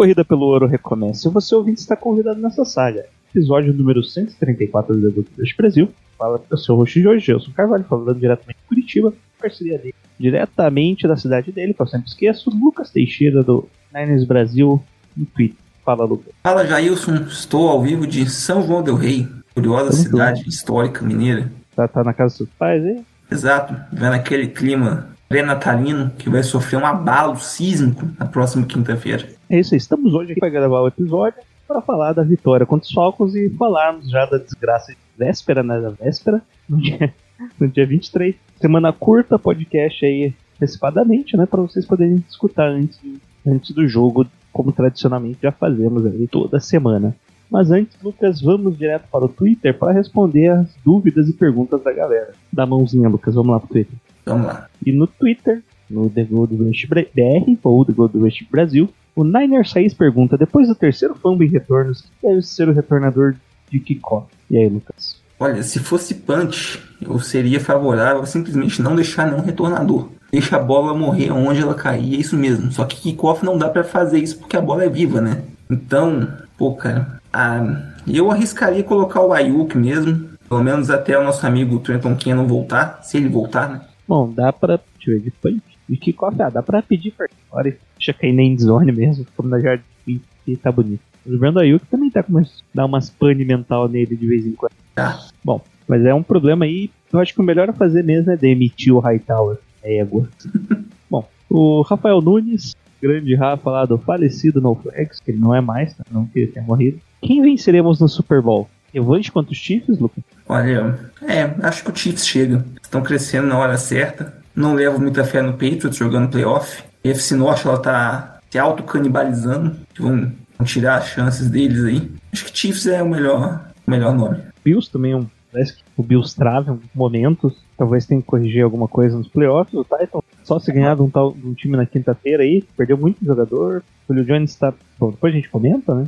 Corrida 0.00 0.24
pelo 0.24 0.46
ouro 0.46 0.66
recomeça. 0.66 1.28
E 1.28 1.30
você 1.30 1.54
ouvinte 1.54 1.80
está 1.80 1.94
convidado 1.94 2.40
nessa 2.40 2.64
saga. 2.64 3.04
Episódio 3.34 3.70
número 3.74 4.02
134 4.02 4.94
do 4.94 5.02
Debut 5.02 5.26
do 5.36 5.56
Brasil. 5.58 5.90
Fala, 6.16 6.40
o 6.50 6.74
host 6.74 6.98
de 6.98 7.06
hoje, 7.06 7.34
o 7.34 7.52
Carvalho, 7.52 7.84
falando 7.84 8.18
diretamente 8.18 8.58
de 8.62 8.66
Curitiba, 8.66 9.12
parceria 9.38 9.76
dele. 9.76 9.94
Diretamente 10.18 11.06
da 11.06 11.18
cidade 11.18 11.52
dele, 11.52 11.74
que 11.74 11.82
eu 11.82 11.86
sempre 11.86 12.08
esqueço, 12.08 12.48
Lucas 12.48 12.88
Teixeira 12.88 13.42
do 13.42 13.68
Niners 13.94 14.24
Brasil 14.24 14.82
no 15.14 15.26
Twitter. 15.26 15.58
Fala, 15.84 16.06
Lucas. 16.06 16.32
Fala 16.42 16.66
Jailson, 16.66 17.16
estou 17.28 17.68
ao 17.68 17.82
vivo 17.82 18.06
de 18.06 18.26
São 18.30 18.66
João 18.66 18.82
del 18.82 18.94
Rei, 18.94 19.28
curiosa 19.52 19.90
Tamo 19.90 20.02
cidade 20.02 20.48
histórica 20.48 21.04
mineira. 21.04 21.52
Tá, 21.76 21.86
tá 21.86 22.02
na 22.02 22.14
casa 22.14 22.28
dos 22.28 22.36
seus 22.38 22.50
pais 22.58 22.82
aí? 22.82 23.04
Exato, 23.30 23.76
vendo 23.92 24.14
aquele 24.14 24.46
clima 24.46 25.10
pré-natalino 25.28 26.10
que 26.16 26.30
vai 26.30 26.42
sofrer 26.42 26.78
um 26.78 26.86
abalo 26.86 27.38
sísmico 27.38 28.08
na 28.18 28.24
próxima 28.24 28.64
quinta-feira. 28.64 29.38
É 29.50 29.58
isso 29.58 29.74
aí, 29.74 29.78
estamos 29.78 30.14
hoje 30.14 30.30
aqui 30.30 30.38
para 30.38 30.48
gravar 30.48 30.80
o 30.80 30.86
episódio 30.86 31.42
para 31.66 31.80
falar 31.80 32.12
da 32.12 32.22
vitória 32.22 32.64
contra 32.64 32.86
os 32.86 32.92
Falcons 32.92 33.34
e 33.34 33.50
falarmos 33.50 34.08
já 34.08 34.24
da 34.24 34.38
desgraça 34.38 34.92
de 34.92 34.98
véspera, 35.18 35.64
né? 35.64 35.80
Da 35.80 35.90
véspera, 35.90 36.40
no 36.68 36.80
dia, 36.80 37.12
no 37.58 37.66
dia 37.66 37.84
23. 37.84 38.36
Semana 38.60 38.92
curta, 38.92 39.40
podcast 39.40 40.06
aí 40.06 40.32
antecipadamente, 40.54 41.36
né? 41.36 41.46
Para 41.46 41.62
vocês 41.62 41.84
poderem 41.84 42.24
escutar 42.28 42.68
antes, 42.68 43.00
antes 43.44 43.72
do 43.72 43.88
jogo, 43.88 44.24
como 44.52 44.70
tradicionalmente 44.70 45.40
já 45.42 45.50
fazemos 45.50 46.06
aí 46.06 46.28
toda 46.28 46.60
semana. 46.60 47.12
Mas 47.50 47.72
antes, 47.72 48.00
Lucas, 48.00 48.40
vamos 48.40 48.78
direto 48.78 49.08
para 49.10 49.24
o 49.24 49.28
Twitter 49.28 49.76
para 49.76 49.90
responder 49.90 50.46
as 50.46 50.72
dúvidas 50.84 51.28
e 51.28 51.32
perguntas 51.32 51.82
da 51.82 51.92
galera. 51.92 52.34
Dá 52.52 52.62
a 52.62 52.66
mãozinha, 52.66 53.08
Lucas, 53.08 53.34
vamos 53.34 53.50
lá 53.50 53.58
pro 53.58 53.70
Twitter. 53.70 53.98
Vamos 54.24 54.46
lá. 54.46 54.68
E 54.86 54.92
no 54.92 55.08
Twitter, 55.08 55.60
no 55.90 56.08
The 56.08 56.24
Gold 56.24 56.56
Rush 56.56 56.86
BR, 56.86 57.58
ou 57.62 57.84
The 57.84 57.92
Gold 57.92 58.18
Rush 58.18 58.46
Brasil, 58.50 58.88
o 59.14 59.24
Niner 59.24 59.68
6 59.68 59.94
pergunta: 59.94 60.38
depois 60.38 60.68
do 60.68 60.74
terceiro 60.74 61.14
fumble 61.14 61.46
em 61.46 61.50
retornos, 61.50 62.04
quem 62.20 62.30
deve 62.30 62.42
ser 62.42 62.68
o 62.68 62.72
retornador 62.72 63.34
de 63.70 63.80
kickoff? 63.80 64.26
E 64.50 64.56
aí, 64.56 64.68
Lucas? 64.68 65.20
Olha, 65.38 65.62
se 65.62 65.78
fosse 65.78 66.14
punch, 66.14 66.82
eu 67.00 67.18
seria 67.18 67.58
favorável 67.58 68.22
a 68.22 68.26
simplesmente 68.26 68.82
não 68.82 68.94
deixar 68.94 69.26
nenhum 69.26 69.42
retornador. 69.42 70.08
Deixa 70.30 70.56
a 70.56 70.60
bola 70.60 70.94
morrer 70.94 71.32
onde 71.32 71.60
ela 71.60 71.74
cair, 71.74 72.14
é 72.14 72.18
isso 72.18 72.36
mesmo. 72.36 72.70
Só 72.70 72.84
que 72.84 73.00
kickoff 73.00 73.44
não 73.44 73.58
dá 73.58 73.68
pra 73.68 73.82
fazer 73.82 74.18
isso 74.18 74.38
porque 74.38 74.56
a 74.56 74.60
bola 74.60 74.84
é 74.84 74.88
viva, 74.88 75.20
né? 75.20 75.42
Então, 75.68 76.28
pô, 76.56 76.74
cara, 76.74 77.20
ah, 77.32 77.94
eu 78.06 78.30
arriscaria 78.30 78.82
colocar 78.84 79.22
o 79.22 79.32
Ayuk 79.32 79.76
mesmo, 79.76 80.28
pelo 80.48 80.62
menos 80.62 80.90
até 80.90 81.18
o 81.18 81.24
nosso 81.24 81.46
amigo 81.46 81.80
Trenton 81.80 82.16
Cannon 82.16 82.46
voltar, 82.46 83.00
se 83.02 83.16
ele 83.16 83.28
voltar, 83.28 83.68
né? 83.68 83.80
Bom, 84.06 84.30
dá 84.30 84.52
pra. 84.52 84.78
Deixa 84.96 85.10
eu 85.10 85.14
ver 85.14 85.24
de 85.24 85.30
punch. 85.30 85.69
De 85.90 85.96
kickoff, 85.96 86.40
ah, 86.40 86.48
dá 86.48 86.62
pra 86.62 86.80
pedir 86.80 87.12
fora 87.50 87.68
e 87.68 87.76
deixa 87.96 88.12
cair 88.12 88.32
na 88.32 88.42
endzone 88.42 88.92
mesmo, 88.92 89.26
como 89.36 89.48
na 89.48 89.58
jardim 89.58 90.20
e 90.46 90.56
tá 90.56 90.70
bonito. 90.70 91.02
O 91.26 91.36
Brando 91.36 91.58
Ayuk 91.58 91.84
também 91.86 92.08
tá 92.08 92.22
com 92.22 92.30
umas, 92.30 92.62
dá 92.72 92.86
umas 92.86 93.10
pane 93.10 93.44
mental 93.44 93.88
nele 93.88 94.16
de 94.16 94.24
vez 94.24 94.46
em 94.46 94.52
quando. 94.52 94.70
Tá. 94.94 95.18
Bom, 95.44 95.60
mas 95.88 96.04
é 96.04 96.14
um 96.14 96.22
problema 96.22 96.64
aí. 96.64 96.90
Eu 97.12 97.18
acho 97.18 97.34
que 97.34 97.40
o 97.40 97.44
melhor 97.44 97.68
a 97.68 97.72
fazer 97.72 98.04
mesmo 98.04 98.30
é 98.30 98.36
demitir 98.36 98.94
o 98.94 99.00
Hightower. 99.00 99.58
É 99.82 99.98
égua. 99.98 100.28
Bom, 101.10 101.28
o 101.48 101.82
Rafael 101.82 102.20
Nunes, 102.20 102.76
grande 103.02 103.34
Rafa 103.34 103.68
lá 103.68 103.84
do 103.84 103.98
falecido 103.98 104.60
No 104.60 104.76
Flex, 104.76 105.18
que 105.18 105.32
ele 105.32 105.40
não 105.40 105.52
é 105.52 105.60
mais, 105.60 105.92
tá? 105.96 106.04
não 106.08 106.24
que 106.24 106.38
ele 106.38 106.52
tenha 106.52 106.64
morrido. 106.64 107.00
Quem 107.20 107.42
venceremos 107.42 107.98
no 107.98 108.08
Super 108.08 108.40
Bowl? 108.40 108.70
Revanche 108.94 109.30
contra 109.30 109.52
os 109.52 109.58
Chiefs, 109.58 109.98
Lucas? 109.98 110.22
Olha, 110.48 110.98
é, 111.22 111.42
acho 111.66 111.84
que 111.84 111.90
o 111.90 111.96
Chiefs 111.96 112.26
chega. 112.26 112.64
Estão 112.80 113.02
crescendo 113.02 113.48
na 113.48 113.58
hora 113.58 113.76
certa. 113.76 114.39
Não 114.60 114.74
levo 114.74 115.00
muita 115.00 115.24
fé 115.24 115.40
no 115.40 115.52
Patriots 115.52 115.96
jogando 115.96 116.28
playoff. 116.28 116.84
A 117.02 117.08
FC 117.08 117.34
Norte 117.34 117.66
ela 117.66 117.78
tá 117.78 118.40
se 118.50 118.58
auto-canibalizando. 118.58 119.74
Vão, 119.98 120.32
vão 120.58 120.66
tirar 120.66 120.98
as 120.98 121.08
chances 121.08 121.48
deles 121.48 121.82
aí. 121.82 122.10
Acho 122.30 122.44
que 122.44 122.58
Chiefs 122.58 122.86
é 122.86 123.02
o 123.02 123.08
melhor, 123.08 123.72
o 123.86 123.90
melhor 123.90 124.14
nome. 124.14 124.42
Bills 124.62 124.90
também 124.92 125.12
é 125.12 125.16
um. 125.16 125.26
Parece 125.50 125.76
que 125.76 125.82
o 125.96 126.02
Bills 126.02 126.36
trava 126.36 126.74
em 126.74 126.80
momentos. 126.94 127.56
Talvez 127.78 128.04
tenha 128.04 128.20
que 128.20 128.26
corrigir 128.26 128.62
alguma 128.62 128.86
coisa 128.86 129.16
nos 129.16 129.28
playoffs. 129.28 129.72
O 129.72 129.82
Titan 129.82 130.20
só 130.44 130.58
se 130.58 130.70
ganhar 130.70 130.94
de 130.94 131.00
um, 131.00 131.08
tal, 131.08 131.32
de 131.32 131.46
um 131.46 131.54
time 131.54 131.78
na 131.78 131.86
quinta-feira 131.86 132.42
aí. 132.42 132.62
Perdeu 132.76 132.98
muito 132.98 133.24
jogador. 133.24 133.82
O 134.06 134.12
Julio 134.12 134.26
Jones 134.26 134.54
tá. 134.56 134.74
Bom, 134.98 135.10
depois 135.10 135.32
a 135.32 135.36
gente 135.36 135.48
comenta, 135.48 135.94
né? 135.94 136.06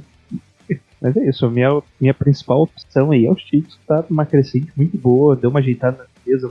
Mas 1.01 1.17
é 1.17 1.27
isso, 1.27 1.47
a 1.47 1.51
minha, 1.51 1.83
minha 1.99 2.13
principal 2.13 2.61
opção 2.61 3.13
aí 3.13 3.25
é 3.25 3.31
o 3.31 3.37
Chiefs, 3.37 3.79
tá 3.87 4.05
numa 4.09 4.27
crescente 4.27 4.71
muito 4.77 4.97
boa, 4.97 5.35
deu 5.35 5.51
uma 5.51 5.59
ajeitada 5.59 5.97
na 5.97 6.05
defesa, 6.05 6.49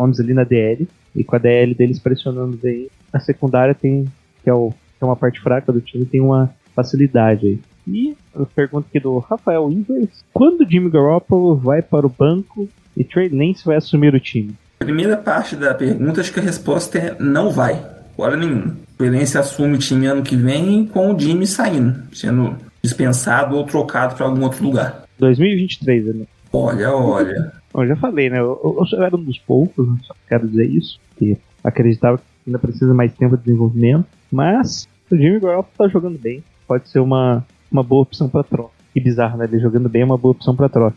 nomes 0.00 0.20
ali 0.20 0.32
na 0.32 0.44
DL, 0.44 0.88
e 1.14 1.22
com 1.22 1.36
a 1.36 1.38
DL 1.38 1.74
deles 1.74 1.98
pressionando 1.98 2.56
bem, 2.56 2.88
a 3.12 3.20
secundária 3.20 3.74
tem, 3.74 4.06
que 4.42 4.50
é, 4.50 4.54
o, 4.54 4.70
que 4.70 5.02
é 5.02 5.04
uma 5.04 5.16
parte 5.16 5.40
fraca 5.40 5.72
do 5.72 5.80
time, 5.80 6.06
tem 6.06 6.20
uma 6.20 6.50
facilidade 6.74 7.46
aí. 7.46 7.60
E 7.86 8.16
a 8.34 8.44
pergunta 8.44 8.86
aqui 8.88 9.00
do 9.00 9.18
Rafael 9.18 9.70
Ingles, 9.70 10.24
quando 10.32 10.62
o 10.62 10.70
Jimmy 10.70 10.90
Garoppolo 10.90 11.56
vai 11.56 11.82
para 11.82 12.06
o 12.06 12.10
banco 12.10 12.68
e 12.96 13.02
Trey 13.02 13.28
Lance 13.28 13.64
vai 13.64 13.76
assumir 13.76 14.14
o 14.14 14.20
time? 14.20 14.54
Primeira 14.78 15.16
parte 15.16 15.56
da 15.56 15.74
pergunta, 15.74 16.20
acho 16.20 16.32
que 16.32 16.40
a 16.40 16.42
resposta 16.42 16.98
é 16.98 17.16
não 17.18 17.50
vai. 17.50 17.84
Hora 18.16 18.36
nenhuma. 18.36 18.76
O 18.98 19.04
Elense 19.04 19.38
assume 19.38 19.76
o 19.76 19.78
time 19.78 20.06
ano 20.06 20.22
que 20.22 20.36
vem 20.36 20.86
com 20.86 21.12
o 21.12 21.18
Jimmy 21.18 21.46
saindo, 21.46 22.02
sendo 22.12 22.56
dispensado 22.82 23.56
ou 23.56 23.64
trocado 23.64 24.14
para 24.14 24.26
algum 24.26 24.42
outro 24.42 24.64
lugar. 24.64 25.04
2023, 25.18 26.16
né? 26.16 26.26
Olha, 26.52 26.92
olha. 26.92 27.59
Eu 27.74 27.86
já 27.86 27.96
falei, 27.96 28.28
né? 28.28 28.38
Eu, 28.38 28.60
eu, 28.62 28.98
eu 28.98 29.04
era 29.04 29.16
um 29.16 29.22
dos 29.22 29.38
poucos, 29.38 29.88
né, 29.88 29.96
só 30.02 30.14
quero 30.28 30.48
dizer 30.48 30.66
isso, 30.66 31.00
que 31.16 31.36
acreditava 31.62 32.18
que 32.18 32.24
ainda 32.46 32.58
precisa 32.58 32.92
mais 32.92 33.14
tempo 33.14 33.36
de 33.36 33.44
desenvolvimento, 33.44 34.06
mas 34.30 34.88
o 35.10 35.16
Jimmy 35.16 35.40
Garoppolo 35.40 35.74
tá 35.76 35.88
jogando 35.88 36.18
bem, 36.18 36.42
pode 36.66 36.88
ser 36.88 37.00
uma, 37.00 37.44
uma 37.70 37.82
boa 37.82 38.02
opção 38.02 38.28
para 38.28 38.42
troca. 38.42 38.72
Que 38.92 39.00
bizarro, 39.00 39.38
né? 39.38 39.44
Ele 39.44 39.60
jogando 39.60 39.88
bem 39.88 40.02
é 40.02 40.04
uma 40.04 40.18
boa 40.18 40.32
opção 40.32 40.56
para 40.56 40.68
troca. 40.68 40.96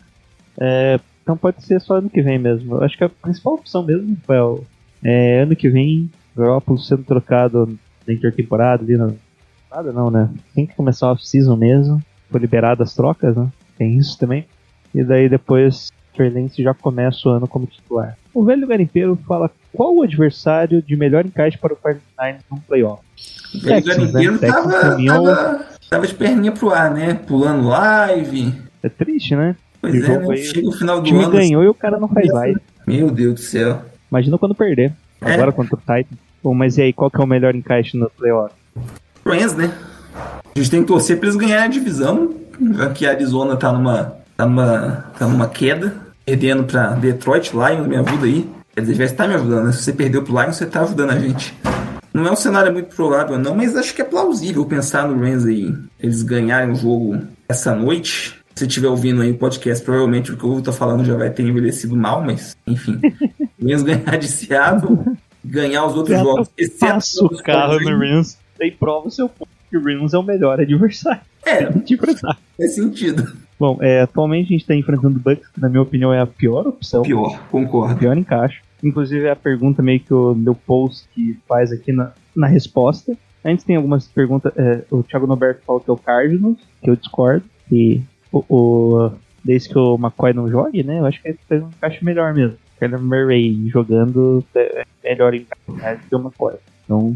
É, 0.60 1.00
então 1.22 1.38
pode 1.38 1.64
ser 1.64 1.80
só 1.80 1.98
ano 1.98 2.10
que 2.10 2.22
vem 2.22 2.40
mesmo. 2.40 2.76
Eu 2.76 2.84
acho 2.84 2.98
que 2.98 3.04
a 3.04 3.10
principal 3.10 3.56
opção 3.56 3.84
mesmo, 3.84 4.16
Rafael, 4.22 4.64
é 5.04 5.42
ano 5.42 5.56
que 5.56 5.70
vem, 5.70 6.10
Garoppolo 6.36 6.80
sendo 6.80 7.04
trocado 7.04 7.78
na 8.08 8.14
intertemporada 8.14 8.84
ali 8.84 8.98
na. 8.98 9.12
Nada 9.72 9.92
não, 9.92 10.12
né? 10.12 10.30
Tem 10.54 10.68
que 10.68 10.76
começar 10.76 11.08
a 11.08 11.12
off-season 11.12 11.56
mesmo. 11.56 12.02
Foi 12.30 12.40
liberado 12.40 12.84
as 12.84 12.94
trocas, 12.94 13.36
né? 13.36 13.52
Tem 13.78 13.98
isso 13.98 14.18
também. 14.20 14.46
E 14.94 15.04
daí 15.04 15.28
depois 15.28 15.92
Lance 16.22 16.62
já 16.62 16.74
começa 16.74 17.28
o 17.28 17.32
ano 17.32 17.48
como 17.48 17.66
titular. 17.66 18.18
O 18.34 18.44
velho 18.44 18.68
garimpeiro 18.68 19.18
fala 19.28 19.50
qual 19.72 19.96
o 19.96 20.04
adversário 20.04 20.82
de 20.82 20.96
melhor 20.96 21.26
encaixe 21.26 21.58
para 21.58 21.74
o 21.74 21.78
49ers 21.78 22.38
no 22.52 22.60
playoff. 22.62 23.02
O 23.56 23.60
velho 23.60 23.76
né? 23.76 23.82
garimpeiro 23.96 24.38
Texans 24.40 24.64
tava, 24.64 25.06
tava, 25.06 25.66
tava 25.90 26.08
de 26.08 26.14
perninha 26.14 26.52
pro 26.52 26.72
ar, 26.72 26.92
né? 26.92 27.14
Pulando 27.14 27.68
live. 27.68 28.54
É 28.82 28.90
triste, 28.90 29.36
né? 29.36 29.56
Pois 29.82 29.94
O 29.94 30.12
é, 30.12 30.18
né? 30.20 30.28
aí, 30.32 30.44
Chega 30.44 30.68
o 30.68 30.72
final 30.72 30.98
O 30.98 31.02
do 31.02 31.06
time 31.06 31.24
ano. 31.24 31.32
ganhou 31.32 31.64
e 31.64 31.68
o 31.68 31.74
cara 31.74 32.00
não 32.00 32.08
faz 32.08 32.32
live. 32.32 32.60
Meu 32.86 33.10
Deus 33.10 33.34
do 33.36 33.40
céu. 33.40 33.82
Imagina 34.12 34.38
quando 34.38 34.54
perder. 34.56 34.94
É. 35.22 35.34
Agora 35.34 35.52
contra 35.52 35.76
o 35.76 35.80
Titan. 35.80 36.16
Bom, 36.44 36.54
mas 36.54 36.78
e 36.78 36.82
aí, 36.82 36.94
qual 36.94 37.10
que 37.10 37.20
é 37.22 37.24
o 37.24 37.28
melhor 37.28 37.56
encaixe 37.56 37.96
no 37.98 38.10
playoff? 38.10 38.54
Rams, 39.26 39.56
né? 39.56 39.74
A 40.56 40.60
gente 40.60 40.70
tem 40.70 40.82
que 40.82 40.88
torcer 40.88 41.18
pra 41.18 41.28
eles 41.28 41.38
ganharem 41.38 41.66
a 41.66 41.68
divisão. 41.68 42.34
Aqui 42.86 43.06
a 43.06 43.12
Arizona 43.12 43.56
tá 43.56 43.72
numa, 43.72 44.18
tá 44.36 44.46
numa, 44.46 45.06
tá 45.18 45.28
numa 45.28 45.48
queda, 45.48 45.96
perdendo 46.26 46.64
pra 46.64 46.92
Detroit, 46.92 47.52
Lions 47.54 47.88
me 47.88 47.96
ajuda 47.96 48.26
aí. 48.26 48.50
Quer 48.74 48.82
dizer, 48.82 48.96
já 48.96 49.06
está 49.06 49.28
me 49.28 49.36
ajudando, 49.36 49.66
né? 49.66 49.72
Se 49.72 49.84
você 49.84 49.94
perdeu 49.94 50.24
pro 50.24 50.42
Lions, 50.42 50.56
você 50.56 50.66
tá 50.66 50.82
ajudando 50.82 51.12
a 51.12 51.20
gente. 51.20 51.56
Não 52.14 52.28
é 52.28 52.32
um 52.32 52.36
cenário 52.36 52.72
muito 52.72 52.96
provável, 52.96 53.38
não, 53.40 53.56
mas 53.56 53.76
acho 53.76 53.94
que 53.94 54.02
é 54.02 54.06
plausível 54.06 54.66
pensar 54.66 55.08
no 55.08 55.20
Rams 55.20 55.46
aí. 55.46 55.74
Eles 56.00 56.22
ganharem 56.22 56.72
o 56.72 56.76
jogo 56.76 57.20
essa 57.48 57.74
noite. 57.76 58.40
Se 58.56 58.68
estiver 58.68 58.88
ouvindo 58.88 59.22
aí 59.22 59.32
o 59.32 59.38
podcast, 59.38 59.84
provavelmente 59.84 60.32
o 60.32 60.38
que 60.38 60.44
eu 60.44 60.62
tô 60.62 60.72
falando 60.72 61.04
já 61.04 61.16
vai 61.16 61.32
ter 61.32 61.44
envelhecido 61.44 61.96
mal, 61.96 62.24
mas 62.24 62.56
enfim. 62.68 63.00
Rams 63.62 63.82
ganhar 63.82 64.18
de 64.18 64.28
Seattle, 64.28 65.00
ganhar 65.44 65.86
os 65.86 65.96
outros 65.96 66.20
jogos. 66.20 66.50
exceto 66.56 66.94
Passa 66.94 67.26
o 67.26 67.44
carro 67.44 67.80
no 67.80 67.98
Rams. 67.98 68.38
E 68.62 68.72
prova 68.72 69.08
o 69.08 69.12
seu 69.12 69.28
ponto 69.28 69.50
que 69.70 69.78
o 69.78 69.84
Rams 69.84 70.14
é 70.14 70.18
o 70.18 70.24
melhor 70.24 70.60
adversário. 70.60 71.22
É, 71.44 71.66
faz 72.58 72.76
sentido. 72.76 73.36
Bom, 73.60 73.78
é, 73.82 74.02
atualmente 74.02 74.48
a 74.48 74.50
gente 74.50 74.62
está 74.62 74.76
enfrentando 74.76 75.18
o 75.18 75.22
Bucks, 75.22 75.48
que 75.48 75.62
na 75.62 75.70
minha 75.70 75.82
opinião 75.82 76.14
é 76.14 76.20
a 76.20 76.28
pior 76.28 76.68
opção. 76.68 77.04
Pior, 77.04 77.40
concordo. 77.50 77.96
pior 77.98 78.18
encaixe. 78.18 78.60
Inclusive 78.84 79.26
é 79.28 79.32
a 79.32 79.36
pergunta 79.36 79.82
meio 79.82 80.00
que 80.00 80.14
o 80.14 80.34
meu 80.36 80.54
post 80.56 81.08
que 81.14 81.38
faz 81.48 81.72
aqui 81.72 81.92
na, 81.94 82.12
na 82.36 82.48
resposta. 82.48 83.16
Antes 83.46 83.64
tem 83.64 83.76
algumas 83.76 84.08
perguntas. 84.08 84.52
é, 84.58 84.84
o 84.92 85.04
Thiago 85.04 85.28
Norberto 85.28 85.62
falou 85.66 85.80
que 85.82 85.90
é 85.90 85.94
o 85.94 85.98
Cardinals, 85.98 86.58
que 86.82 86.90
eu 86.90 86.96
discordo. 86.96 87.46
E 87.72 88.02
o, 88.32 88.44
o- 88.50 89.12
desde 89.44 89.70
que 89.70 89.78
o 89.78 89.96
McCoy 89.96 90.34
não 90.34 90.50
jogue, 90.50 90.84
né? 90.84 91.00
Eu 91.00 91.06
acho 91.06 91.22
que 91.22 91.28
ele 91.30 91.40
fez 91.48 91.62
um 91.64 91.68
encaixe 91.68 92.04
melhor 92.04 92.34
mesmo. 92.34 92.58
Kyler 92.80 93.00
Murray 93.02 93.70
jogando 93.70 94.44
é 94.56 94.84
melhor 95.04 95.34
encaixe 95.34 96.02
que 96.10 96.16
o 96.16 96.20
McCoy. 96.20 96.56
Então, 96.86 97.16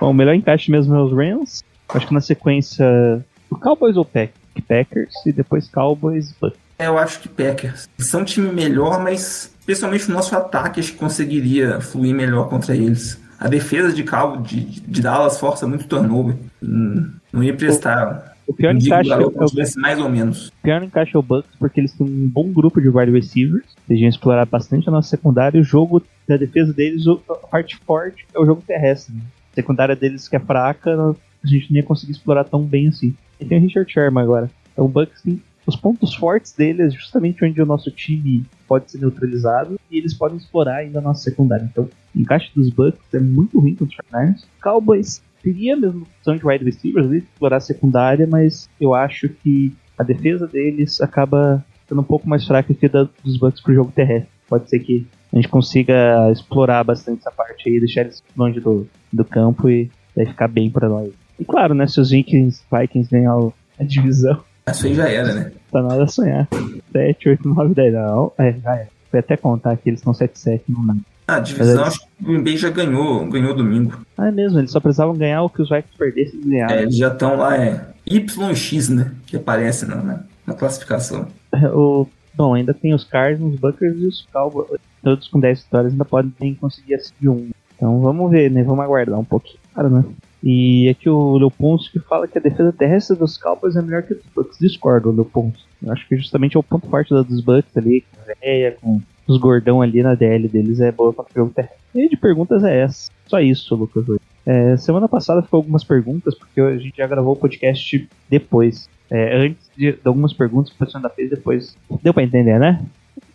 bom, 0.00 0.10
o 0.10 0.14
melhor 0.14 0.34
encaixe 0.34 0.70
mesmo 0.70 0.94
é 0.96 1.02
os 1.02 1.12
Rams. 1.12 1.62
Acho 1.88 2.08
que 2.08 2.14
na 2.14 2.20
sequência 2.20 3.24
o 3.50 3.56
Cowboys 3.56 3.96
ou 3.96 4.04
Pack- 4.04 4.32
Packers 4.62 5.12
e 5.26 5.32
depois 5.32 5.68
Cowboys 5.68 6.32
Bucks. 6.40 6.58
É, 6.78 6.86
eu 6.88 6.98
acho 6.98 7.20
que 7.20 7.28
Packers. 7.28 7.88
São 7.98 8.20
um 8.20 8.24
time 8.24 8.52
melhor, 8.52 9.02
mas 9.02 9.52
especialmente 9.60 10.08
o 10.10 10.12
nosso 10.12 10.36
ataque 10.36 10.78
acho 10.80 10.92
que 10.92 10.98
conseguiria 10.98 11.80
fluir 11.80 12.14
melhor 12.14 12.48
contra 12.48 12.76
eles. 12.76 13.18
A 13.38 13.48
defesa 13.48 13.92
de 13.92 14.02
Cabo 14.02 14.42
de, 14.42 14.60
de 14.80 15.02
Dallas 15.02 15.38
força 15.38 15.66
muito 15.66 15.86
turnover. 15.86 16.36
Hum, 16.62 17.10
Não 17.32 17.42
ia 17.42 17.54
prestar. 17.54 18.34
O 18.46 18.54
pior 18.54 18.74
o 18.74 18.78
é 19.22 19.26
o 19.26 19.80
mais 19.80 19.98
ou 19.98 20.08
menos. 20.08 20.52
pior 20.62 20.82
encaixe 20.82 21.16
é 21.16 21.18
o 21.18 21.22
Bucks 21.22 21.50
porque 21.58 21.80
eles 21.80 21.92
têm 21.92 22.06
um 22.06 22.28
bom 22.28 22.52
grupo 22.52 22.80
de 22.80 22.88
wide 22.88 23.10
receivers. 23.10 23.64
Eles 23.88 24.00
iam 24.02 24.08
explorar 24.08 24.46
bastante 24.46 24.88
a 24.88 24.92
nossa 24.92 25.08
secundária. 25.08 25.58
E 25.58 25.60
o 25.60 25.64
jogo 25.64 26.00
da 26.28 26.36
defesa 26.36 26.72
deles, 26.72 27.06
o- 27.06 27.20
a 27.28 27.34
parte 27.34 27.76
forte 27.84 28.24
é 28.34 28.38
o 28.38 28.46
jogo 28.46 28.62
terrestre. 28.66 29.14
né? 29.14 29.20
A 29.52 29.54
secundária 29.56 29.96
deles 29.96 30.28
que 30.28 30.36
é 30.36 30.40
fraca, 30.40 30.94
não- 30.96 31.16
a 31.46 31.58
gente 31.58 31.70
não 31.70 31.76
ia 31.76 31.82
conseguir 31.82 32.12
explorar 32.12 32.44
tão 32.44 32.62
bem 32.62 32.88
assim. 32.88 33.14
E 33.40 33.44
tem 33.44 33.58
o 33.58 33.60
Richard 33.60 33.90
Sherman 33.90 34.22
agora. 34.22 34.50
Então 34.72 34.84
o 34.84 34.88
Bucks 34.88 35.22
os 35.66 35.74
pontos 35.74 36.14
fortes 36.14 36.52
dele 36.52 36.82
é 36.82 36.90
justamente 36.90 37.44
onde 37.44 37.60
o 37.60 37.66
nosso 37.66 37.90
time 37.90 38.46
pode 38.68 38.90
ser 38.90 38.98
neutralizado 38.98 39.78
e 39.90 39.98
eles 39.98 40.14
podem 40.14 40.36
explorar 40.36 40.76
ainda 40.76 41.00
a 41.00 41.02
nossa 41.02 41.22
secundária. 41.22 41.64
Então, 41.64 41.88
o 42.14 42.20
encaixe 42.20 42.50
dos 42.54 42.70
Bucks 42.70 43.02
é 43.12 43.18
muito 43.18 43.58
ruim 43.58 43.74
contra 43.74 43.96
os 44.00 44.10
49ers. 44.12 44.44
Cowboys 44.62 45.22
teria 45.42 45.74
a 45.74 45.76
mesma 45.76 46.02
opção 46.02 46.36
de 46.36 46.46
wide 46.46 46.64
receivers, 46.64 47.06
ali, 47.06 47.18
explorar 47.18 47.56
a 47.56 47.60
secundária, 47.60 48.26
mas 48.28 48.68
eu 48.80 48.94
acho 48.94 49.28
que 49.28 49.74
a 49.98 50.04
defesa 50.04 50.46
deles 50.46 51.00
acaba 51.00 51.64
sendo 51.88 52.00
um 52.00 52.04
pouco 52.04 52.28
mais 52.28 52.46
fraca 52.46 52.72
que 52.72 52.86
a 52.86 53.08
dos 53.24 53.36
Bucks 53.36 53.60
pro 53.60 53.74
jogo 53.74 53.90
terrestre. 53.92 54.30
Pode 54.48 54.70
ser 54.70 54.78
que 54.78 55.04
a 55.32 55.36
gente 55.36 55.48
consiga 55.48 56.30
explorar 56.30 56.84
bastante 56.84 57.20
essa 57.20 57.32
parte 57.32 57.68
aí, 57.68 57.80
deixar 57.80 58.02
eles 58.02 58.22
longe 58.36 58.60
do, 58.60 58.86
do 59.12 59.24
campo 59.24 59.68
e 59.68 59.90
vai 60.14 60.26
ficar 60.26 60.46
bem 60.46 60.70
pra 60.70 60.88
nós. 60.88 61.12
E 61.38 61.44
claro, 61.44 61.74
né, 61.74 61.86
se 61.86 62.00
os 62.00 62.10
Vikings, 62.10 62.62
Vikings 62.70 63.10
ganhar 63.10 63.36
a 63.78 63.84
divisão, 63.84 64.42
Isso 64.70 64.86
aí 64.86 64.94
já 64.94 65.08
era, 65.08 65.34
né? 65.34 65.52
tá 65.70 65.82
nada 65.82 66.04
a 66.04 66.08
sonhar. 66.08 66.48
7, 66.92 67.28
8, 67.28 67.48
9, 67.48 67.74
10, 67.74 67.92
não. 67.94 68.32
É, 68.38 68.52
já 68.52 68.76
é. 68.76 68.88
Foi 69.10 69.20
até 69.20 69.36
contar 69.36 69.76
que 69.76 69.88
eles 69.88 70.00
estão 70.00 70.14
7, 70.14 70.38
7, 70.38 70.64
não 70.68 70.86
dá. 70.86 70.94
Ah, 71.28 71.36
a 71.36 71.40
divisão, 71.40 71.84
Mas 71.84 71.88
acho 71.88 72.00
que 72.00 72.06
o 72.22 72.26
Green 72.26 72.42
Bay 72.44 72.56
já 72.56 72.70
ganhou, 72.70 73.26
ganhou 73.28 73.54
domingo. 73.54 74.00
Ah, 74.16 74.28
é 74.28 74.30
mesmo, 74.30 74.60
eles 74.60 74.70
só 74.70 74.78
precisavam 74.78 75.16
ganhar 75.16 75.42
o 75.42 75.50
que 75.50 75.60
os 75.60 75.68
Vikings 75.68 75.98
perdessem 75.98 76.40
e 76.40 76.48
ganharam. 76.48 76.74
É, 76.74 76.82
eles 76.82 76.96
já 76.96 77.08
estão 77.08 77.36
lá, 77.36 77.56
é 77.56 77.84
YX, 78.06 78.88
né? 78.90 79.12
Que 79.26 79.36
aparece 79.36 79.86
na, 79.86 79.96
na, 79.96 80.20
na 80.46 80.54
classificação. 80.54 81.26
O, 81.74 82.06
bom, 82.34 82.54
ainda 82.54 82.72
tem 82.72 82.94
os 82.94 83.02
Cardinals, 83.02 83.54
os 83.54 83.60
Buckers 83.60 83.96
e 83.98 84.06
os 84.06 84.26
Cowboys. 84.32 84.80
Todos 85.02 85.26
com 85.28 85.40
10 85.40 85.64
vitórias 85.64 85.92
ainda 85.92 86.04
podem 86.04 86.54
conseguir 86.54 86.94
assistir 86.94 87.28
um. 87.28 87.50
Então 87.74 88.00
vamos 88.00 88.30
ver, 88.30 88.50
né? 88.50 88.62
Vamos 88.62 88.84
aguardar 88.84 89.18
um 89.18 89.24
pouquinho. 89.24 89.58
Claro, 89.74 89.90
né? 89.90 90.04
E 90.42 90.88
aqui 90.88 91.08
o 91.08 91.38
Leoponski 91.38 91.98
fala 92.00 92.28
que 92.28 92.38
a 92.38 92.40
defesa 92.40 92.72
terrestre 92.72 93.16
dos 93.16 93.36
Cowboys 93.36 93.76
é 93.76 93.82
melhor 93.82 94.02
que 94.02 94.12
a 94.12 94.16
dos 94.16 94.26
Bucks. 94.34 94.58
Discordo, 94.58 95.10
Leoponski. 95.10 95.64
Eu 95.82 95.92
acho 95.92 96.06
que 96.06 96.16
justamente 96.16 96.56
é 96.56 96.60
o 96.60 96.62
ponto 96.62 96.86
forte 96.88 97.12
da 97.12 97.22
dos 97.22 97.40
Bucks 97.40 97.76
ali, 97.76 98.02
com 98.02 98.20
a 98.20 98.34
Véia, 98.40 98.76
com 98.80 99.00
os 99.26 99.38
gordão 99.38 99.82
ali 99.82 100.02
na 100.02 100.14
DL 100.14 100.48
deles, 100.48 100.80
é 100.80 100.92
boa 100.92 101.12
contra 101.12 101.32
o 101.32 101.36
jogo 101.36 101.52
terrestre. 101.52 101.78
E 101.94 102.08
de 102.08 102.16
perguntas 102.16 102.62
é 102.62 102.82
essa. 102.82 103.10
Só 103.26 103.40
isso, 103.40 103.74
Lucas. 103.74 104.04
É, 104.44 104.76
semana 104.76 105.08
passada 105.08 105.42
ficou 105.42 105.58
algumas 105.58 105.82
perguntas, 105.82 106.34
porque 106.34 106.60
a 106.60 106.78
gente 106.78 106.96
já 106.96 107.06
gravou 107.06 107.32
o 107.32 107.36
podcast 107.36 108.08
depois. 108.30 108.88
É, 109.10 109.36
antes 109.36 109.70
de, 109.76 109.92
de 109.92 110.00
algumas 110.04 110.32
perguntas 110.32 110.70
que 110.70 110.76
o 110.76 110.78
pessoal 110.84 111.02
ainda 111.02 111.14
fez 111.14 111.30
depois. 111.30 111.76
Deu 112.02 112.14
pra 112.14 112.22
entender, 112.22 112.58
né? 112.58 112.84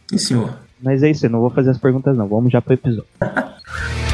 Sim, 0.09 0.17
senhor. 0.17 0.59
Mas 0.81 1.03
é 1.03 1.09
isso, 1.09 1.25
eu 1.25 1.29
não 1.29 1.41
vou 1.41 1.49
fazer 1.49 1.71
as 1.71 1.77
perguntas 1.77 2.17
não. 2.17 2.27
Vamos 2.27 2.51
já 2.51 2.61
pro 2.61 2.73
episódio. 2.73 3.09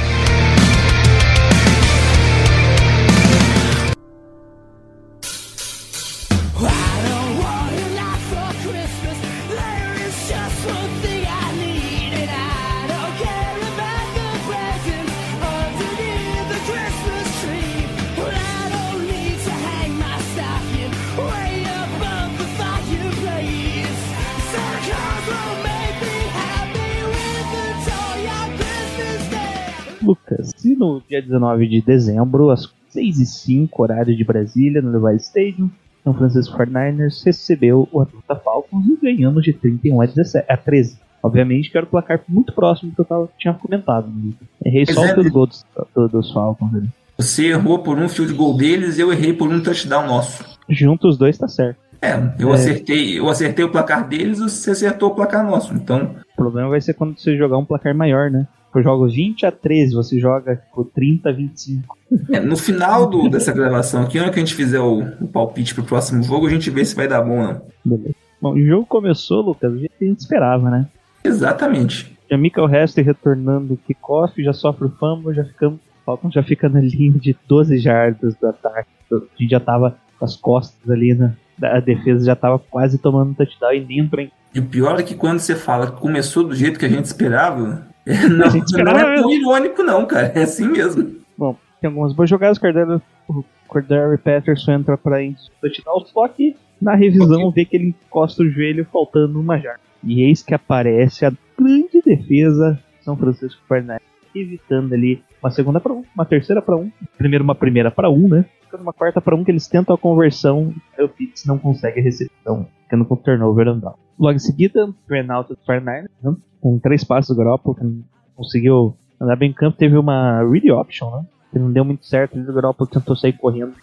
no 30.95 31.04
dia 31.07 31.22
19 31.22 31.68
de 31.68 31.81
dezembro, 31.81 32.50
às 32.50 32.72
6 32.89 33.19
e 33.19 33.25
05 33.25 33.81
horário 33.84 34.16
de 34.16 34.24
Brasília, 34.24 34.81
no 34.81 34.92
Levi 34.98 35.18
Stadium, 35.18 35.69
São 36.04 36.13
Francisco 36.13 36.57
49ers 36.57 37.24
recebeu 37.25 37.88
o 37.92 38.01
Atlanta 38.01 38.36
Falcons 38.36 38.86
e 38.88 38.98
ganhamos 39.01 39.44
de 39.44 39.54
31 39.54 40.01
a, 40.01 40.06
17, 40.06 40.45
a 40.51 40.57
13. 40.57 40.98
Obviamente 41.22 41.69
que 41.69 41.78
era 41.78 41.86
o 41.86 41.89
placar 41.89 42.22
muito 42.28 42.54
próximo 42.54 42.92
do 42.92 42.95
que 42.95 43.01
eu 43.01 43.06
tava, 43.06 43.30
tinha 43.38 43.54
comentado. 43.54 44.07
Né? 44.07 44.31
Errei 44.63 44.86
só 44.86 45.04
é, 45.04 45.06
o 45.06 45.13
field 45.13 45.24
né? 45.25 45.30
goal 45.31 45.48
dos, 45.48 45.66
do- 45.95 46.07
dos 46.07 46.31
Falcons 46.31 46.74
ali. 46.75 46.88
Você 47.18 47.48
errou 47.48 47.80
por 47.80 47.98
um 47.98 48.07
field 48.07 48.31
goal 48.34 48.56
deles, 48.56 49.00
eu 49.00 49.12
errei 49.12 49.34
por 49.34 49.50
um 49.51 49.60
touchdown 49.62 50.06
nosso. 50.07 50.45
Juntos 50.69 51.13
os 51.13 51.18
dois 51.18 51.38
tá 51.38 51.48
certo. 51.48 51.80
É, 52.00 52.13
eu 52.39 52.54
acertei, 52.54 53.18
eu 53.18 53.28
acertei 53.28 53.66
o 53.66 53.72
placar 53.72 54.07
deles, 54.07 54.38
você 54.39 54.69
acertou 54.69 55.10
o 55.10 55.16
placar 55.16 55.44
nosso. 55.44 55.74
Então, 55.74 56.16
O 56.34 56.36
problema 56.36 56.69
vai 56.69 56.80
ser 56.80 56.94
quando 56.94 57.18
você 57.19 57.36
jogar 57.36 57.57
um 57.57 57.66
placar 57.66 57.95
maior, 57.95 58.30
né? 58.30 58.48
Eu 58.77 58.83
jogo 58.83 59.07
20 59.07 59.45
a 59.45 59.51
13, 59.51 59.95
você 59.95 60.19
joga 60.19 60.56
tipo, 60.57 60.83
30 60.85 61.29
a 61.29 61.31
25. 61.33 61.97
é, 62.31 62.39
no 62.39 62.56
final 62.57 63.09
do- 63.09 63.29
dessa 63.29 63.51
gravação 63.51 64.03
aqui, 64.03 64.18
na 64.18 64.24
hora 64.25 64.33
que 64.33 64.39
a 64.39 64.44
gente 64.45 64.56
fizer 64.56 64.79
o, 64.79 65.00
o 65.21 65.27
palpite 65.27 65.74
pro 65.74 65.83
próximo 65.83 66.21
jogo, 66.24 66.47
a 66.47 66.50
gente 66.50 66.69
vê 66.69 66.83
se 66.85 66.95
vai 66.95 67.07
dar 67.07 67.21
bom 67.21 67.39
ou 67.39 67.44
não. 67.47 67.62
Beleza. 67.83 68.15
Bom, 68.41 68.53
o 68.53 68.65
jogo 68.65 68.85
começou, 68.85 69.41
Lucas, 69.41 69.71
do 69.71 69.79
jeito 69.79 69.94
que 69.97 70.06
a 70.06 70.07
gente 70.07 70.19
esperava, 70.19 70.69
né? 70.69 70.88
Exatamente. 71.24 72.15
Já 72.29 72.38
Michael 72.38 72.69
Hester 72.74 73.06
retornando 73.06 73.74
o 73.74 73.77
kickoff, 73.77 74.44
já 74.44 74.53
sofre 74.53 74.85
o 74.88 74.89
fumble, 74.91 75.33
já 75.33 75.44
ficamos. 75.44 75.79
Falcons 76.06 76.33
já 76.33 76.44
fica 76.44 76.69
na 76.69 76.79
linha 76.81 77.13
de 77.19 77.35
12 77.47 77.77
jardas 77.79 78.35
do 78.35 78.47
ataque. 78.47 78.88
A 79.12 79.15
gente 79.39 79.50
já 79.51 79.59
tava 79.59 79.97
com 80.19 80.25
as 80.25 80.35
costas 80.35 80.89
ali, 80.89 81.13
né? 81.13 81.33
A 81.62 81.79
defesa 81.79 82.24
já 82.25 82.36
tava 82.36 82.60
quase 82.60 82.98
tomando 83.00 83.34
touchdown 83.34 83.74
e 83.74 83.81
dentro, 83.81 84.22
hein? 84.22 84.31
E 84.53 84.60
o 84.60 84.63
pior 84.65 85.00
é 85.00 85.03
que 85.03 85.15
quando 85.15 85.39
você 85.39 85.55
fala 85.55 85.91
que 85.91 86.00
começou 86.00 86.43
do 86.43 86.55
jeito 86.55 86.79
que 86.79 86.86
a 86.86 86.89
gente 86.89 87.05
esperava, 87.05 87.87
não, 88.30 88.84
não 88.84 89.00
é 89.00 89.16
tão 89.16 89.32
irônico, 89.32 89.84
não, 89.84 90.06
cara. 90.06 90.32
É 90.34 90.44
assim 90.44 90.68
mesmo. 90.68 91.16
Bom, 91.38 91.56
tem 91.82 91.90
algumas 91.90 92.14
boas 92.14 92.30
jogadas. 92.30 92.58
O 92.58 92.62
Cordero, 92.62 93.02
o 93.28 93.44
Cordero 93.68 94.18
Patterson 94.18 94.72
entra 94.72 94.98
pra 94.98 95.18
touchdown, 95.62 96.06
só 96.06 96.28
que 96.28 96.56
na 96.82 96.96
revisão 96.96 97.52
vê 97.52 97.66
que 97.66 97.76
ele 97.76 97.96
encosta 98.06 98.44
o 98.44 98.50
joelho 98.50 98.86
faltando 98.92 99.40
uma 99.40 99.58
jarda. 99.58 99.82
E 100.04 100.22
eis 100.22 100.42
que 100.42 100.54
aparece 100.54 101.26
a 101.26 101.34
grande 101.58 102.02
defesa 102.06 102.80
de 102.98 103.04
São 103.04 103.18
Francisco 103.18 103.62
49ers, 103.70 104.00
evitando 104.34 104.94
ali 104.94 105.24
uma 105.42 105.52
segunda 105.52 105.80
para 105.80 105.94
um, 105.94 106.04
uma 106.16 106.26
terceira 106.26 106.62
para 106.62 106.76
um, 106.76 106.92
primeiro 107.18 107.44
uma 107.44 107.56
primeira 107.56 107.92
para 107.92 108.10
um, 108.10 108.28
né? 108.28 108.46
Ficando 108.62 108.82
uma 108.82 108.94
quarta 108.94 109.22
para 109.22 109.36
um 109.36 109.44
que 109.44 109.52
eles 109.52 109.68
tentam 109.68 109.96
a 109.96 109.98
conversão, 109.98 110.74
aí 110.98 111.04
o 111.04 111.10
Pitts 111.10 111.46
não 111.46 111.58
consegue 111.58 112.00
a 112.00 112.04
recepção, 112.04 112.68
ficando 112.84 113.06
com 113.06 113.16
turnover 113.16 113.68
and 113.68 113.80
down. 113.80 113.96
Logo 114.20 114.36
em 114.36 114.40
seguida, 114.40 114.90
Renato 115.10 115.56
do 115.56 115.60
49ers, 115.62 116.10
né? 116.22 116.36
Com 116.67 116.77
três 116.79 117.01
passos 117.01 117.33
do 117.33 117.41
Garoppolo, 117.41 117.75
que 117.75 118.03
conseguiu 118.36 118.93
andar 119.21 119.38
bem 119.38 119.51
em 119.51 119.53
campo, 119.53 119.77
teve 119.77 119.97
uma 119.97 120.43
read 120.43 120.69
option, 120.69 121.09
né? 121.12 121.25
Que 121.50 121.57
não 121.57 121.71
deu 121.71 121.86
muito 121.86 122.05
certo, 122.05 122.38
o 122.38 122.53
Garoppolo 122.53 122.89
tentou 122.89 123.15
sair 123.15 123.31
correndo, 123.31 123.74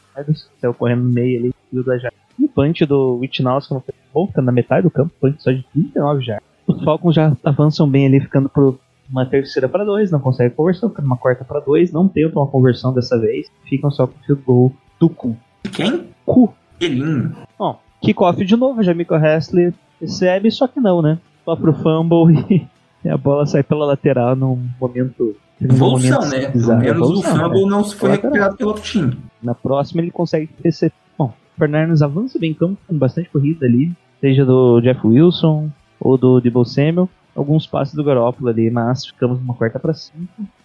saiu 0.61 0.75
correndo 0.75 1.03
no 1.03 1.11
meio 1.11 1.39
ali, 1.39 1.55
e 1.73 1.79
o 1.79 1.83
da 1.83 1.97
jarda. 1.97 2.17
E 2.39 2.45
o 2.45 2.49
punch 2.49 2.85
do 2.85 3.17
Witchnaus, 3.17 3.67
que 3.67 3.73
não 3.73 3.81
foi 3.81 3.95
bom, 4.13 4.27
tá 4.27 4.43
na 4.43 4.53
metade 4.53 4.83
do 4.83 4.91
campo, 4.91 5.15
punch 5.19 5.43
só 5.43 5.51
de 5.51 5.65
39 5.73 6.23
já. 6.23 6.43
Os 6.67 6.85
Falcons 6.85 7.15
já 7.15 7.35
avançam 7.43 7.89
bem 7.89 8.05
ali, 8.05 8.21
ficando 8.21 8.51
por 8.51 8.79
uma 9.09 9.25
terceira 9.25 9.67
para 9.67 9.83
dois, 9.83 10.11
não 10.11 10.21
consegue 10.21 10.55
conversão, 10.55 10.91
ficando 10.91 11.07
uma 11.07 11.17
quarta 11.17 11.43
para 11.43 11.61
dois, 11.61 11.91
não 11.91 12.07
tentam 12.07 12.43
uma 12.43 12.51
conversão 12.51 12.93
dessa 12.93 13.19
vez, 13.19 13.51
ficam 13.67 13.91
só 13.91 14.07
com 14.07 14.15
o 14.19 14.25
field 14.27 14.43
goal 14.43 14.73
do 15.01 15.09
cu. 15.09 15.35
Quem? 15.73 16.05
Cu. 16.27 16.53
Elinho. 16.79 17.35
Bom, 17.59 17.81
kickoff 18.03 18.45
de 18.45 18.57
novo, 18.57 18.83
Jamico 18.83 19.15
Hessler 19.15 19.73
recebe, 19.99 20.51
só 20.51 20.69
que 20.69 20.81
não, 20.81 21.01
né? 21.01 21.19
Só 21.45 21.55
pro 21.57 21.73
fumble 21.75 22.35
e, 23.05 23.09
a 23.09 23.17
bola 23.17 23.47
sai 23.47 23.63
pela 23.63 23.87
lateral 23.87 24.35
num 24.35 24.67
momento. 24.81 25.37
Evolução, 25.61 26.29
né? 26.29 26.51
Pelo 26.51 26.77
menos 26.79 27.11
o 27.11 27.23
fumble 27.23 27.65
né? 27.65 27.71
não 27.71 27.85
se 27.85 27.95
foi 27.95 28.11
Lateral. 28.11 28.33
recuperado 28.33 28.57
pelo 28.57 28.71
outro 28.71 28.83
time. 28.83 29.17
Na 29.43 29.55
próxima 29.55 30.03
ele 30.03 30.11
consegue 30.11 30.51
receber. 30.65 30.93
Bom, 31.17 31.27
o 31.27 31.59
Fernandes 31.59 32.03
avança 32.03 32.39
bem 32.39 32.51
em 32.51 32.55
campo 32.55 32.79
com 32.87 32.99
bastante 32.99 33.31
corrida 33.31 33.65
ali, 33.67 33.93
seja 34.21 34.45
do 34.45 34.81
Jeff 34.81 35.07
Wilson 35.07 35.71
ou 36.01 36.19
do 36.19 36.41
Debo 36.41 36.65
Samuel. 36.65 37.09
alguns 37.37 37.67
passes 37.67 37.95
do 37.95 38.03
Garoppolo 38.03 38.49
ali, 38.49 38.71
mas 38.71 39.07
ficamos 39.07 39.39
numa 39.39 39.55
quarta 39.55 39.79
para 39.79 39.95
5, 39.95 40.17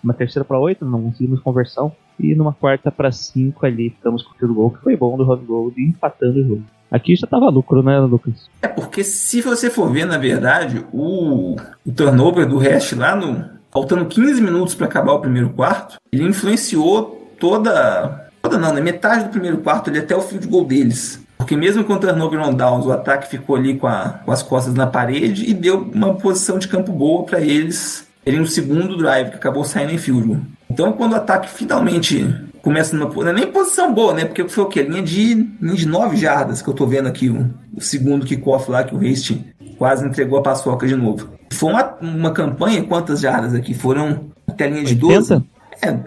uma 0.03 0.13
terceira 0.13 0.43
para 0.43 0.59
8, 0.59 0.83
não 0.86 1.03
conseguimos 1.03 1.39
conversão, 1.39 1.91
e 2.19 2.36
numa 2.36 2.53
quarta 2.53 2.91
para 2.91 3.12
5 3.12 3.65
ali 3.65 3.91
ficamos 3.91 4.24
com 4.24 4.45
o 4.45 4.53
goal, 4.53 4.71
que 4.71 4.83
foi 4.83 4.95
bom 4.95 5.17
do 5.17 5.24
Rob 5.24 5.45
Gold, 5.45 5.81
empatando 5.81 6.39
o 6.39 6.43
jogo. 6.48 6.63
Aqui 6.91 7.15
já 7.15 7.27
tava 7.27 7.50
lucro, 7.50 7.84
né, 7.84 8.00
Lucas? 8.00 8.34
É 8.62 8.67
porque 8.67 9.03
se 9.03 9.41
você 9.41 9.69
for 9.69 9.91
ver, 9.91 10.05
na 10.05 10.17
verdade, 10.17 10.84
o, 10.91 11.55
o 11.86 11.91
turnover 11.91 12.48
do 12.48 12.58
Hash 12.58 12.93
lá 12.93 13.15
no. 13.15 13.46
Faltando 13.72 14.05
15 14.05 14.41
minutos 14.41 14.74
para 14.74 14.88
acabar 14.88 15.13
o 15.13 15.19
primeiro 15.19 15.51
quarto, 15.51 15.98
ele 16.12 16.24
influenciou 16.24 17.29
toda. 17.39 18.27
Toda 18.41 18.58
não, 18.58 18.74
né? 18.74 18.81
Metade 18.81 19.25
do 19.25 19.29
primeiro 19.29 19.58
quarto 19.58 19.89
ali 19.89 20.00
até 20.00 20.15
o 20.15 20.22
field 20.22 20.48
goal 20.48 20.65
deles. 20.65 21.22
Porque 21.38 21.55
mesmo 21.55 21.84
com 21.84 21.93
o 21.93 22.00
turnover 22.00 22.39
on 22.41 22.53
downs, 22.53 22.86
o 22.86 22.91
ataque 22.91 23.27
ficou 23.29 23.55
ali 23.55 23.75
com, 23.77 23.86
a- 23.88 24.19
com 24.25 24.31
as 24.31 24.41
costas 24.41 24.74
na 24.74 24.88
parede 24.88 25.50
e 25.50 25.53
deu 25.53 25.89
uma 25.93 26.15
posição 26.15 26.58
de 26.58 26.67
campo 26.67 26.91
boa 26.91 27.24
para 27.24 27.39
eles 27.41 28.08
terem 28.25 28.41
um 28.41 28.46
segundo 28.46 28.98
drive 28.98 29.29
que 29.29 29.36
acabou 29.36 29.63
saindo 29.63 29.93
em 29.93 29.98
field 29.98 30.27
goal. 30.27 30.39
Então 30.69 30.91
quando 30.93 31.13
o 31.13 31.15
ataque 31.15 31.50
finalmente 31.50 32.25
começa 32.62 32.96
numa 32.96 33.13
não 33.13 33.30
é 33.30 33.34
nem 33.34 33.48
posição 33.51 33.94
boa, 33.94 34.13
né? 34.13 34.25
Porque 34.25 34.48
foi 34.48 34.63
o 34.63 34.68
quê? 34.68 34.84
Linha 34.84 35.01
de, 35.01 35.34
linha 35.62 35.75
de 35.75 35.88
9 35.88 36.18
jardas 36.18 36.62
que 36.62 36.68
eu 36.68 36.74
tô 36.74 36.86
vendo 36.86 37.08
aqui, 37.08 37.30
o, 37.30 37.50
o 37.75 37.82
segundo 37.82 38.25
kickoff 38.25 38.70
lá 38.70 38.84
que 38.84 38.96
o 38.96 38.98
Hastings 38.98 39.46
quase 39.78 40.06
entregou 40.06 40.39
a 40.39 40.44
paçoca 40.44 40.86
de 40.86 40.96
novo. 40.96 41.30
Foi 41.51 41.72
uma, 41.72 41.96
uma 42.01 42.32
campanha, 42.32 42.84
quantas 42.84 43.22
jardas 43.22 43.54
aqui? 43.54 43.74
Foram 43.74 44.30
até 44.48 44.66
a 44.66 44.70
linha 44.70 44.84
de 44.84 44.96
12? 44.96 45.34
80? 45.34 45.46
É, 45.82 46.00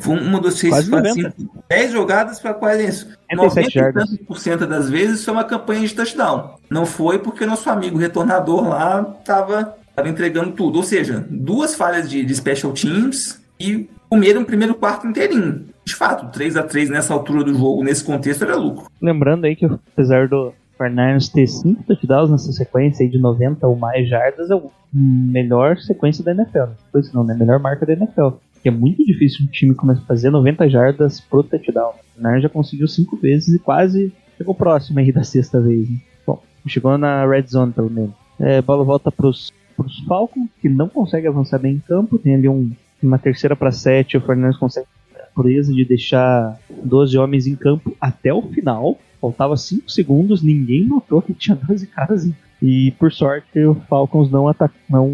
foi 0.00 0.18
uma, 0.18 0.40
duas, 0.40 0.56
três, 0.56 0.74
Quase 0.74 0.90
quatro, 0.90 1.08
90. 1.10 1.34
cinco, 1.36 1.64
10 1.68 1.92
jogadas 1.92 2.40
para 2.40 2.54
quase 2.54 2.84
isso. 2.84 3.08
87 3.30 3.74
jardas. 3.74 4.10
90% 4.28 4.66
das 4.66 4.90
vezes 4.90 5.24
foi 5.24 5.34
uma 5.34 5.44
campanha 5.44 5.86
de 5.86 5.94
touchdown. 5.94 6.56
Não 6.68 6.84
foi 6.84 7.18
porque 7.18 7.46
nosso 7.46 7.68
amigo 7.70 7.96
retornador 7.98 8.68
lá 8.68 9.04
tava, 9.24 9.76
tava 9.94 10.08
entregando 10.08 10.52
tudo. 10.52 10.76
Ou 10.76 10.82
seja, 10.82 11.24
duas 11.30 11.74
falhas 11.74 12.10
de, 12.10 12.24
de 12.24 12.34
special 12.34 12.72
teams 12.72 13.40
e 13.58 13.88
comeram 14.08 14.42
o 14.42 14.44
primeiro 14.44 14.74
quarto 14.74 15.06
inteirinho. 15.06 15.66
De 15.84 15.94
fato, 15.94 16.30
3 16.32 16.56
a 16.56 16.62
3 16.62 16.90
nessa 16.90 17.14
altura 17.14 17.44
do 17.44 17.54
jogo, 17.54 17.82
nesse 17.82 18.04
contexto, 18.04 18.44
era 18.44 18.56
lucro. 18.56 18.86
Lembrando 19.00 19.44
aí 19.44 19.56
que 19.56 19.64
apesar 19.64 20.28
do 20.28 20.52
Fernandes 20.76 21.28
ter 21.28 21.46
5 21.46 21.82
touchdowns 21.84 22.30
nessa 22.30 22.52
sequência 22.52 23.04
aí 23.04 23.10
de 23.10 23.18
90 23.18 23.66
ou 23.66 23.76
mais 23.76 24.08
jardas, 24.08 24.50
é 24.50 24.54
a 24.54 24.60
melhor 24.92 25.76
sequência 25.78 26.24
da 26.24 26.32
NFL. 26.32 26.58
Não 26.58 26.76
sequência 26.86 27.12
não, 27.14 27.24
né? 27.24 27.34
Melhor 27.34 27.58
marca 27.58 27.84
da 27.84 27.92
NFL. 27.92 28.28
Que 28.62 28.68
é 28.68 28.72
muito 28.72 29.04
difícil 29.04 29.44
um 29.44 29.50
time 29.50 29.74
começar 29.74 30.02
a 30.02 30.06
fazer 30.06 30.30
90 30.30 30.68
jardas 30.68 31.20
pro 31.20 31.42
touchdown. 31.42 31.90
O 31.90 32.14
Fernandes 32.14 32.42
já 32.42 32.48
conseguiu 32.48 32.86
5 32.86 33.16
vezes 33.16 33.54
e 33.54 33.58
quase 33.58 34.12
chegou 34.36 34.54
próximo 34.54 34.98
aí 35.00 35.10
da 35.10 35.24
sexta 35.24 35.60
vez. 35.60 35.88
né? 35.88 35.96
Bom, 36.26 36.40
chegou 36.66 36.96
na 36.96 37.26
red 37.26 37.46
zone 37.46 37.72
pelo 37.72 37.90
menos. 37.90 38.12
É, 38.38 38.62
bola 38.62 38.84
volta 38.84 39.10
pros, 39.10 39.52
pros 39.76 39.98
Falcons, 40.06 40.48
que 40.60 40.68
não 40.68 40.88
consegue 40.88 41.26
avançar 41.26 41.58
bem 41.58 41.74
em 41.74 41.80
campo. 41.80 42.18
Tem 42.18 42.34
ali 42.34 42.48
um, 42.48 42.70
uma 43.02 43.18
terceira 43.18 43.54
para 43.56 43.70
7, 43.72 44.16
o 44.16 44.20
Fernandes 44.20 44.58
consegue 44.58 44.86
a 45.14 45.26
proeza 45.34 45.72
de 45.72 45.84
deixar 45.84 46.58
12 46.84 47.16
homens 47.18 47.46
em 47.46 47.54
campo 47.54 47.96
até 48.00 48.32
o 48.32 48.42
final. 48.42 48.98
Faltava 49.20 49.56
5 49.56 49.90
segundos, 49.90 50.42
ninguém 50.42 50.84
notou 50.86 51.20
que 51.20 51.34
tinha 51.34 51.56
12 51.56 51.86
caras 51.88 52.24
em 52.24 52.34
E 52.62 52.92
por 52.92 53.12
sorte 53.12 53.58
o 53.64 53.74
Falcons 53.88 54.30
não 54.30 54.46
atacou, 54.48 54.76
não, 54.88 55.08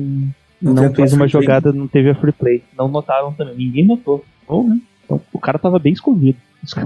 Não 0.60 0.74
não, 0.74 0.94
fez 0.94 1.12
uma 1.12 1.20
play. 1.20 1.28
jogada, 1.28 1.72
não 1.72 1.86
teve 1.88 2.10
a 2.10 2.14
free 2.14 2.32
play. 2.32 2.62
Não 2.76 2.88
notaram 2.88 3.32
também, 3.32 3.56
ninguém 3.56 3.84
notou. 3.86 4.24
Bom, 4.48 4.68
né? 4.68 4.78
Então 5.04 5.20
o 5.32 5.38
cara 5.38 5.58
tava 5.58 5.78
bem 5.78 5.92
escondido. 5.92 6.38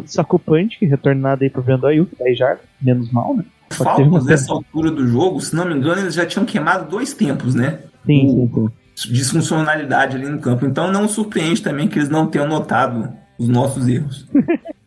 Sacou 0.07 0.39
punch, 0.41 0.85
retornado 0.85 1.45
aí 1.45 1.51
pro 1.51 1.63
Brando 1.63 1.87
Ayuk, 1.87 2.11
10 2.19 2.37
jardas, 2.39 2.65
menos 2.83 3.11
mal, 3.13 3.37
né? 3.37 3.45
Pode 3.69 3.83
Falcons, 3.85 4.25
nessa 4.25 4.53
altura 4.53 4.91
do 4.91 5.07
jogo, 5.07 5.41
se 5.41 5.55
não 5.55 5.65
me 5.67 5.75
engano, 5.75 6.01
eles 6.01 6.15
já 6.15 6.25
tinham 6.27 6.45
queimado 6.47 6.89
dois 6.91 7.13
tempos, 7.15 7.55
né? 7.55 7.81
Sim, 8.07 8.27
o- 8.27 8.31
sim, 8.31 8.51
sim. 8.55 8.69
Disfuncionalidade 9.07 10.17
ali 10.17 10.29
no 10.29 10.41
campo. 10.41 10.67
Então 10.67 10.91
não 10.91 11.09
surpreende 11.09 11.63
também 11.63 11.89
que 11.89 11.99
eles 11.99 12.09
não 12.09 12.27
tenham 12.27 12.49
notado 12.49 13.13
os 13.39 13.49
nossos 13.49 13.87
erros. 13.89 14.27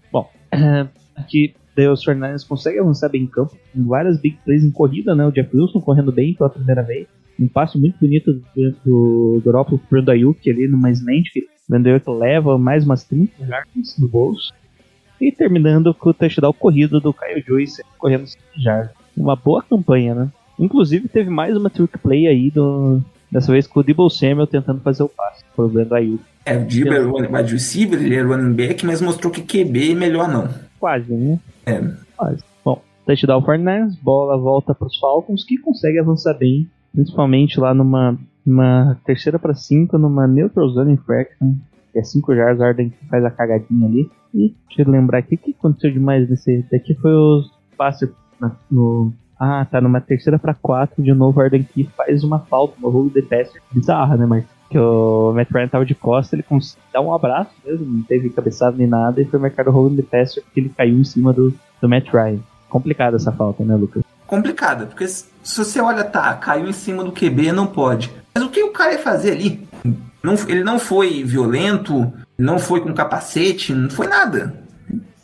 É, 0.54 0.86
aqui 1.16 1.56
Deus 1.76 2.04
Fernandes 2.04 2.44
consegue 2.44 2.80
avançar 2.80 3.10
bem 3.10 3.24
em 3.24 3.28
campo, 3.28 3.58
com 3.74 3.86
várias 3.86 4.20
big 4.20 4.38
plays 4.44 4.64
em 4.64 4.72
corrida, 4.72 5.16
né? 5.16 5.26
O 5.26 5.32
Jeff 5.32 5.56
Wilson 5.56 5.80
correndo 5.80 6.12
bem 6.12 6.34
pela 6.34 6.50
primeira 6.50 6.84
vez. 6.84 7.08
Um 7.40 7.48
passe 7.48 7.80
muito 7.80 7.98
bonito 8.00 8.44
do, 8.86 9.42
Garoppolo 9.44 9.80
pro 9.80 9.88
Brando 9.90 10.12
Ayuk 10.12 10.50
ali 10.50 10.68
numa 10.68 10.92
slant, 10.92 11.32
que 11.32 11.40
o 11.40 11.46
Brando 11.70 11.90
Ayuk 11.90 12.10
leva 12.10 12.58
mais 12.58 12.84
umas 12.84 13.04
30 13.06 13.46
jardas 13.46 13.98
no 13.98 14.08
bolso. 14.08 14.52
E 15.20 15.32
terminando 15.32 15.94
com 15.94 16.10
o 16.10 16.14
touchdown 16.14 16.54
corrido 16.54 17.00
do 17.00 17.14
Kyle 17.14 17.44
Joyce, 17.48 17.84
correndo 17.98 18.28
5 18.28 18.44
jardas. 18.58 18.92
Uma 19.16 19.36
boa 19.36 19.64
campanha, 19.64 20.14
né? 20.14 20.32
Inclusive 20.60 21.08
teve 21.08 21.30
mais 21.30 21.56
uma 21.56 21.70
trick 21.70 21.98
play 21.98 22.28
aí, 22.28 22.52
do, 22.52 23.02
dessa 23.32 23.52
vez 23.52 23.66
com 23.68 23.80
o 23.80 23.84
Debo 23.84 24.10
Samuel 24.10 24.48
tentando 24.48 24.82
fazer 24.82 25.04
o 25.04 25.10
passe 25.10 25.44
pro 25.56 25.68
Brando 25.70 25.96
Ayuk. 25.96 26.24
É, 26.46 26.58
o 26.58 26.66
Dibber 26.66 26.94
era 26.94 27.08
o 27.08 27.16
wide 27.38 27.54
receiver, 27.54 28.02
ele 28.02 28.16
era 28.16 28.28
running 28.28 28.54
back, 28.54 28.86
mas 28.86 29.02
mostrou 29.02 29.32
que 29.32 29.42
QB 29.42 29.92
é 29.92 29.96
melhor 29.96 30.28
não. 30.28 30.50
Quase, 30.80 31.12
né? 31.14 31.40
É, 31.66 31.82
Quase. 32.18 32.44
Bom, 32.66 32.82
touchdown 33.06 33.42
Fernandes, 33.44 33.96
bola 33.98 34.38
volta 34.38 34.74
para 34.74 34.88
os 34.88 34.98
Falcons, 34.98 35.44
que 35.44 35.58
consegue 35.60 36.00
avançar 36.00 36.34
bem, 36.34 36.68
principalmente 36.94 37.60
lá 37.60 37.74
numa, 37.74 38.18
numa 38.46 38.98
terceira 39.06 39.38
para 39.38 39.54
cinco, 39.54 39.98
numa 39.98 40.28
neutral 40.28 40.68
zone 40.70 40.94
infraction, 40.94 41.54
que 41.94 42.00
é 42.00 42.04
5 42.04 42.34
jardas, 42.36 42.62
Arden 42.62 42.90
que 42.90 43.06
faz 43.08 43.24
a 43.24 43.30
cagadinha 43.30 43.88
ali. 43.88 44.10
E 44.34 44.56
deixa 44.68 44.82
eu 44.84 44.90
lembrar 44.90 45.20
aqui, 45.20 45.36
o 45.36 45.38
que 45.38 45.52
aconteceu 45.52 45.92
demais 45.92 46.28
nesse 46.30 46.66
daqui 46.72 46.96
foi 46.96 47.14
os 47.14 47.52
passes 47.78 48.10
na- 48.40 48.56
no... 48.72 49.14
Ah, 49.44 49.66
tá, 49.66 49.82
numa 49.82 50.00
terceira 50.00 50.38
para 50.38 50.54
4, 50.54 51.02
de 51.02 51.14
novo 51.14 51.42
Arden 51.42 51.64
que 51.64 51.90
faz 51.98 52.24
uma 52.24 52.38
falta, 52.38 52.76
uma 52.78 52.92
hold 52.92 53.12
the 53.12 53.24
pass 53.24 53.52
bizarra, 53.72 54.16
né, 54.16 54.26
Marcos? 54.26 54.52
Que 54.70 54.78
o 54.78 55.34
Matt 55.34 55.50
Ryan 55.52 55.68
tava 55.68 55.86
de 55.86 55.96
costa, 55.96 56.36
ele 56.36 56.46
dá 56.94 57.02
um 57.02 57.12
abraço 57.12 57.50
mesmo, 57.66 57.86
não 57.86 58.04
teve 58.04 58.30
cabeçada 58.30 58.78
nem 58.78 58.86
nada, 58.86 59.20
e 59.20 59.26
foi 59.26 59.40
marcado 59.40 59.72
o 59.72 59.74
hold 59.74 59.98
the 59.98 60.04
pass 60.04 60.36
porque 60.36 60.60
ele 60.60 60.70
caiu 60.70 61.00
em 61.00 61.04
cima 61.04 61.34
do, 61.34 61.52
do 61.82 61.90
Matt 61.90 62.08
Ryan. 62.14 62.40
Complicada 62.70 63.16
essa 63.16 63.32
falta, 63.32 63.66
né, 63.66 63.76
Lucas? 63.76 64.04
complicada, 64.28 64.86
porque 64.86 65.06
se 65.10 65.26
se 65.44 65.58
você 65.58 65.82
olha, 65.82 66.04
tá, 66.04 66.34
caiu 66.36 66.70
em 66.70 66.74
cima 66.74 67.04
do 67.04 67.12
QB, 67.12 67.52
não 67.52 67.68
pode. 67.68 68.12
Mas 68.34 68.44
o 68.44 68.50
que 68.50 68.64
o 68.64 68.72
cara 68.72 68.94
ia 68.94 69.00
fazer 69.00 69.32
ali? 69.32 69.68
Não, 70.24 70.36
ele 70.48 70.64
não 70.64 70.78
foi 70.78 71.24
violento, 71.24 72.14
não 72.38 72.60
foi 72.60 72.80
com 72.80 72.94
capacete, 72.94 73.74
não 73.74 73.90
foi 73.90 74.08
nada. 74.08 74.54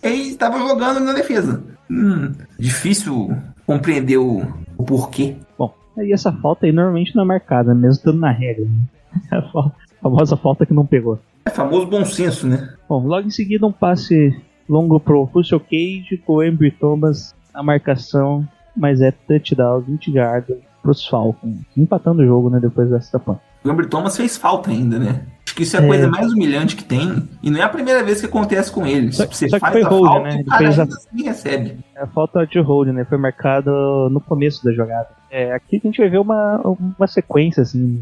Ele 0.02 0.24
estava 0.24 0.58
jogando 0.58 1.00
na 1.00 1.14
defesa. 1.14 1.64
Hum, 1.90 2.34
difícil 2.58 3.32
compreender 3.68 4.18
o, 4.18 4.42
porquê. 4.78 5.36
Bom, 5.58 5.74
e 5.98 6.14
essa 6.14 6.32
falta 6.32 6.66
aí 6.66 6.72
normalmente 6.72 7.16
não 7.16 7.24
é 7.24 7.26
marcada, 7.28 7.76
mesmo 7.76 7.98
estando 7.98 8.20
na 8.20 8.32
regra. 8.32 8.66
Né? 8.66 9.28
A 9.38 9.42
fa- 9.44 9.72
famosa 10.02 10.38
falta 10.38 10.66
que 10.66 10.74
não 10.74 10.86
pegou. 10.86 11.20
É 11.46 11.50
famoso 11.50 11.86
bom 11.86 12.04
senso, 12.06 12.48
né? 12.48 12.74
Bom, 12.90 13.06
logo 13.06 13.28
em 13.28 13.32
seguida 13.32 13.66
um 13.68 13.72
passe 13.72 14.36
longo 14.68 15.00
pro 15.00 15.24
Russell 15.24 15.60
Cage 15.60 16.22
com 16.26 16.34
o 16.34 16.44
Embry 16.44 16.72
Thomas 16.72 17.36
na 17.54 17.62
marcação, 17.62 18.48
mas 18.76 19.02
é 19.02 19.12
touchdown, 19.12 19.82
20 19.82 20.14
jardas 20.14 20.58
pros 20.82 21.06
Falcons. 21.06 21.58
Empatando 21.76 22.22
o 22.22 22.26
jogo, 22.26 22.50
né, 22.50 22.60
depois 22.60 22.90
dessa 22.90 23.20
pan. 23.20 23.40
O 23.68 23.72
Ambry 23.72 23.88
Thomas 23.88 24.16
fez 24.18 24.38
falta 24.38 24.70
ainda, 24.72 24.98
né? 25.00 25.22
Acho 25.46 25.56
que 25.56 25.64
isso 25.64 25.78
é 25.78 25.80
a 25.80 25.84
É. 25.84 25.88
coisa 25.88 26.08
mais 26.08 26.32
humilhante 26.34 26.76
que 26.76 26.84
tem. 26.84 27.28
E 27.42 27.50
não 27.50 27.60
é 27.60 27.64
a 27.64 27.70
primeira 27.70 28.04
vez 28.04 28.20
que 28.20 28.26
acontece 28.28 28.72
com 28.72 28.86
ele. 28.86 29.12
Só- 29.14 29.26
Você 29.26 29.48
só 29.50 29.56
que 29.58 29.62
faz 29.62 29.74
foi 29.74 29.84
a 29.84 29.88
hold, 29.88 30.08
falta 30.08 30.24
né? 30.30 30.36
Ele 30.42 30.58
fez 30.58 30.80
a- 30.80 30.84
assim 30.84 31.24
recebe. 31.24 31.78
É 31.96 32.02
a 32.04 32.08
falta 32.08 32.46
de 32.46 32.60
hold, 32.60 32.90
né? 32.90 33.06
Foi 33.06 33.18
marcado 33.18 33.72
no 34.12 34.20
começo 34.20 34.64
da 34.64 34.72
jogada. 34.74 35.08
É, 35.32 35.54
aqui 35.54 35.78
a 35.78 35.88
gente 35.88 36.00
vai 36.00 36.10
ver 36.10 36.20
uma, 36.20 36.62
uma 36.98 37.08
sequência, 37.08 37.64
assim, 37.64 38.02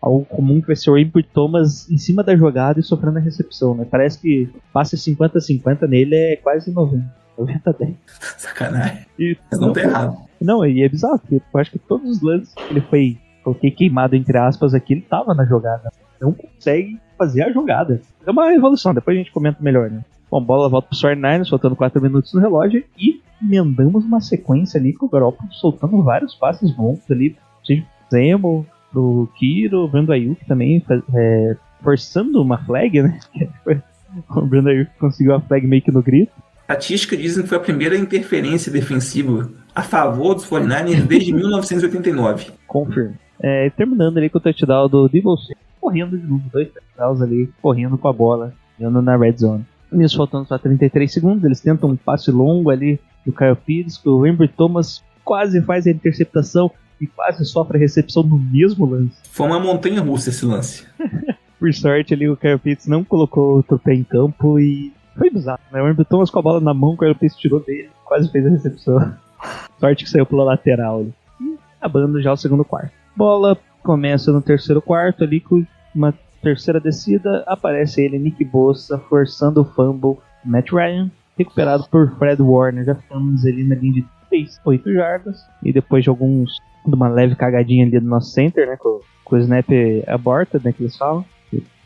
algo 0.00 0.24
comum 0.24 0.60
que 0.60 0.66
vai 0.66 0.76
ser 0.76 0.90
o 0.90 0.98
Embry 0.98 1.22
Thomas 1.22 1.88
em 1.90 1.98
cima 1.98 2.22
da 2.24 2.34
jogada 2.36 2.80
e 2.80 2.82
sofrendo 2.82 3.18
a 3.18 3.20
recepção, 3.20 3.74
né? 3.74 3.86
Parece 3.90 4.18
que 4.20 4.48
passe 4.72 4.96
50-50 4.96 5.86
nele 5.86 6.14
é 6.14 6.36
quase 6.36 6.72
90. 6.72 7.04
90-10. 7.38 7.94
Sacanagem. 8.36 9.06
E 9.18 9.36
Mas 9.50 9.60
não 9.60 9.72
tá 9.72 9.80
errado. 9.82 10.16
Não, 10.40 10.66
e 10.66 10.82
é 10.82 10.88
bizarro, 10.88 11.18
porque 11.18 11.36
eu 11.36 11.60
acho 11.60 11.70
que 11.70 11.78
todos 11.78 12.10
os 12.10 12.20
lances 12.22 12.52
que 12.54 12.72
ele 12.72 12.80
foi, 12.82 13.16
coloquei 13.42 13.70
queimado 13.70 14.16
entre 14.16 14.36
aspas 14.38 14.74
aqui, 14.74 14.94
ele 14.94 15.02
tava 15.02 15.34
na 15.34 15.44
jogada. 15.44 15.90
Não 16.20 16.32
consegue 16.32 16.98
fazer 17.18 17.42
a 17.42 17.52
jogada. 17.52 18.00
É 18.26 18.30
uma 18.30 18.52
evolução, 18.52 18.94
depois 18.94 19.16
a 19.16 19.18
gente 19.18 19.32
comenta 19.32 19.62
melhor, 19.62 19.90
né? 19.90 20.04
Bom, 20.30 20.42
bola 20.42 20.68
volta 20.68 20.88
pro 20.88 20.96
49ers, 20.96 21.48
faltando 21.48 21.76
4 21.76 22.00
minutos 22.00 22.32
no 22.32 22.40
relógio, 22.40 22.82
e 22.96 23.20
emendamos 23.42 24.04
uma 24.04 24.20
sequência 24.20 24.78
ali 24.80 24.92
com 24.92 25.06
o 25.06 25.08
Garoppolo 25.08 25.52
soltando 25.52 26.02
vários 26.02 26.34
passes 26.34 26.70
bons 26.70 27.00
ali, 27.10 27.36
seja 27.64 27.82
pro 27.82 28.18
Zemo, 28.18 28.66
pro 28.90 29.28
Kiro, 29.36 29.84
o 29.84 29.88
Brando 29.88 30.12
Ayuk 30.12 30.44
também, 30.46 30.82
é, 31.14 31.56
forçando 31.82 32.40
uma 32.40 32.58
flag, 32.58 33.02
né? 33.02 33.18
o 34.30 34.46
Brando 34.46 34.68
Ayuk 34.68 34.90
conseguiu 34.98 35.34
a 35.34 35.40
flag 35.40 35.66
meio 35.66 35.82
que 35.82 35.90
no 35.90 36.02
grito. 36.02 36.32
Estatística 36.62 37.16
dizem 37.16 37.42
que 37.42 37.48
foi 37.48 37.58
a 37.58 37.60
primeira 37.60 37.96
interferência 37.96 38.72
defensiva 38.72 39.50
a 39.74 39.82
favor 39.82 40.34
dos 40.34 40.48
49ers 40.48 41.02
desde 41.06 41.32
1989. 41.34 42.52
Confirm. 42.66 43.12
É, 43.42 43.68
terminando 43.70 44.18
ali 44.18 44.30
com 44.30 44.38
o 44.38 44.40
touchdown 44.40 44.88
do 44.88 45.08
Devil 45.08 45.36
correndo 45.82 46.16
de 46.16 46.24
novo, 46.24 46.44
dois 46.52 46.68
touchdowns 46.70 47.20
ali, 47.20 47.50
correndo 47.60 47.98
com 47.98 48.06
a 48.06 48.12
bola, 48.12 48.54
indo 48.78 49.02
na 49.02 49.16
red 49.16 49.36
zone. 49.36 49.66
Nisso 49.90 50.16
faltando 50.16 50.46
só 50.46 50.56
33 50.56 51.12
segundos, 51.12 51.44
eles 51.44 51.60
tentam 51.60 51.90
um 51.90 51.96
passe 51.96 52.30
longo 52.30 52.70
ali 52.70 53.00
do 53.26 53.32
Kyle 53.32 53.56
Pires, 53.56 53.98
que 53.98 54.08
o 54.08 54.24
Embry 54.24 54.48
Thomas 54.48 55.02
quase 55.24 55.60
faz 55.60 55.86
a 55.86 55.90
interceptação 55.90 56.70
e 57.00 57.06
quase 57.06 57.44
sofre 57.44 57.76
a 57.76 57.80
recepção 57.80 58.22
no 58.22 58.38
mesmo 58.38 58.86
lance. 58.86 59.16
Foi 59.28 59.46
uma 59.46 59.58
montanha 59.58 60.00
russa 60.00 60.30
esse 60.30 60.46
lance. 60.46 60.86
Por 61.58 61.72
sorte 61.74 62.14
ali 62.14 62.28
o 62.28 62.36
Kyle 62.36 62.58
Pitts 62.58 62.86
não 62.86 63.04
colocou 63.04 63.64
o 63.68 63.78
pé 63.78 63.94
em 63.94 64.04
campo 64.04 64.58
e 64.58 64.92
foi 65.16 65.30
bizarro, 65.30 65.60
né? 65.70 65.82
O 65.82 65.86
Andrew 65.86 66.04
Thomas 66.04 66.30
com 66.30 66.38
a 66.38 66.42
bola 66.42 66.60
na 66.60 66.72
mão, 66.72 66.90
o 66.90 66.96
Kyle 66.96 67.14
Pitts 67.14 67.36
tirou 67.36 67.60
dele, 67.60 67.90
quase 68.04 68.30
fez 68.30 68.46
a 68.46 68.50
recepção. 68.50 69.14
Sorte 69.78 70.04
que 70.04 70.10
saiu 70.10 70.26
pela 70.26 70.44
lateral 70.44 71.00
ali. 71.00 71.14
E 71.40 71.56
acabando 71.80 72.22
já 72.22 72.32
o 72.32 72.36
segundo 72.36 72.64
quarto. 72.64 73.01
Bola 73.16 73.56
começa 73.82 74.32
no 74.32 74.40
terceiro 74.40 74.80
quarto 74.80 75.24
ali 75.24 75.40
com 75.40 75.64
uma 75.94 76.14
terceira 76.42 76.80
descida, 76.80 77.44
aparece 77.46 78.02
ele, 78.02 78.18
Nick 78.18 78.44
Bossa, 78.44 78.98
forçando 78.98 79.60
o 79.60 79.64
fumble, 79.64 80.18
Matt 80.44 80.72
Ryan, 80.72 81.10
recuperado 81.38 81.86
por 81.88 82.10
Fred 82.18 82.42
Warner, 82.42 82.84
já 82.84 82.94
ficamos 82.94 83.44
ali 83.44 83.64
na 83.64 83.76
linha 83.76 83.94
de 83.94 84.04
3, 84.28 84.60
8 84.64 84.92
jardas, 84.92 85.40
e 85.62 85.72
depois 85.72 86.02
de 86.02 86.10
alguns, 86.10 86.56
de 86.86 86.94
uma 86.94 87.08
leve 87.08 87.36
cagadinha 87.36 87.86
ali 87.86 88.00
do 88.00 88.06
nosso 88.06 88.30
center, 88.30 88.66
né, 88.66 88.76
com, 88.76 89.00
com 89.24 89.36
o 89.36 89.38
snap 89.38 89.68
aborted, 90.08 90.64
né, 90.64 90.72
que 90.72 90.82
eles 90.82 90.96
falam, 90.96 91.24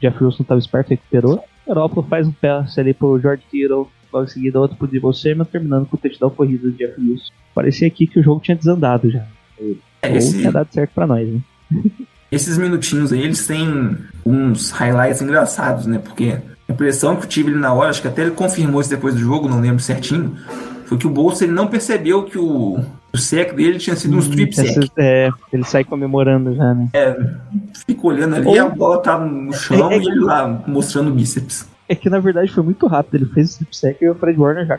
Jeff 0.00 0.22
Wilson 0.22 0.42
estava 0.42 0.58
esperto, 0.58 0.90
recuperou, 0.90 1.42
Garoppolo 1.66 2.06
faz 2.06 2.26
um 2.26 2.32
passe 2.32 2.80
ali 2.80 2.94
pro 2.94 3.18
George 3.18 3.42
Kittle, 3.50 3.88
logo 4.12 4.24
em 4.24 4.28
seguida 4.28 4.60
outro 4.60 4.76
pro 4.76 4.86
Debo 4.86 5.12
Samuel, 5.12 5.46
terminando 5.46 5.86
com 5.86 5.96
o 5.96 6.00
touchdown 6.00 6.30
corrido 6.30 6.70
do 6.70 6.76
Jeff 6.76 6.98
Wilson. 7.00 7.32
Parecia 7.54 7.88
aqui 7.88 8.06
que 8.06 8.20
o 8.20 8.22
jogo 8.22 8.40
tinha 8.40 8.56
desandado 8.56 9.10
já. 9.10 9.26
É, 10.02 10.10
Ou 10.10 10.16
esse- 10.16 10.38
tinha 10.38 10.52
dado 10.52 10.68
certo 10.72 10.90
pra 10.94 11.06
nós, 11.06 11.26
né? 11.28 11.40
Esses 12.30 12.58
minutinhos 12.58 13.12
aí, 13.12 13.22
eles 13.22 13.46
têm 13.46 13.96
uns 14.24 14.70
highlights 14.70 15.22
engraçados, 15.22 15.86
né? 15.86 15.98
Porque 15.98 16.36
a 16.68 16.72
impressão 16.72 17.16
que 17.16 17.24
eu 17.24 17.28
tive 17.28 17.50
na 17.52 17.72
hora, 17.72 17.90
acho 17.90 18.02
que 18.02 18.08
até 18.08 18.22
ele 18.22 18.32
confirmou 18.32 18.80
isso 18.80 18.90
depois 18.90 19.14
do 19.14 19.20
jogo, 19.20 19.48
não 19.48 19.60
lembro 19.60 19.80
certinho, 19.80 20.36
foi 20.86 20.98
que 20.98 21.06
o 21.06 21.10
Bolsa 21.10 21.44
ele 21.44 21.52
não 21.52 21.66
percebeu 21.68 22.24
que 22.24 22.36
o, 22.38 22.78
o 23.12 23.18
sec 23.18 23.54
dele 23.54 23.78
tinha 23.78 23.94
sido 23.96 24.16
um 24.16 24.18
strip 24.18 24.50
Essa- 24.58 24.82
sec. 24.82 24.90
é, 24.98 25.30
ele 25.52 25.64
sai 25.64 25.84
comemorando 25.84 26.54
já, 26.54 26.74
né? 26.74 26.88
Fica 27.86 28.06
olhando 28.06 28.36
ali, 28.36 28.46
Ou- 28.46 28.60
a 28.60 28.68
bola 28.68 28.98
tá 29.00 29.18
no 29.18 29.52
chão 29.52 29.90
É- 29.90 29.96
é 29.96 29.98
e 29.98 30.06
ele 30.06 30.20
lá 30.20 30.46
mostrando 30.66 31.10
o 31.10 31.14
bíceps. 31.14 31.68
É 31.88 31.94
que 31.94 32.10
na 32.10 32.18
verdade 32.18 32.50
foi 32.52 32.64
muito 32.64 32.86
rápido, 32.88 33.14
ele 33.22 33.26
fez 33.32 33.48
o 33.48 33.50
strip 33.52 33.76
sack 33.76 34.04
e 34.04 34.08
o 34.10 34.14
Fred 34.16 34.38
Warner 34.38 34.66
já 34.66 34.78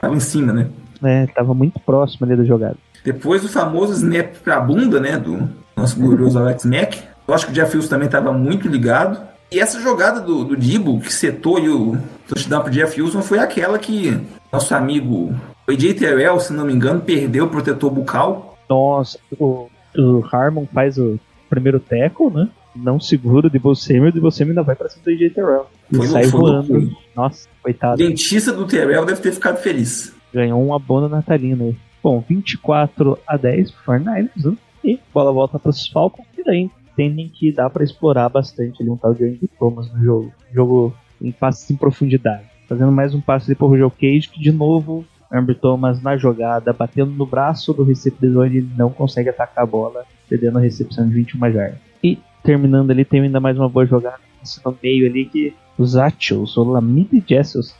Tava 0.00 0.14
em 0.16 0.20
cima, 0.20 0.52
né? 0.52 0.66
né, 1.02 1.26
tava 1.34 1.52
muito 1.54 1.78
próximo 1.80 2.26
ali 2.26 2.36
da 2.36 2.44
jogada. 2.44 2.76
Depois 3.04 3.44
o 3.44 3.48
famoso 3.48 3.92
snap 3.94 4.34
pra 4.44 4.60
bunda, 4.60 5.00
né? 5.00 5.16
Do 5.18 5.48
nosso 5.76 5.98
glorioso 5.98 6.38
Alex 6.38 6.64
Mack. 6.64 6.98
Eu 7.26 7.34
acho 7.34 7.46
que 7.46 7.52
o 7.52 7.54
Jeff 7.54 7.74
Wilson 7.76 7.88
também 7.88 8.06
estava 8.06 8.32
muito 8.32 8.68
ligado. 8.68 9.20
E 9.52 9.58
essa 9.58 9.80
jogada 9.80 10.20
do, 10.20 10.44
do 10.44 10.56
Dibo, 10.56 11.00
que 11.00 11.12
setou 11.12 11.56
aí 11.56 11.68
o 11.68 11.96
touchdown 12.28 12.62
pro 12.62 12.70
Jeff 12.72 13.00
Wilson, 13.00 13.22
foi 13.22 13.38
aquela 13.38 13.78
que 13.78 14.16
nosso 14.52 14.74
amigo 14.74 15.34
o 15.66 15.72
AJ 15.72 15.94
Terrell, 15.94 16.38
se 16.40 16.52
não 16.52 16.64
me 16.64 16.72
engano, 16.72 17.00
perdeu 17.00 17.44
o 17.46 17.48
protetor 17.48 17.90
bucal. 17.90 18.58
Nossa, 18.68 19.18
o, 19.38 19.68
o 19.96 20.24
Harmon 20.30 20.66
faz 20.72 20.98
o 20.98 21.18
primeiro 21.48 21.80
tackle, 21.80 22.30
né? 22.30 22.48
Não 22.76 23.00
segura 23.00 23.48
o 23.48 23.50
Debo 23.50 23.74
Samuel, 23.74 24.10
o 24.10 24.12
Debo 24.12 24.30
Samuel 24.30 24.50
ainda 24.52 24.62
vai 24.62 24.76
pra 24.76 24.88
cima 24.88 25.02
do 25.04 25.10
AJ 25.10 25.34
Terrell. 25.34 25.66
E 25.92 25.96
Foi 25.96 26.06
sai 26.06 26.24
foi 26.24 26.40
voando. 26.40 26.90
Nossa, 27.16 27.48
O 27.58 27.62
coitado. 27.64 27.96
dentista 27.96 28.52
do 28.52 28.64
Terrell 28.66 29.04
deve 29.04 29.20
ter 29.20 29.32
ficado 29.32 29.56
feliz. 29.56 30.14
Ganhou 30.32 30.64
um 30.64 30.72
abono 30.72 31.08
natalino 31.08 31.64
aí. 31.64 31.76
Bom, 32.02 32.24
24 32.26 33.18
a 33.26 33.36
10 33.36 33.70
pro 33.70 33.94
49ers, 33.94 34.30
né? 34.44 34.56
E 34.82 34.98
bola 35.12 35.32
volta 35.32 35.58
para 35.58 35.70
os 35.70 35.86
Falcons, 35.88 36.26
e 36.36 36.42
daí 36.42 36.70
entendem 36.92 37.28
que 37.28 37.52
dá 37.52 37.68
para 37.68 37.84
explorar 37.84 38.28
bastante 38.28 38.82
ali 38.82 38.90
um 38.90 38.96
tal 38.96 39.14
de 39.14 39.24
Andy 39.24 39.48
Thomas 39.58 39.92
no 39.92 40.02
jogo. 40.02 40.32
Jogo 40.52 40.94
em 41.20 41.30
passes 41.30 41.70
em 41.70 41.76
profundidade. 41.76 42.44
Fazendo 42.68 42.92
mais 42.92 43.14
um 43.14 43.20
passe 43.20 43.50
ali 43.50 43.56
pro 43.56 43.66
Roger 43.66 43.90
Cage, 43.90 44.28
que 44.28 44.40
de 44.40 44.52
novo, 44.52 45.04
Amber 45.30 45.58
Thomas 45.58 46.02
na 46.02 46.16
jogada, 46.16 46.72
batendo 46.72 47.10
no 47.10 47.26
braço 47.26 47.72
do 47.74 47.84
recebedor, 47.84 48.46
ele 48.46 48.66
não 48.76 48.90
consegue 48.90 49.28
atacar 49.28 49.64
a 49.64 49.66
bola, 49.66 50.04
perdendo 50.28 50.58
a 50.58 50.60
recepção 50.60 51.06
de 51.06 51.14
21 51.14 51.52
jardas. 51.52 51.78
E 52.02 52.18
terminando 52.42 52.90
ali, 52.90 53.04
tem 53.04 53.20
ainda 53.20 53.40
mais 53.40 53.58
uma 53.58 53.68
boa 53.68 53.84
jogada 53.84 54.30
no 54.64 54.76
meio 54.82 55.06
ali 55.06 55.26
que 55.26 55.54
os 55.80 55.96
Achos, 55.96 56.56
o 56.56 56.64
Lamide 56.64 57.24
Jessels, 57.26 57.74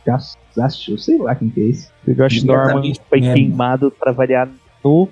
Achos, 0.57 1.05
sei 1.05 1.17
lá 1.17 1.35
quem 1.35 1.49
que 1.49 1.61
é 1.61 1.65
esse. 1.65 1.89
O 2.07 2.13
Josh 2.13 2.43
Norman 2.43 2.91
foi 3.07 3.19
É. 3.19 3.33
queimado 3.33 3.91
para 3.91 4.11
variar 4.11 4.49
no, 4.83 5.07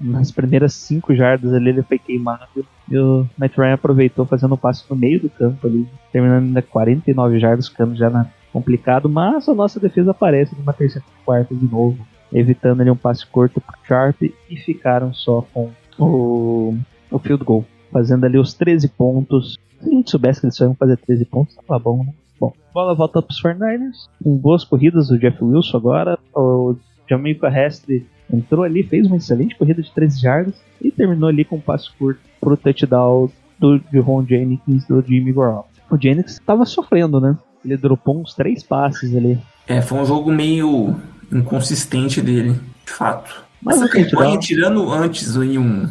nas 0.00 0.32
primeiras 0.32 0.74
5 0.74 1.14
jardas 1.14 1.52
ali, 1.52 1.68
ele 1.68 1.82
foi 1.82 1.98
queimado. 1.98 2.66
E 2.90 2.98
o 2.98 3.26
Matt 3.38 3.56
Ryan 3.56 3.74
aproveitou 3.74 4.26
fazendo 4.26 4.54
um 4.54 4.58
passe 4.58 4.84
no 4.90 4.96
meio 4.96 5.20
do 5.20 5.30
campo 5.30 5.66
ali, 5.66 5.86
terminando 6.10 6.44
ainda 6.46 6.60
49 6.60 7.38
jardas, 7.38 7.68
ficando 7.68 7.94
já 7.94 8.10
na, 8.10 8.26
complicado, 8.52 9.08
mas 9.08 9.48
a 9.48 9.54
nossa 9.54 9.78
defesa 9.78 10.10
aparece 10.10 10.56
numa 10.58 10.72
terceira 10.72 11.06
e 11.08 11.24
quarta 11.24 11.54
de 11.54 11.64
novo, 11.70 12.04
evitando 12.32 12.80
ali 12.80 12.90
um 12.90 12.96
passe 12.96 13.24
curto 13.24 13.60
pro 13.60 13.76
Sharp 13.86 14.20
e 14.22 14.56
ficaram 14.56 15.14
só 15.14 15.46
com 15.54 15.70
o, 15.98 16.76
o 17.10 17.18
field 17.20 17.44
goal, 17.44 17.64
fazendo 17.92 18.24
ali 18.26 18.36
os 18.36 18.52
13 18.52 18.88
pontos. 18.88 19.56
Se 19.80 19.88
a 19.88 19.92
gente 19.92 20.10
soubesse 20.10 20.40
que 20.40 20.46
eles 20.46 20.56
só 20.56 20.64
iam 20.64 20.74
fazer 20.74 20.96
13 20.96 21.24
pontos, 21.24 21.54
tava 21.54 21.78
bom, 21.78 22.04
né? 22.04 22.12
Bom, 22.40 22.52
bola 22.74 22.94
volta 22.94 23.22
para 23.22 23.30
os 23.32 23.40
49ers, 23.42 24.08
com 24.22 24.36
boas 24.36 24.64
corridas 24.64 25.08
do 25.08 25.18
Jeff 25.18 25.42
Wilson 25.42 25.76
agora, 25.76 26.18
o 26.34 26.74
Jamaica 27.08 27.48
Hestley 27.48 28.06
entrou 28.32 28.64
ali, 28.64 28.82
fez 28.82 29.06
uma 29.06 29.16
excelente 29.16 29.54
corrida 29.56 29.82
de 29.82 29.90
13 29.92 30.20
jardas 30.20 30.54
e 30.80 30.90
terminou 30.90 31.28
ali 31.28 31.44
com 31.44 31.56
um 31.56 31.60
passe 31.60 31.90
curto 31.98 32.20
pro 32.40 32.56
touchdown 32.56 33.30
do 33.60 33.80
Ron 34.00 34.24
Jennings 34.26 34.86
do 34.88 35.00
Jimmy 35.06 35.32
Garoppolo. 35.32 35.66
O 35.90 35.96
Jennings 36.00 36.32
estava 36.32 36.64
sofrendo, 36.64 37.20
né? 37.20 37.36
Ele 37.64 37.76
dropou 37.76 38.20
uns 38.20 38.34
três 38.34 38.62
passes 38.64 39.14
ali. 39.14 39.38
É, 39.68 39.80
foi 39.80 39.98
um 39.98 40.04
jogo 40.06 40.32
meio 40.32 40.96
inconsistente 41.30 42.20
dele, 42.20 42.58
de 42.84 42.92
fato. 42.92 43.44
Mas 43.60 43.80
Essa 43.80 43.88
campanha, 43.88 44.38
tirando 44.38 44.90
antes 44.90 45.36
aí 45.36 45.56
um 45.58 45.88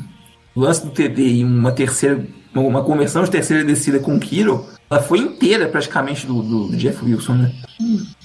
lance 0.56 0.86
do 0.86 0.92
TD 0.92 1.36
e 1.36 1.44
uma 1.46 1.72
terceira, 1.72 2.26
uma- 2.54 2.64
uma 2.68 2.84
conversão 2.84 3.24
de 3.24 3.32
terceira 3.32 3.64
descida 3.64 4.00
com 4.00 4.16
o 4.16 4.20
Kiro, 4.20 4.66
ela 4.92 5.02
foi 5.02 5.20
inteira 5.20 5.70
praticamente 5.70 6.28
do, 6.28 6.42
do 6.44 6.76
Jeff 6.76 7.04
Wilson, 7.06 7.36
né? 7.36 7.56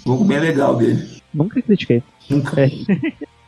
Jogo 0.04 0.24
bem 0.24 0.40
legal 0.40 0.76
dele. 0.76 1.22
Nunca 1.32 1.62
critiquei. 1.62 2.02
Nunca. 2.28 2.60
É. 2.60 2.68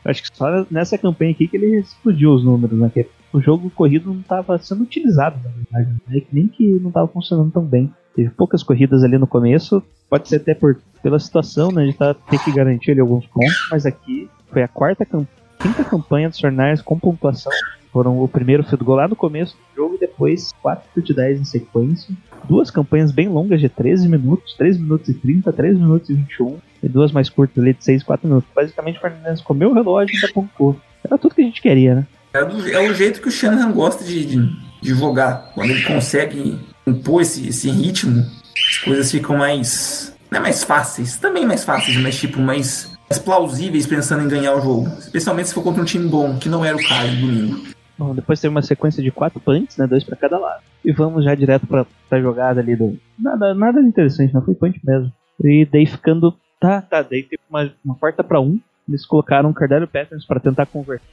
Acho 0.08 0.22
que 0.22 0.36
só 0.36 0.64
nessa 0.70 0.96
campanha 0.96 1.32
aqui 1.32 1.48
que 1.48 1.56
ele 1.56 1.80
explodiu 1.80 2.32
os 2.32 2.44
números, 2.44 2.78
né? 2.78 2.88
Que 2.94 3.08
o 3.32 3.40
jogo 3.40 3.68
corrido 3.70 4.12
não 4.12 4.20
estava 4.20 4.56
sendo 4.58 4.84
utilizado, 4.84 5.36
na 5.42 5.50
verdade. 5.50 6.00
Né? 6.06 6.20
Que 6.20 6.26
Nem 6.30 6.46
que 6.46 6.64
não 6.78 6.88
estava 6.88 7.08
funcionando 7.08 7.50
tão 7.50 7.64
bem. 7.64 7.92
Teve 8.14 8.30
poucas 8.30 8.62
corridas 8.62 9.02
ali 9.02 9.18
no 9.18 9.26
começo. 9.26 9.82
Pode 10.08 10.28
ser 10.28 10.36
até 10.36 10.54
por, 10.54 10.80
pela 11.02 11.18
situação, 11.18 11.72
né? 11.72 11.86
De 11.86 11.94
tá, 11.94 12.14
ter 12.14 12.38
que 12.38 12.52
garantir 12.52 12.92
ali 12.92 13.00
alguns 13.00 13.26
pontos. 13.26 13.68
Mas 13.68 13.84
aqui 13.84 14.30
foi 14.52 14.62
a 14.62 14.68
quarta 14.68 15.04
quinta 15.04 15.84
campanha 15.84 16.28
dos 16.28 16.38
Fornais 16.38 16.80
com 16.80 16.96
pontuação. 16.96 17.52
Foram 17.92 18.22
o 18.22 18.28
primeiro 18.28 18.62
field 18.62 18.84
goal 18.84 18.98
lá 18.98 19.08
no 19.08 19.16
começo 19.16 19.56
do 19.56 19.76
jogo 19.76 19.96
e 19.96 19.98
depois 19.98 20.52
4 20.62 21.02
de 21.02 21.12
10 21.12 21.40
em 21.40 21.44
sequência. 21.44 22.14
Duas 22.48 22.70
campanhas 22.70 23.10
bem 23.12 23.28
longas 23.28 23.60
de 23.60 23.68
13 23.68 24.08
minutos, 24.08 24.54
3 24.56 24.78
minutos 24.78 25.08
e 25.08 25.14
30, 25.14 25.52
3 25.52 25.76
minutos 25.78 26.08
e 26.10 26.14
21. 26.14 26.56
E 26.82 26.88
duas 26.88 27.10
mais 27.12 27.28
curtas 27.28 27.62
ali 27.62 27.72
de 27.74 27.84
6 27.84 28.02
4 28.02 28.28
minutos. 28.28 28.48
Basicamente 28.54 28.98
o 28.98 29.00
Fernandes 29.00 29.42
comeu 29.42 29.70
o 29.70 29.74
relógio 29.74 30.14
e 30.14 30.16
ainda 30.16 30.32
pontuou. 30.32 30.76
Era 31.04 31.18
tudo 31.18 31.34
que 31.34 31.40
a 31.42 31.44
gente 31.44 31.60
queria, 31.62 31.94
né? 31.96 32.06
É, 32.32 32.44
do- 32.44 32.68
é 32.70 32.88
o 32.90 32.94
jeito 32.94 33.20
que 33.20 33.28
o 33.28 33.32
Shanahan 33.32 33.72
gosta 33.72 34.04
de, 34.04 34.24
de, 34.24 34.50
de 34.82 34.94
jogar. 34.94 35.50
Quando 35.54 35.70
ele 35.70 35.82
consegue 35.82 36.58
impor 36.86 37.22
esse, 37.22 37.48
esse 37.48 37.70
ritmo, 37.70 38.24
as 38.70 38.78
coisas 38.78 39.10
ficam 39.10 39.36
mais. 39.36 40.14
Não 40.30 40.38
é 40.38 40.42
mais 40.42 40.62
fáceis, 40.62 41.16
também 41.16 41.46
mais 41.46 41.64
fáceis, 41.64 41.96
mas 41.96 42.18
tipo, 42.20 42.38
mais, 42.38 42.92
mais 43.08 43.18
plausíveis 43.18 43.86
pensando 43.86 44.24
em 44.24 44.28
ganhar 44.28 44.54
o 44.54 44.60
jogo. 44.60 44.86
Especialmente 44.98 45.48
se 45.48 45.54
for 45.54 45.62
contra 45.62 45.80
um 45.80 45.86
time 45.86 46.06
bom, 46.08 46.36
que 46.36 46.48
não 46.50 46.62
era 46.64 46.76
o 46.76 46.86
caso 46.88 47.10
do 47.16 47.20
domingo. 47.26 47.62
Bom, 47.98 48.14
depois 48.14 48.40
teve 48.40 48.54
uma 48.54 48.62
sequência 48.62 49.02
de 49.02 49.10
quatro 49.10 49.40
punts, 49.40 49.76
né? 49.76 49.86
Dois 49.86 50.04
pra 50.04 50.16
cada 50.16 50.38
lado. 50.38 50.62
E 50.84 50.92
vamos 50.92 51.24
já 51.24 51.34
direto 51.34 51.66
pra, 51.66 51.84
pra 52.08 52.20
jogada 52.20 52.60
ali 52.60 52.76
do. 52.76 52.96
Nada, 53.18 53.52
nada 53.54 53.80
interessante, 53.80 54.32
não 54.32 54.42
foi 54.42 54.54
punch 54.54 54.80
mesmo. 54.84 55.12
E 55.42 55.66
daí 55.70 55.84
ficando. 55.86 56.34
Tá, 56.60 56.80
tá. 56.82 57.02
Daí 57.02 57.22
teve 57.24 57.42
uma, 57.50 57.70
uma 57.84 57.94
quarta 57.96 58.22
pra 58.22 58.40
um. 58.40 58.58
Eles 58.88 59.04
colocaram 59.04 59.50
o 59.50 59.54
Cardano 59.54 59.86
Patterns 59.86 60.24
pra 60.24 60.40
tentar 60.40 60.66
converter. 60.66 61.06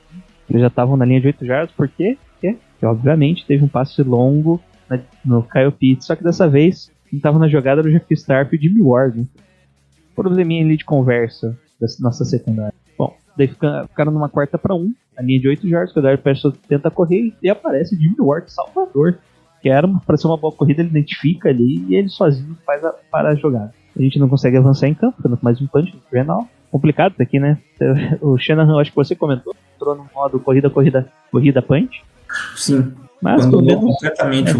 Eles 0.50 0.62
já 0.62 0.68
estavam 0.68 0.96
na 0.96 1.06
linha 1.06 1.20
de 1.20 1.28
8 1.28 1.46
jardas, 1.46 1.72
por 1.76 1.88
quê? 1.90 2.18
Porque, 2.40 2.58
obviamente 2.86 3.46
teve 3.46 3.64
um 3.64 3.68
passe 3.68 4.04
longo 4.04 4.62
na- 4.90 5.00
no 5.26 5.42
Kyle 5.44 5.72
Pitts, 5.72 6.06
só 6.06 6.16
que 6.16 6.24
dessa 6.24 6.48
vez 6.48 6.92
quem 7.10 7.20
tava 7.20 7.40
na 7.40 7.48
jogada 7.48 7.82
era 7.82 7.88
o 7.90 7.92
Jeff 7.92 8.06
Starp 8.14 8.54
e 8.54 8.58
Jimmy 8.62 8.82
Ward. 8.82 9.20
Né? 9.22 9.26
Probleminha 10.16 10.64
ali 10.64 10.78
de 10.78 10.86
conversa 10.86 11.58
da 11.82 11.88
nossa 12.00 12.24
secundária. 12.24 12.74
Bom, 12.98 13.16
daí 13.38 13.48
fica- 13.48 13.86
ficaram 13.90 14.12
numa 14.12 14.30
quarta 14.30 14.58
pra 14.58 14.76
um, 14.76 14.94
a 15.18 15.22
linha 15.22 15.40
de 15.40 15.48
8 15.48 15.68
jardas, 15.68 15.94
que 15.94 16.00
o 16.00 16.02
Dario 16.02 16.18
Peterson 16.18 16.52
tenta 16.68 16.92
correr 16.92 17.34
e 17.42 17.50
aparece 17.50 17.96
o 17.96 18.00
Jimmy 18.00 18.16
Ward 18.20 18.52
Salvador, 18.52 19.18
que 19.62 19.70
era 19.70 19.88
pra 20.06 20.18
ser 20.18 20.28
uma 20.28 20.38
boa 20.38 20.54
corrida, 20.54 20.82
ele 20.82 20.90
identifica 20.90 21.50
ali 21.50 21.86
e 21.90 21.96
ele 21.96 22.10
sozinho 22.10 22.56
faz 22.66 22.84
a, 22.84 22.94
para 23.12 23.30
a 23.30 23.36
jogada. 23.36 23.74
A 23.98 24.02
gente 24.02 24.20
não 24.20 24.28
consegue 24.28 24.58
avançar 24.58 24.88
em 24.88 24.94
campo, 24.94 25.18
ficando 25.18 25.40
mais 25.42 25.62
um 25.62 25.68
punch 25.68 25.94
no 25.94 26.02
Renal. 26.12 26.48
Complicado 26.70 27.14
isso 27.14 27.24
aqui, 27.24 27.40
né? 27.40 27.58
O 28.22 28.38
Shanahan, 28.38 28.80
acho 28.82 28.92
que 28.92 28.96
você 28.98 29.16
comentou, 29.16 29.56
entrou 29.76 29.96
no 29.96 30.06
modo 30.14 30.40
corrida, 30.40 30.70
corrida, 30.70 31.08
corrida 31.32 31.62
punch. 31.62 32.04
Sim. 32.58 32.92
Mas 33.22 33.46
pelo 33.46 33.62
menos 33.62 33.82
completamente 33.82 34.52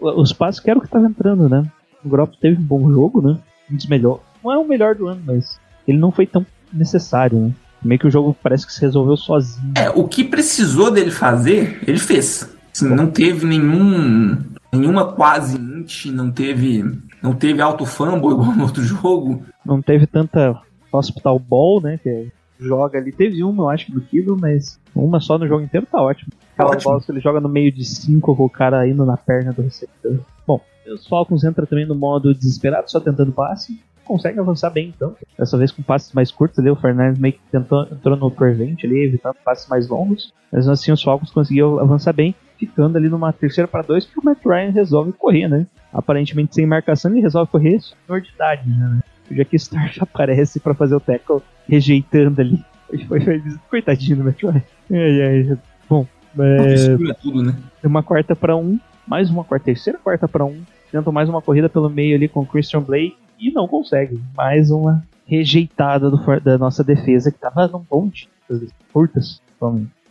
o. 0.00 0.20
os 0.20 0.32
passos 0.32 0.60
que 0.60 0.68
era 0.68 0.78
o 0.78 0.82
que 0.82 0.88
estava 0.88 1.06
entrando, 1.06 1.48
né? 1.48 1.64
O 2.04 2.08
Grop 2.08 2.34
teve 2.40 2.60
um 2.60 2.64
bom 2.64 2.90
jogo, 2.92 3.22
né? 3.22 3.38
Um 3.70 3.76
dos 3.76 3.86
melhores. 3.86 4.20
Não 4.42 4.52
é 4.52 4.58
o 4.58 4.66
melhor 4.66 4.94
do 4.94 5.06
ano, 5.06 5.22
mas 5.24 5.58
ele 5.86 5.96
não 5.98 6.10
foi 6.10 6.26
tão 6.26 6.44
necessário, 6.72 7.38
né? 7.38 7.52
Meio 7.84 7.98
que 7.98 8.06
o 8.06 8.10
jogo 8.10 8.36
parece 8.42 8.66
que 8.66 8.72
se 8.72 8.80
resolveu 8.80 9.16
sozinho. 9.16 9.72
É, 9.76 9.90
o 9.90 10.08
que 10.08 10.24
precisou 10.24 10.90
dele 10.90 11.10
fazer, 11.10 11.80
ele 11.86 11.98
fez. 11.98 12.50
Assim, 12.72 12.88
não 12.88 13.10
teve 13.10 13.46
nenhum. 13.46 14.38
nenhuma 14.72 15.12
quase 15.12 15.56
int, 15.56 16.06
não 16.06 16.30
teve. 16.30 16.82
não 17.22 17.34
teve 17.34 17.60
auto 17.60 17.84
fumble 17.84 18.32
igual 18.34 18.52
no 18.52 18.64
outro 18.64 18.82
jogo. 18.82 19.44
Não 19.64 19.82
teve 19.82 20.06
tanta 20.06 20.60
Hospital 20.92 21.38
Ball, 21.38 21.80
né? 21.80 21.98
Que 22.02 22.32
joga 22.58 22.98
ali. 22.98 23.12
Teve 23.12 23.42
uma, 23.44 23.64
eu 23.64 23.68
acho, 23.70 23.92
do 23.92 24.00
Kilo, 24.00 24.36
mas 24.40 24.80
uma 24.94 25.20
só 25.20 25.38
no 25.38 25.46
jogo 25.46 25.62
inteiro 25.62 25.86
tá 25.90 26.00
ótimo. 26.00 26.32
Aquela 26.54 26.70
Ótimo. 26.70 26.92
bola 26.92 27.02
que 27.02 27.10
ele 27.10 27.20
joga 27.20 27.40
no 27.40 27.48
meio 27.48 27.72
de 27.72 27.84
cinco 27.84 28.34
com 28.34 28.44
o 28.44 28.50
cara 28.50 28.86
indo 28.86 29.04
na 29.04 29.16
perna 29.16 29.52
do 29.52 29.62
receptor. 29.62 30.20
Bom, 30.46 30.60
os 30.86 31.06
Falcons 31.06 31.42
entram 31.42 31.66
também 31.66 31.86
no 31.86 31.94
modo 31.94 32.32
desesperado, 32.32 32.90
só 32.90 33.00
tentando 33.00 33.32
passe. 33.32 33.78
Consegue 34.04 34.38
avançar 34.38 34.70
bem, 34.70 34.92
então. 34.94 35.14
Dessa 35.38 35.56
vez 35.56 35.72
com 35.72 35.82
passes 35.82 36.12
mais 36.12 36.30
curtos 36.30 36.58
ali, 36.58 36.70
o 36.70 36.76
Fernandes 36.76 37.18
meio 37.18 37.34
que 37.34 37.40
tentou, 37.50 37.82
entrou 37.90 38.16
no 38.16 38.30
prevent 38.30 38.84
ali, 38.84 39.04
evitando 39.04 39.36
passes 39.44 39.68
mais 39.68 39.88
longos. 39.88 40.32
Mas 40.52 40.68
assim, 40.68 40.92
os 40.92 41.02
Falcons 41.02 41.30
conseguiram 41.30 41.78
avançar 41.78 42.12
bem, 42.12 42.34
ficando 42.58 42.96
ali 42.96 43.08
numa 43.08 43.32
terceira 43.32 43.66
para 43.66 43.82
dois, 43.82 44.04
porque 44.04 44.20
o 44.20 44.24
Matt 44.24 44.44
Ryan 44.44 44.70
resolve 44.70 45.12
correr, 45.12 45.48
né? 45.48 45.66
Aparentemente 45.92 46.54
sem 46.54 46.66
marcação, 46.66 47.10
ele 47.10 47.20
resolve 47.20 47.50
correr 47.50 47.80
senhor 47.80 48.20
de 48.20 48.30
idade, 48.30 48.68
né? 48.68 49.00
O 49.30 49.34
Jack 49.34 49.58
Star 49.58 49.92
já 49.92 50.02
aparece 50.04 50.60
pra 50.60 50.74
fazer 50.74 50.94
o 50.94 51.00
tackle, 51.00 51.40
rejeitando 51.66 52.40
ali. 52.40 52.62
Foi, 53.08 53.20
foi, 53.20 53.42
coitadinho 53.70 54.18
do 54.18 54.24
Matt 54.24 54.42
Ryan. 54.42 54.62
Ai, 54.92 55.22
ai. 55.22 55.58
Bom, 55.88 56.06
é, 56.38 56.76
Segura 56.76 57.14
tudo, 57.14 57.42
né? 57.42 57.56
uma 57.82 58.02
quarta 58.02 58.36
para 58.36 58.54
um, 58.54 58.78
mais 59.06 59.30
uma 59.30 59.44
quarta, 59.44 59.66
terceira 59.66 59.98
quarta 59.98 60.28
para 60.28 60.44
um. 60.44 60.60
Tentam 60.92 61.12
mais 61.12 61.28
uma 61.28 61.42
corrida 61.42 61.68
pelo 61.68 61.90
meio 61.90 62.14
ali 62.14 62.28
com 62.28 62.40
o 62.40 62.46
Christian 62.46 62.80
Blake 62.80 63.23
e 63.38 63.50
não 63.50 63.68
consegue. 63.68 64.20
Mais 64.36 64.70
uma 64.70 65.02
rejeitada 65.26 66.10
do 66.10 66.18
da 66.40 66.58
nossa 66.58 66.84
defesa 66.84 67.30
que 67.32 67.38
tava 67.38 67.68
num 67.68 68.10
das 68.48 68.72
Curtas. 68.92 69.42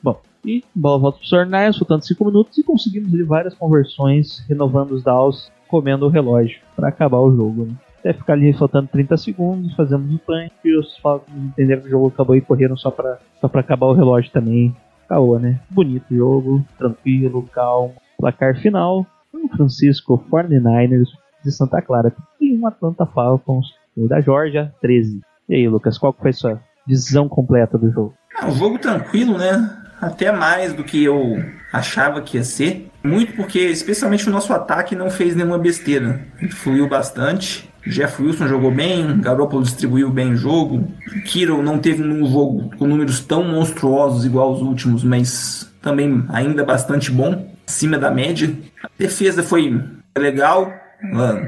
Bom, 0.02 0.20
e 0.46 0.64
bola 0.76 1.00
volta 1.00 1.20
pro 1.20 1.28
Sornais, 1.28 1.78
faltando 1.78 2.06
5 2.06 2.26
minutos 2.26 2.58
e 2.58 2.64
conseguimos 2.64 3.14
ali 3.14 3.24
várias 3.24 3.54
conversões, 3.54 4.44
renovando 4.50 4.92
os 4.92 5.04
downs, 5.04 5.52
comendo 5.68 6.06
o 6.06 6.10
relógio 6.10 6.60
para 6.76 6.90
acabar 6.90 7.20
o 7.20 7.36
jogo. 7.36 7.66
Né? 7.66 7.76
Até 8.00 8.14
ficar 8.14 8.34
ali 8.34 8.52
faltando 8.52 8.90
30 8.90 9.16
segundos, 9.18 9.76
fazemos 9.76 10.12
um 10.12 10.18
punch 10.18 10.52
e 10.66 10.78
os 10.78 10.98
Falcons 10.98 11.34
entenderam 11.34 11.82
que 11.82 11.88
o 11.88 11.92
jogo 11.92 12.08
acabou 12.08 12.36
e 12.36 12.42
correram 12.42 12.76
só 12.76 12.92
pra, 12.92 13.18
só 13.40 13.48
pra 13.48 13.62
acabar 13.62 13.88
o 13.88 13.94
relógio 13.94 14.32
também. 14.32 14.76
Caô, 15.08 15.40
né? 15.40 15.60
Bonito 15.70 16.14
jogo, 16.14 16.66
tranquilo, 16.78 17.44
calmo. 17.54 17.94
Placar 18.18 18.60
final: 18.60 19.06
São 19.32 19.48
Francisco 19.50 20.22
49ers 20.30 21.10
de 21.44 21.52
Santa 21.52 21.82
Clara 21.82 22.14
e 22.40 22.58
um 22.58 22.66
Atlanta 22.66 23.06
Falcons 23.06 23.68
da 23.96 24.22
Georgia 24.22 24.74
13. 24.82 25.22
E 25.50 25.56
aí, 25.56 25.68
Lucas, 25.68 25.98
qual 25.98 26.16
foi 26.20 26.30
a 26.30 26.34
sua 26.34 26.62
visão 26.88 27.28
completa 27.28 27.78
do 27.78 27.92
jogo? 27.92 28.14
É 28.42 28.46
um 28.46 28.56
jogo 28.56 28.80
tranquilo, 28.80 29.38
né? 29.38 29.80
Até 30.02 30.32
mais 30.32 30.74
do 30.74 30.84
que 30.84 31.04
eu 31.04 31.38
achava 31.72 32.22
que 32.22 32.38
ia 32.38 32.44
ser. 32.44 32.90
Muito 33.04 33.34
porque, 33.34 33.60
especialmente 33.60 34.28
o 34.28 34.32
nosso 34.32 34.52
ataque, 34.54 34.96
não 34.96 35.10
fez 35.10 35.36
nenhuma 35.36 35.58
besteira. 35.58 36.26
Ele 36.40 36.52
fluiu 36.52 36.90
bastante. 36.90 37.70
Jeff 37.86 38.22
Wilson 38.22 38.48
jogou 38.48 38.72
bem, 38.72 39.20
Garoppolo 39.20 39.64
distribuiu 39.64 40.10
bem 40.10 40.34
o 40.34 40.38
jogo. 40.38 40.88
Kiro 41.26 41.62
não 41.62 41.80
teve 41.80 42.02
um 42.02 42.26
jogo 42.26 42.72
com 42.78 42.88
números 42.88 43.20
tão 43.20 43.44
monstruosos 43.44 44.26
igual 44.26 44.54
os 44.54 44.62
últimos, 44.62 45.04
mas 45.04 45.74
também 45.82 46.24
ainda 46.30 46.64
bastante 46.64 47.12
bom, 47.12 47.54
acima 47.68 47.98
da 47.98 48.10
média. 48.10 48.56
A 48.82 48.90
defesa 48.98 49.44
foi 49.44 49.82
legal, 50.18 50.72
mano. 51.04 51.48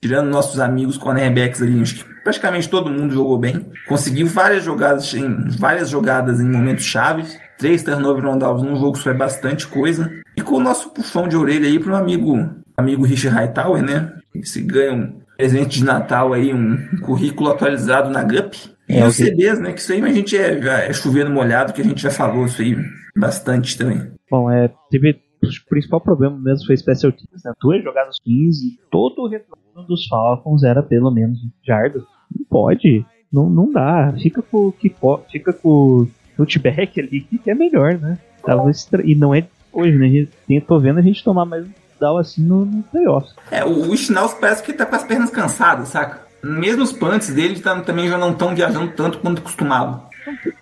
Tirando 0.00 0.30
nossos 0.30 0.58
amigos 0.58 0.96
cornerbacks 0.96 1.60
ali, 1.60 1.80
acho 1.80 1.96
que 1.96 2.04
praticamente 2.24 2.68
todo 2.68 2.90
mundo 2.90 3.12
jogou 3.12 3.38
bem. 3.38 3.70
Conseguiu 3.86 4.26
várias 4.26 4.64
jogadas 4.64 5.12
em, 5.12 5.48
várias 5.58 5.90
jogadas 5.90 6.40
em 6.40 6.48
momentos 6.48 6.84
chaves. 6.84 7.38
Três 7.58 7.82
turnover 7.82 8.24
on 8.26 8.38
downs 8.38 8.62
num 8.62 8.76
jogo, 8.76 8.96
isso 8.96 9.10
é 9.10 9.14
bastante 9.14 9.66
coisa. 9.66 10.10
E 10.36 10.40
com 10.40 10.54
o 10.54 10.60
nosso 10.60 10.88
puxão 10.90 11.28
de 11.28 11.36
orelha 11.36 11.68
aí 11.68 11.78
pro 11.78 11.94
amigo, 11.94 12.48
amigo 12.76 13.04
Richard 13.04 13.36
Hightower, 13.36 13.82
né? 13.82 14.10
Se 14.42 14.62
ganha 14.62 14.94
um 14.94 15.20
presente 15.36 15.78
de 15.80 15.84
Natal 15.84 16.32
aí, 16.32 16.52
um, 16.54 16.78
currículo 17.02 17.50
atualizado 17.50 18.08
na 18.08 18.22
GUP. 18.22 18.56
E 18.88 18.96
É, 18.96 19.06
os 19.06 19.14
ok. 19.20 19.26
CDs, 19.26 19.58
né? 19.58 19.72
Que 19.72 19.80
isso 19.80 19.92
aí 19.92 20.02
a 20.02 20.12
gente 20.12 20.36
é, 20.36 20.62
já 20.62 20.78
é 20.78 20.92
chover 20.94 21.24
no 21.24 21.30
molhado, 21.34 21.74
que 21.74 21.82
a 21.82 21.84
gente 21.84 22.00
já 22.00 22.10
falou 22.10 22.46
isso 22.46 22.62
aí 22.62 22.74
bastante 23.16 23.76
também. 23.76 24.10
Bom, 24.30 24.50
é, 24.50 24.70
teve 24.90 25.20
o 25.42 25.68
principal 25.68 26.00
problema 26.00 26.36
mesmo 26.38 26.66
foi 26.66 26.76
Special 26.76 27.12
Teams, 27.12 27.42
né? 27.44 27.52
Duas 27.60 27.82
jogadas 27.82 28.16
15, 28.22 28.78
todo 28.90 29.22
o 29.22 29.28
retorno 29.28 29.86
dos 29.88 30.06
Falcons 30.06 30.62
era 30.62 30.82
pelo 30.82 31.10
menos 31.10 31.40
20 31.40 31.52
jardas. 31.66 32.02
Não 32.36 32.44
pode, 32.48 33.04
não, 33.32 33.48
não 33.48 33.72
dá. 33.72 34.12
Fica 34.20 34.42
com 34.42 34.68
o 34.68 34.72
que 34.72 34.94
fica 35.30 35.52
com 35.52 35.68
o 35.68 36.08
touchback 36.36 37.00
ali 37.00 37.22
que 37.22 37.50
é 37.50 37.54
melhor, 37.54 37.98
né? 37.98 38.18
Tava. 38.44 38.70
E 39.04 39.14
não 39.14 39.34
é 39.34 39.46
hoje, 39.72 39.96
né? 39.96 40.08
Gente, 40.08 40.66
tô 40.66 40.78
vendo 40.78 40.98
a 40.98 41.02
gente 41.02 41.22
tomar 41.24 41.44
mais 41.44 41.64
um 41.66 41.70
down 42.00 42.16
assim 42.16 42.42
no, 42.42 42.64
no 42.64 42.82
playoffs. 42.84 43.34
É, 43.50 43.64
o, 43.64 43.90
o 43.90 43.96
Schnauz 43.96 44.34
parece 44.34 44.62
que 44.62 44.72
tá 44.72 44.86
com 44.86 44.96
as 44.96 45.04
pernas 45.04 45.30
cansadas, 45.30 45.88
saca? 45.88 46.26
Mesmo 46.42 46.82
os 46.82 46.92
punts 46.92 47.34
dele 47.34 47.60
tá- 47.60 47.80
também 47.82 48.08
já 48.08 48.16
não 48.16 48.32
estão 48.32 48.54
viajando 48.54 48.92
tanto 48.92 49.18
quanto 49.18 49.42
costumava. 49.42 50.08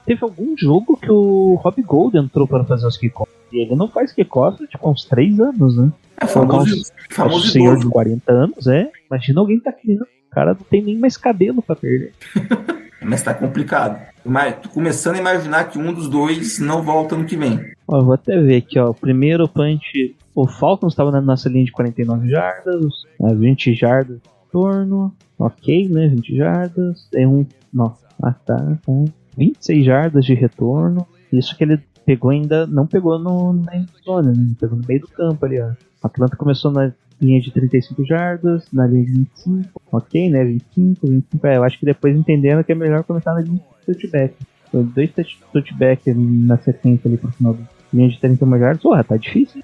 Teve 0.06 0.22
algum 0.22 0.56
jogo 0.56 0.96
que 0.96 1.10
o 1.10 1.54
Rob 1.62 1.82
Gold 1.82 2.18
entrou 2.18 2.46
para 2.46 2.64
fazer 2.64 2.86
os 2.86 2.96
kickoffs. 2.96 3.34
E 3.52 3.58
ele 3.62 3.74
não 3.74 3.88
faz 3.88 4.12
kickoff 4.12 4.62
há 4.62 4.66
tipo 4.66 4.90
uns 4.90 5.04
3 5.04 5.40
anos, 5.40 5.76
né? 5.76 5.92
É 6.20 6.26
famoso, 6.26 6.76
Nossa, 6.76 6.92
famoso 7.10 7.46
o 7.46 7.50
senhor 7.50 7.74
de 7.74 7.80
idoso. 7.80 7.92
40 7.92 8.32
anos, 8.32 8.66
é. 8.66 8.90
Imagina 9.10 9.40
alguém 9.40 9.60
tá 9.60 9.72
criando. 9.72 10.02
O 10.02 10.30
cara 10.30 10.54
não 10.54 10.60
tem 10.68 10.82
nem 10.82 10.98
mais 10.98 11.16
cabelo 11.16 11.62
pra 11.62 11.76
perder. 11.76 12.12
Mas 13.00 13.22
tá 13.22 13.32
complicado. 13.32 13.98
Mas 14.24 14.56
tô 14.56 14.68
começando 14.68 15.16
a 15.16 15.20
imaginar 15.20 15.70
que 15.70 15.78
um 15.78 15.92
dos 15.92 16.08
dois 16.08 16.58
não 16.58 16.82
volta 16.82 17.16
no 17.16 17.24
que 17.24 17.36
vem. 17.36 17.58
Ó, 17.86 18.02
vou 18.02 18.14
até 18.14 18.38
ver 18.40 18.56
aqui, 18.56 18.78
ó. 18.78 18.92
Primeiro 18.92 19.48
punch. 19.48 20.14
O 20.34 20.46
Falcons 20.46 20.92
estava 20.92 21.10
na 21.10 21.20
nossa 21.20 21.48
linha 21.48 21.64
de 21.64 21.72
49 21.72 22.28
jardas, 22.28 22.84
né, 23.18 23.34
20 23.34 23.74
jardas 23.74 24.16
de 24.16 24.28
torno. 24.52 25.14
Ok, 25.38 25.88
né? 25.88 26.08
20 26.08 26.36
jardas. 26.36 27.08
Tem 27.10 27.26
um. 27.26 27.46
Não. 27.72 27.94
Ah, 28.22 28.32
tá, 28.32 28.56
tá. 28.56 28.92
26 29.38 29.84
jardas 29.84 30.24
de 30.24 30.34
retorno. 30.34 31.06
Isso 31.32 31.56
que 31.56 31.64
ele 31.64 31.78
pegou 32.04 32.30
ainda. 32.30 32.66
Não 32.66 32.86
pegou 32.86 33.18
no, 33.18 33.52
na 33.52 33.84
zona, 34.04 34.32
né? 34.32 34.48
Pegou 34.60 34.76
no 34.78 34.84
meio 34.86 35.00
do 35.00 35.08
campo 35.08 35.44
ali, 35.46 35.60
ó. 35.60 35.70
Atlanta 36.02 36.36
começou 36.36 36.70
na 36.70 36.92
linha 37.20 37.40
de 37.40 37.50
35 37.50 38.04
jardas, 38.04 38.64
na 38.72 38.86
linha 38.86 39.04
de 39.04 39.12
25. 39.12 39.82
Ok, 39.92 40.30
né? 40.30 40.44
25, 40.44 41.06
25. 41.06 41.46
É, 41.46 41.56
eu 41.56 41.64
acho 41.64 41.78
que 41.78 41.84
depois 41.86 42.16
entenderam 42.16 42.62
que 42.62 42.72
é 42.72 42.74
melhor 42.74 43.02
começar 43.04 43.34
na 43.34 43.40
linha 43.40 43.56
de 43.58 43.86
touchback. 43.94 44.34
Foi 44.70 44.82
dois 44.84 45.10
touch- 45.12 45.38
touchback 45.52 46.12
na 46.14 46.56
sequência 46.58 47.08
ali 47.08 47.16
pro 47.16 47.32
final 47.32 47.54
da 47.54 47.62
linha 47.92 48.08
de 48.08 48.18
31 48.20 48.58
jardas. 48.58 48.82
Porra, 48.82 49.02
tá 49.02 49.16
difícil. 49.16 49.62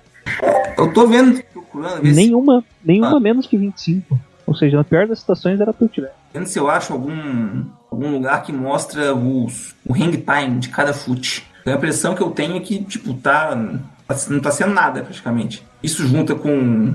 Eu 0.76 0.92
tô 0.92 1.06
vendo, 1.06 1.40
procurando, 1.52 2.02
ver 2.02 2.08
se, 2.10 2.16
Nenhuma, 2.16 2.64
nenhuma 2.84 3.16
Ah. 3.16 3.20
menos 3.20 3.46
que 3.46 3.56
25. 3.56 4.18
Ou 4.46 4.54
seja, 4.54 4.76
na 4.76 4.84
pior 4.84 5.06
das 5.06 5.20
situações 5.20 5.60
era 5.60 5.72
touchback. 5.72 6.12
vendo 6.32 6.46
se 6.46 6.58
eu 6.58 6.68
acho 6.68 6.92
algum, 6.92 7.64
algum 7.94 8.10
lugar 8.12 8.42
que 8.42 8.52
mostra 8.52 9.14
os, 9.14 9.74
o 9.86 9.92
hang 9.94 10.16
time 10.16 10.58
de 10.58 10.68
cada 10.68 10.92
foot. 10.92 11.44
A 11.66 11.70
impressão 11.72 12.14
que 12.14 12.22
eu 12.22 12.30
tenho 12.30 12.56
é 12.56 12.60
que, 12.60 12.82
tipo, 12.84 13.14
tá. 13.14 13.56
Não 14.28 14.40
tá 14.40 14.50
sendo 14.50 14.74
nada, 14.74 15.02
praticamente. 15.02 15.62
Isso 15.82 16.06
junta 16.06 16.34
com 16.34 16.94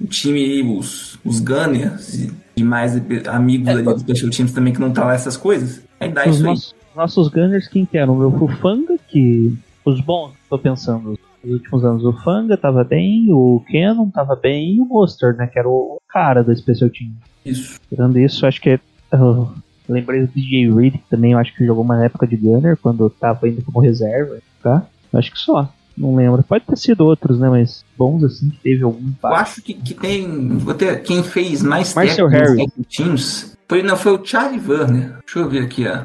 o 0.00 0.06
time 0.06 0.38
aí, 0.38 0.62
os, 0.62 1.18
os 1.24 1.40
Gunners 1.40 2.14
e 2.14 2.32
demais 2.54 2.94
amigos 3.26 3.68
ali 3.68 3.82
dos 3.82 4.00
Special 4.02 4.30
Teams 4.30 4.52
também 4.52 4.72
que 4.72 4.80
não 4.80 4.92
tá 4.92 5.04
lá 5.04 5.14
essas 5.14 5.36
coisas. 5.36 5.82
Aí 5.98 6.10
dá 6.12 6.22
Os 6.22 6.26
É 6.26 6.30
isso 6.30 6.38
aí. 6.42 6.46
nossos, 6.50 6.74
nossos 6.94 7.28
Gunners, 7.28 7.66
quem 7.66 7.84
que 7.84 7.98
eram? 7.98 8.16
O 8.18 8.38
Fufanga, 8.38 8.96
que. 9.08 9.56
Os 9.84 10.00
bons, 10.00 10.32
tô 10.48 10.58
pensando. 10.58 11.18
Nos 11.42 11.52
últimos 11.54 11.84
anos, 11.84 12.04
o 12.04 12.12
Fanga 12.22 12.56
tava 12.56 12.84
bem, 12.84 13.26
o 13.30 13.62
Cannon 13.70 14.08
tava 14.08 14.34
bem 14.34 14.76
e 14.76 14.80
o 14.80 14.86
Monster, 14.86 15.36
né? 15.36 15.46
Que 15.46 15.58
era 15.58 15.68
o 15.68 16.00
cara 16.08 16.42
do 16.42 16.56
Special 16.56 16.88
Team. 16.88 17.12
Isso. 17.44 17.78
Tirando 17.88 18.18
isso, 18.18 18.46
acho 18.46 18.60
que 18.62 18.70
é. 18.70 18.80
eu 19.12 19.52
lembrei 19.88 20.20
do 20.22 20.32
DJ 20.32 20.72
Reed, 20.72 20.94
que 20.94 21.10
também 21.10 21.32
eu 21.32 21.38
acho 21.38 21.54
que 21.54 21.66
jogou 21.66 21.84
uma 21.84 22.04
época 22.04 22.26
de 22.26 22.36
Gunner, 22.36 22.76
quando 22.76 23.08
tava 23.10 23.48
indo 23.48 23.62
como 23.62 23.80
reserva, 23.80 24.38
tá? 24.62 24.86
Eu 25.12 25.18
acho 25.18 25.32
que 25.32 25.38
só. 25.38 25.68
Não 25.96 26.16
lembro. 26.16 26.42
Pode 26.42 26.64
ter 26.64 26.76
sido 26.76 27.04
outros, 27.04 27.38
né? 27.38 27.48
Mas 27.48 27.84
bons 27.96 28.24
assim, 28.24 28.50
que 28.50 28.58
teve 28.58 28.82
algum 28.82 28.98
Eu 29.00 29.08
impacto. 29.08 29.36
acho 29.36 29.62
que, 29.62 29.74
que 29.74 29.94
tem. 29.94 30.48
Vou 30.58 30.74
ter, 30.74 31.02
quem 31.02 31.22
fez 31.22 31.62
mais 31.62 31.94
Marcel 31.94 32.28
nos 32.28 32.86
Teams 32.88 33.54
foi, 33.68 33.82
não, 33.82 33.96
foi 33.96 34.12
o 34.12 34.24
Charlie 34.24 34.60
Werner. 34.66 35.18
Deixa 35.24 35.38
eu 35.38 35.48
ver 35.48 35.64
aqui, 35.64 35.86
ó. 35.86 36.04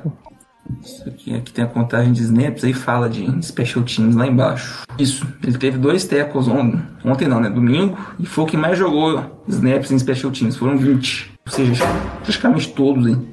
Isso 0.81 1.09
aqui, 1.09 1.35
aqui 1.35 1.51
tem 1.51 1.65
a 1.65 1.67
contagem 1.67 2.13
de 2.13 2.21
snaps, 2.21 2.63
aí 2.63 2.73
fala 2.73 3.09
de 3.09 3.25
Special 3.43 3.83
Teams 3.83 4.15
lá 4.15 4.27
embaixo. 4.27 4.83
Isso, 4.99 5.27
ele 5.43 5.57
teve 5.57 5.77
dois 5.79 6.05
tackles 6.05 6.47
on, 6.47 6.79
ontem 7.03 7.27
não, 7.27 7.39
né? 7.39 7.49
Domingo, 7.49 7.97
e 8.19 8.25
foi 8.25 8.43
o 8.43 8.47
que 8.47 8.55
mais 8.55 8.77
jogou 8.77 9.43
snaps 9.47 9.91
em 9.91 9.97
Special 9.97 10.31
Teams, 10.31 10.55
foram 10.55 10.77
20. 10.77 11.31
Ou 11.45 11.51
seja, 11.51 11.83
praticamente 12.23 12.71
todos, 12.73 13.07
hein? 13.07 13.27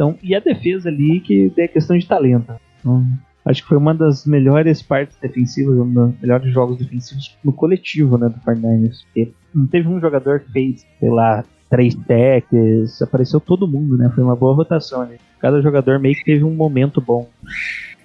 Bom, 0.00 0.10
então, 0.10 0.18
e 0.22 0.34
a 0.34 0.40
defesa 0.40 0.88
ali, 0.88 1.20
que 1.20 1.52
é 1.58 1.68
questão 1.68 1.96
de 1.98 2.06
talento. 2.06 2.54
Então, 2.78 3.04
acho 3.44 3.62
que 3.62 3.68
foi 3.68 3.76
uma 3.76 3.94
das 3.94 4.24
melhores 4.24 4.80
partes 4.80 5.16
defensivas, 5.20 5.78
um 5.78 5.92
dos 5.92 6.20
melhores 6.20 6.50
jogos 6.52 6.78
defensivos 6.78 7.36
no 7.44 7.52
coletivo, 7.52 8.16
né, 8.16 8.30
do 8.30 8.40
49ers. 8.40 9.04
Porque 9.04 9.32
não 9.54 9.66
teve 9.66 9.88
um 9.88 10.00
jogador 10.00 10.40
que 10.40 10.50
fez, 10.50 10.86
sei 10.98 11.10
lá, 11.10 11.44
três 11.68 11.94
tackles, 11.94 13.00
apareceu 13.02 13.40
todo 13.40 13.68
mundo, 13.68 13.96
né? 13.96 14.10
Foi 14.14 14.24
uma 14.24 14.34
boa 14.34 14.54
rotação 14.54 15.02
ali. 15.02 15.16
Cada 15.38 15.60
jogador 15.60 15.98
meio 16.00 16.14
que 16.14 16.24
teve 16.24 16.44
um 16.44 16.54
momento 16.54 17.00
bom. 17.00 17.28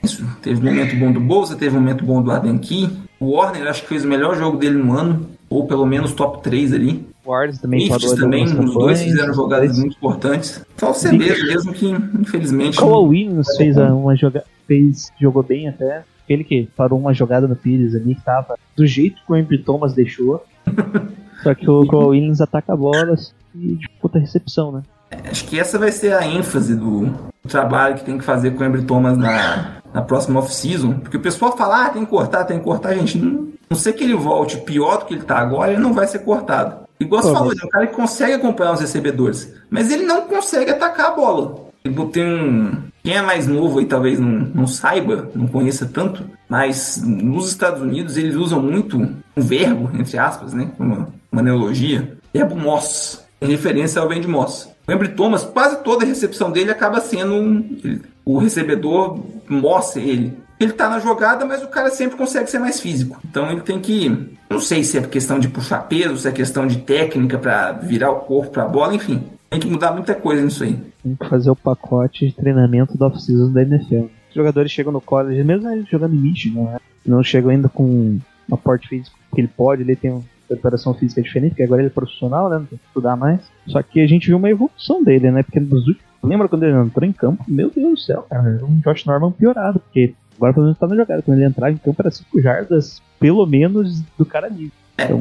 Isso. 0.03 0.23
Teve 0.41 0.59
um 0.59 0.71
momento 0.71 0.95
bom 0.97 1.11
do 1.11 1.19
Bolsa, 1.19 1.55
teve 1.55 1.75
um 1.75 1.79
momento 1.79 2.05
bom 2.05 2.21
do 2.21 2.29
Arden 2.29 2.57
Key. 2.57 2.89
O 3.19 3.31
Warner 3.31 3.67
acho 3.67 3.81
que 3.83 3.87
fez 3.87 4.05
o 4.05 4.07
melhor 4.07 4.35
jogo 4.35 4.57
dele 4.57 4.77
no 4.77 4.93
ano, 4.93 5.27
ou 5.49 5.65
pelo 5.65 5.85
menos 5.85 6.13
top 6.13 6.43
3 6.43 6.73
ali. 6.73 7.07
Warriors 7.25 7.57
também 7.59 7.87
falou 7.87 8.15
também, 8.15 8.43
os 8.45 8.73
dois 8.73 9.01
fizeram 9.01 9.33
jogadas 9.33 9.69
dois- 9.69 9.79
muito 9.79 9.97
importantes. 9.97 10.63
Só 10.77 10.91
o 10.91 10.93
CD 10.93 11.29
mesmo 11.43 11.73
que, 11.73 11.87
infelizmente. 11.89 12.77
Kawhi 12.77 13.07
Williams 13.07 13.55
fez 13.57 13.77
uma 13.77 14.15
joga 14.15 14.43
fez 14.67 15.11
jogou 15.19 15.43
bem 15.43 15.67
até. 15.67 16.03
Aquele 16.23 16.43
que 16.43 16.67
parou 16.75 16.99
uma 16.99 17.13
jogada 17.13 17.47
no 17.47 17.55
Pires 17.55 17.93
ali 17.93 18.15
que 18.15 18.21
tava 18.21 18.57
do 18.75 18.85
jeito 18.87 19.17
que 19.25 19.31
o 19.31 19.35
Embry 19.35 19.59
Thomas 19.59 19.93
deixou. 19.93 20.43
Só 21.43 21.53
que 21.53 21.69
o 21.69 21.85
Kawhi 21.85 22.07
Williams 22.19 22.41
ataca 22.41 22.73
a 22.73 22.75
bola 22.75 23.15
e 23.53 23.75
disputa 23.75 24.17
a 24.17 24.21
recepção, 24.21 24.71
né? 24.71 24.81
Acho 25.29 25.45
que 25.45 25.59
essa 25.59 25.77
vai 25.77 25.91
ser 25.91 26.13
a 26.13 26.25
ênfase 26.27 26.75
do, 26.75 27.01
do 27.05 27.47
trabalho 27.47 27.95
que 27.95 28.03
tem 28.03 28.17
que 28.17 28.23
fazer 28.23 28.51
com 28.51 28.63
o 28.63 28.65
Embry 28.65 28.81
Thomas 28.83 29.15
na, 29.17 29.75
na 29.93 30.01
próxima 30.01 30.39
off-season. 30.39 30.93
Porque 30.95 31.17
o 31.17 31.21
pessoal 31.21 31.55
fala, 31.55 31.85
ah, 31.85 31.89
tem 31.89 32.03
que 32.03 32.09
cortar, 32.09 32.43
tem 32.45 32.57
que 32.57 32.63
cortar. 32.63 32.95
Gente, 32.95 33.19
não, 33.19 33.49
não 33.69 33.77
sei 33.77 33.93
que 33.93 34.03
ele 34.03 34.15
volte 34.15 34.57
pior 34.57 34.97
do 34.99 35.05
que 35.05 35.13
ele 35.13 35.23
tá 35.23 35.37
agora, 35.37 35.71
ele 35.71 35.81
não 35.81 35.93
vai 35.93 36.07
ser 36.07 36.19
cortado. 36.19 36.84
Igual 36.99 37.21
você 37.21 37.33
falou, 37.33 37.51
é 37.51 37.65
um 37.65 37.69
cara 37.69 37.87
que 37.87 37.95
consegue 37.95 38.33
acompanhar 38.33 38.73
os 38.73 38.79
recebedores. 38.79 39.53
Mas 39.69 39.91
ele 39.91 40.05
não 40.05 40.21
consegue 40.23 40.71
atacar 40.71 41.07
a 41.07 41.15
bola. 41.15 41.65
Ele 41.83 42.05
tem 42.07 42.25
um... 42.25 42.71
Quem 43.03 43.15
é 43.17 43.21
mais 43.21 43.45
novo 43.45 43.77
aí 43.79 43.85
talvez 43.85 44.19
não, 44.19 44.29
não 44.55 44.65
saiba, 44.67 45.29
não 45.35 45.45
conheça 45.45 45.85
tanto, 45.85 46.23
mas 46.49 46.99
nos 47.05 47.49
Estados 47.49 47.79
Unidos 47.81 48.17
eles 48.17 48.35
usam 48.35 48.59
muito 48.59 48.97
um 48.97 49.15
verbo, 49.35 49.91
entre 49.93 50.17
aspas, 50.17 50.53
né? 50.53 50.71
Uma, 50.79 51.09
uma 51.31 51.41
neologia. 51.43 52.17
Verbo 52.33 52.55
moss, 52.55 53.23
em 53.39 53.45
referência 53.47 54.01
ao 54.01 54.07
Randy 54.07 54.27
Moss. 54.27 54.69
O 54.87 54.91
Embry 54.91 55.09
Thomas, 55.09 55.43
quase 55.43 55.83
toda 55.83 56.03
a 56.03 56.07
recepção 56.07 56.51
dele 56.51 56.71
acaba 56.71 56.99
sendo 56.99 57.33
um, 57.35 57.77
ele- 57.83 58.01
o 58.23 58.39
recebedor 58.39 59.19
mossa 59.47 59.99
ele. 59.99 60.35
Ele 60.59 60.71
tá 60.71 60.89
na 60.89 60.99
jogada, 60.99 61.45
mas 61.45 61.61
o 61.61 61.67
cara 61.67 61.89
sempre 61.89 62.17
consegue 62.17 62.49
ser 62.49 62.59
mais 62.59 62.79
físico. 62.79 63.19
Então 63.29 63.51
ele 63.51 63.61
tem 63.61 63.79
que. 63.79 64.09
Não 64.49 64.59
sei 64.59 64.83
se 64.83 64.97
é 64.97 65.01
questão 65.01 65.39
de 65.39 65.49
puxar 65.49 65.79
peso, 65.87 66.17
se 66.17 66.27
é 66.27 66.31
questão 66.31 66.65
de 66.65 66.77
técnica 66.77 67.37
pra 67.37 67.73
virar 67.73 68.11
o 68.11 68.21
corpo 68.21 68.51
pra 68.51 68.65
bola, 68.65 68.95
enfim. 68.95 69.23
Tem 69.49 69.59
que 69.59 69.67
mudar 69.67 69.91
muita 69.91 70.15
coisa 70.15 70.41
nisso 70.41 70.63
aí. 70.63 70.79
Tem 71.03 71.15
que 71.15 71.29
fazer 71.29 71.49
o 71.49 71.55
pacote 71.55 72.27
de 72.27 72.33
treinamento 72.33 72.97
da 72.97 73.07
off-season 73.07 73.51
da 73.51 73.61
NFL. 73.61 74.05
Os 74.29 74.35
jogadores 74.35 74.71
chegam 74.71 74.91
no 74.91 75.01
college, 75.01 75.43
mesmo 75.43 75.69
eles 75.69 75.87
jogando 75.89 76.15
em 76.15 76.19
Michigan, 76.19 76.63
né? 76.63 76.77
Não 77.05 77.23
chegam 77.23 77.51
ainda 77.51 77.69
com 77.69 77.83
um 77.83 78.21
aporte 78.51 78.87
físico 78.87 79.17
que 79.33 79.41
ele 79.41 79.47
pode, 79.47 79.81
ele 79.81 79.95
tem 79.95 80.11
uma 80.11 80.23
preparação 80.47 80.93
física 80.93 81.21
diferente, 81.21 81.51
porque 81.51 81.63
agora 81.63 81.81
ele 81.81 81.87
é 81.87 81.93
profissional, 81.93 82.49
né? 82.49 82.57
Não 82.57 82.65
tem 82.65 82.77
que 82.77 82.85
estudar 82.85 83.15
mais. 83.15 83.41
Só 83.67 83.81
que 83.81 84.01
a 84.01 84.07
gente 84.07 84.27
viu 84.27 84.37
uma 84.37 84.49
evolução 84.49 85.03
dele, 85.03 85.31
né? 85.31 85.43
Porque 85.43 85.59
nos 85.59 85.87
últimos. 85.87 86.05
Lembra 86.23 86.47
quando 86.47 86.63
ele 86.63 86.75
entrou 86.75 87.07
em 87.07 87.13
campo? 87.13 87.43
Meu 87.47 87.69
Deus 87.69 87.91
do 87.91 87.97
céu, 87.97 88.25
cara. 88.27 88.59
Um 88.63 88.79
Josh 88.79 89.05
Norman 89.05 89.31
piorado, 89.31 89.79
porque 89.79 90.15
agora 90.37 90.53
pelo 90.53 90.65
menos 90.65 90.79
tá 90.79 90.87
na 90.87 90.95
jogada. 90.95 91.21
Quando 91.21 91.37
ele 91.37 91.45
entrar 91.47 91.71
em 91.71 91.77
campo 91.77 92.01
era 92.01 92.11
5 92.11 92.41
jardas, 92.41 93.01
pelo 93.19 93.45
menos, 93.45 94.01
do 94.17 94.25
cara 94.25 94.47
livre. 94.47 94.73
Então, 94.97 95.19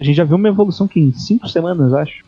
a 0.00 0.04
gente 0.04 0.16
já 0.16 0.24
viu 0.24 0.36
uma 0.36 0.48
evolução 0.48 0.86
que 0.88 1.00
em 1.00 1.12
5 1.12 1.48
semanas, 1.48 1.92
acho. 1.94 2.24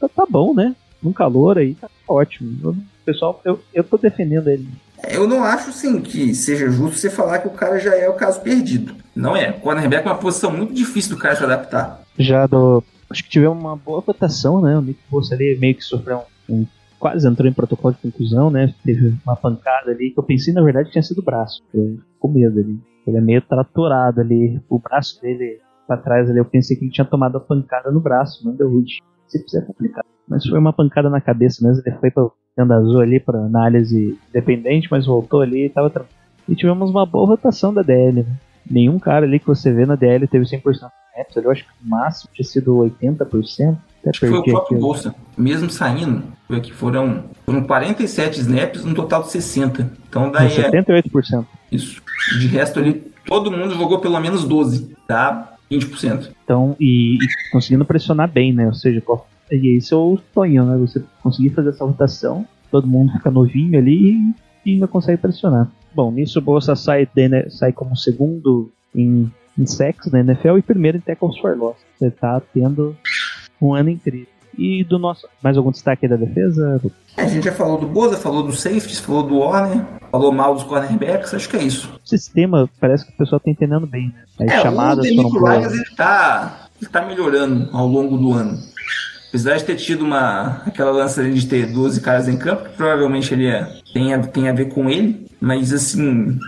Tá, 0.00 0.08
tá 0.08 0.26
bom, 0.28 0.54
né? 0.54 0.74
Num 1.02 1.12
calor 1.12 1.58
aí, 1.58 1.74
tá 1.74 1.88
ótimo. 2.08 2.56
Eu- 2.62 2.76
pessoal, 3.04 3.40
eu, 3.44 3.60
eu 3.74 3.82
tô 3.82 3.96
defendendo 3.98 4.48
ele. 4.48 4.68
Eu 5.10 5.26
não 5.26 5.42
acho, 5.42 5.72
sim, 5.72 6.00
que 6.00 6.32
seja 6.34 6.70
justo 6.70 6.96
você 6.96 7.10
falar 7.10 7.40
que 7.40 7.48
o 7.48 7.52
cara 7.52 7.78
já 7.80 7.94
é 7.96 8.08
o 8.08 8.14
caso 8.14 8.40
perdido. 8.40 8.94
Não 9.16 9.36
é. 9.36 9.50
O 9.50 9.54
cornerback 9.60 10.06
é 10.06 10.10
uma 10.10 10.18
posição 10.18 10.50
muito 10.56 10.72
difícil 10.72 11.16
do 11.16 11.20
cara 11.20 11.34
se 11.34 11.42
adaptar. 11.42 12.02
Já 12.18 12.46
do. 12.46 12.82
Acho 13.10 13.24
que 13.24 13.30
tivemos 13.30 13.58
uma 13.58 13.74
boa 13.76 14.00
votação, 14.00 14.60
né? 14.62 14.78
O 14.78 14.80
Nick 14.80 15.00
Bosa 15.10 15.34
ali 15.34 15.56
meio 15.58 15.74
que 15.74 15.82
sofreu 15.82 16.22
um, 16.48 16.60
um- 16.60 16.66
Quase 17.02 17.26
entrou 17.26 17.48
em 17.48 17.52
protocolo 17.52 17.94
de 17.94 18.00
conclusão, 18.00 18.48
né? 18.48 18.72
Teve 18.84 19.12
uma 19.26 19.34
pancada 19.34 19.90
ali 19.90 20.12
que 20.12 20.20
eu 20.20 20.22
pensei, 20.22 20.54
na 20.54 20.62
verdade, 20.62 20.92
tinha 20.92 21.02
sido 21.02 21.18
o 21.18 21.24
braço. 21.24 21.60
Eu 21.74 21.98
com 22.20 22.28
medo 22.28 22.60
ali. 22.60 22.78
Ele 23.04 23.16
é 23.16 23.20
meio 23.20 23.42
tratorado 23.42 24.20
ali. 24.20 24.62
O 24.68 24.78
braço 24.78 25.20
dele 25.20 25.58
pra 25.84 25.96
trás 25.96 26.30
ali, 26.30 26.38
eu 26.38 26.44
pensei 26.44 26.76
que 26.76 26.84
ele 26.84 26.92
tinha 26.92 27.04
tomado 27.04 27.38
a 27.38 27.40
pancada 27.40 27.90
no 27.90 27.98
braço, 27.98 28.46
não 28.46 28.54
deu 28.54 28.70
rude. 28.70 29.00
Se 29.26 29.42
quiser 29.42 29.66
complicado. 29.66 30.06
Mas 30.28 30.46
foi 30.46 30.56
uma 30.56 30.72
pancada 30.72 31.10
na 31.10 31.20
cabeça 31.20 31.66
mesmo. 31.66 31.82
Ele 31.84 31.96
foi 31.96 32.12
pra 32.12 32.30
tenda 32.54 32.76
azul 32.76 33.00
ali 33.00 33.18
pra 33.18 33.36
análise 33.36 34.16
independente, 34.28 34.86
mas 34.88 35.04
voltou 35.04 35.40
ali 35.40 35.66
e 35.66 35.70
tava 35.70 35.90
tranquilo. 35.90 36.16
E 36.48 36.54
tivemos 36.54 36.88
uma 36.90 37.04
boa 37.04 37.26
rotação 37.26 37.74
da 37.74 37.82
DL, 37.82 38.22
né? 38.22 38.36
Nenhum 38.70 39.00
cara 39.00 39.26
ali 39.26 39.40
que 39.40 39.46
você 39.48 39.72
vê 39.72 39.84
na 39.84 39.96
DL 39.96 40.28
teve 40.28 40.44
100% 40.44 40.62
de 40.62 40.70
snaps. 40.70 41.36
Eu 41.36 41.50
acho 41.50 41.64
que 41.64 41.84
o 41.84 41.88
máximo 41.88 42.30
tinha 42.32 42.46
sido 42.46 42.76
80%. 42.76 43.76
Até 44.06 44.18
foi 44.18 44.30
o 44.30 44.42
próprio. 44.42 44.78
Bolsa. 44.80 45.14
Mesmo 45.36 45.70
saindo, 45.70 46.24
foi 46.48 46.60
que 46.60 46.72
foram, 46.72 47.24
foram 47.46 47.62
47 47.62 48.40
snaps 48.40 48.84
no 48.84 48.94
total 48.94 49.22
de 49.22 49.30
60. 49.30 49.90
Então 50.08 50.30
daí 50.30 50.46
é 50.48 50.70
78%. 50.70 51.46
isso. 51.70 52.02
De 52.38 52.46
resto 52.46 52.78
ali, 52.80 53.02
todo 53.26 53.50
mundo 53.50 53.74
jogou 53.74 53.98
pelo 54.00 54.18
menos 54.20 54.44
12, 54.44 54.94
tá? 55.06 55.52
20%. 55.70 56.30
Então, 56.44 56.76
e, 56.78 57.14
e 57.14 57.50
conseguindo 57.52 57.84
pressionar 57.84 58.30
bem, 58.30 58.52
né? 58.52 58.66
Ou 58.66 58.74
seja, 58.74 59.00
qual- 59.00 59.26
e 59.50 59.76
esse 59.76 59.92
é 59.92 59.96
o 59.96 60.18
sonho, 60.34 60.64
né? 60.64 60.76
Você 60.78 61.02
conseguir 61.22 61.50
fazer 61.50 61.70
essa 61.70 61.84
rotação, 61.84 62.46
todo 62.70 62.86
mundo 62.86 63.12
fica 63.12 63.30
novinho 63.30 63.78
ali 63.78 64.16
e, 64.66 64.72
ainda 64.74 64.86
consegue 64.86 65.20
pressionar. 65.20 65.68
Bom, 65.94 66.10
nisso 66.10 66.38
o 66.38 66.42
Bolsa 66.42 66.74
sai, 66.76 67.06
da 67.14 67.22
N- 67.22 67.50
sai 67.50 67.72
como 67.72 67.96
segundo 67.96 68.70
em, 68.94 69.30
em 69.58 69.66
sacks 69.66 70.10
na 70.12 70.20
NFL 70.20 70.58
e 70.58 70.62
primeiro 70.62 70.98
em 70.98 71.00
tackles 71.00 71.38
for 71.38 71.56
loss. 71.56 71.76
Você 71.98 72.10
tá 72.10 72.40
tendo 72.52 72.96
um 73.68 73.74
ano 73.74 73.90
incrível. 73.90 74.26
E 74.56 74.84
do 74.84 74.98
nosso. 74.98 75.26
Mais 75.42 75.56
algum 75.56 75.70
destaque 75.70 76.04
aí 76.04 76.10
da 76.10 76.16
defesa? 76.16 76.78
É, 77.16 77.22
a 77.22 77.26
gente 77.28 77.44
já 77.44 77.52
falou 77.52 77.78
do 77.78 77.86
Boza, 77.86 78.18
falou 78.18 78.42
do 78.42 78.52
safeties, 78.52 79.00
falou 79.00 79.22
do 79.22 79.38
Warner, 79.38 79.82
falou 80.10 80.30
mal 80.30 80.54
dos 80.54 80.62
cornerbacks, 80.64 81.32
acho 81.32 81.48
que 81.48 81.56
é 81.56 81.62
isso. 81.62 81.88
O 82.04 82.08
sistema 82.08 82.68
parece 82.78 83.06
que 83.06 83.12
o 83.12 83.16
pessoal 83.16 83.40
tá 83.40 83.50
entendendo 83.50 83.86
bem, 83.86 84.14
né? 84.38 84.46
As 84.46 84.52
É, 84.52 84.58
o 84.58 84.62
chamadas 84.62 85.08
foram 85.08 85.22
Demico 85.30 85.44
Ryans 85.46 85.62
boas. 85.68 85.72
ele 85.74 85.96
tá, 85.96 86.66
ele 86.80 86.90
tá 86.90 87.02
melhorando 87.06 87.68
ao 87.72 87.86
longo 87.86 88.18
do 88.18 88.32
ano. 88.34 88.58
Apesar 89.30 89.56
de 89.56 89.64
ter 89.64 89.76
tido 89.76 90.04
uma 90.04 90.60
aquela 90.66 90.90
lança 90.90 91.24
de 91.24 91.46
ter 91.46 91.72
12 91.72 92.02
caras 92.02 92.28
em 92.28 92.36
campo, 92.36 92.64
que 92.68 92.76
provavelmente 92.76 93.32
ele 93.32 93.46
é, 93.46 93.66
tem, 93.94 94.12
a, 94.12 94.18
tem 94.18 94.50
a 94.50 94.52
ver 94.52 94.66
com 94.66 94.90
ele, 94.90 95.26
mas 95.40 95.72
assim, 95.72 96.38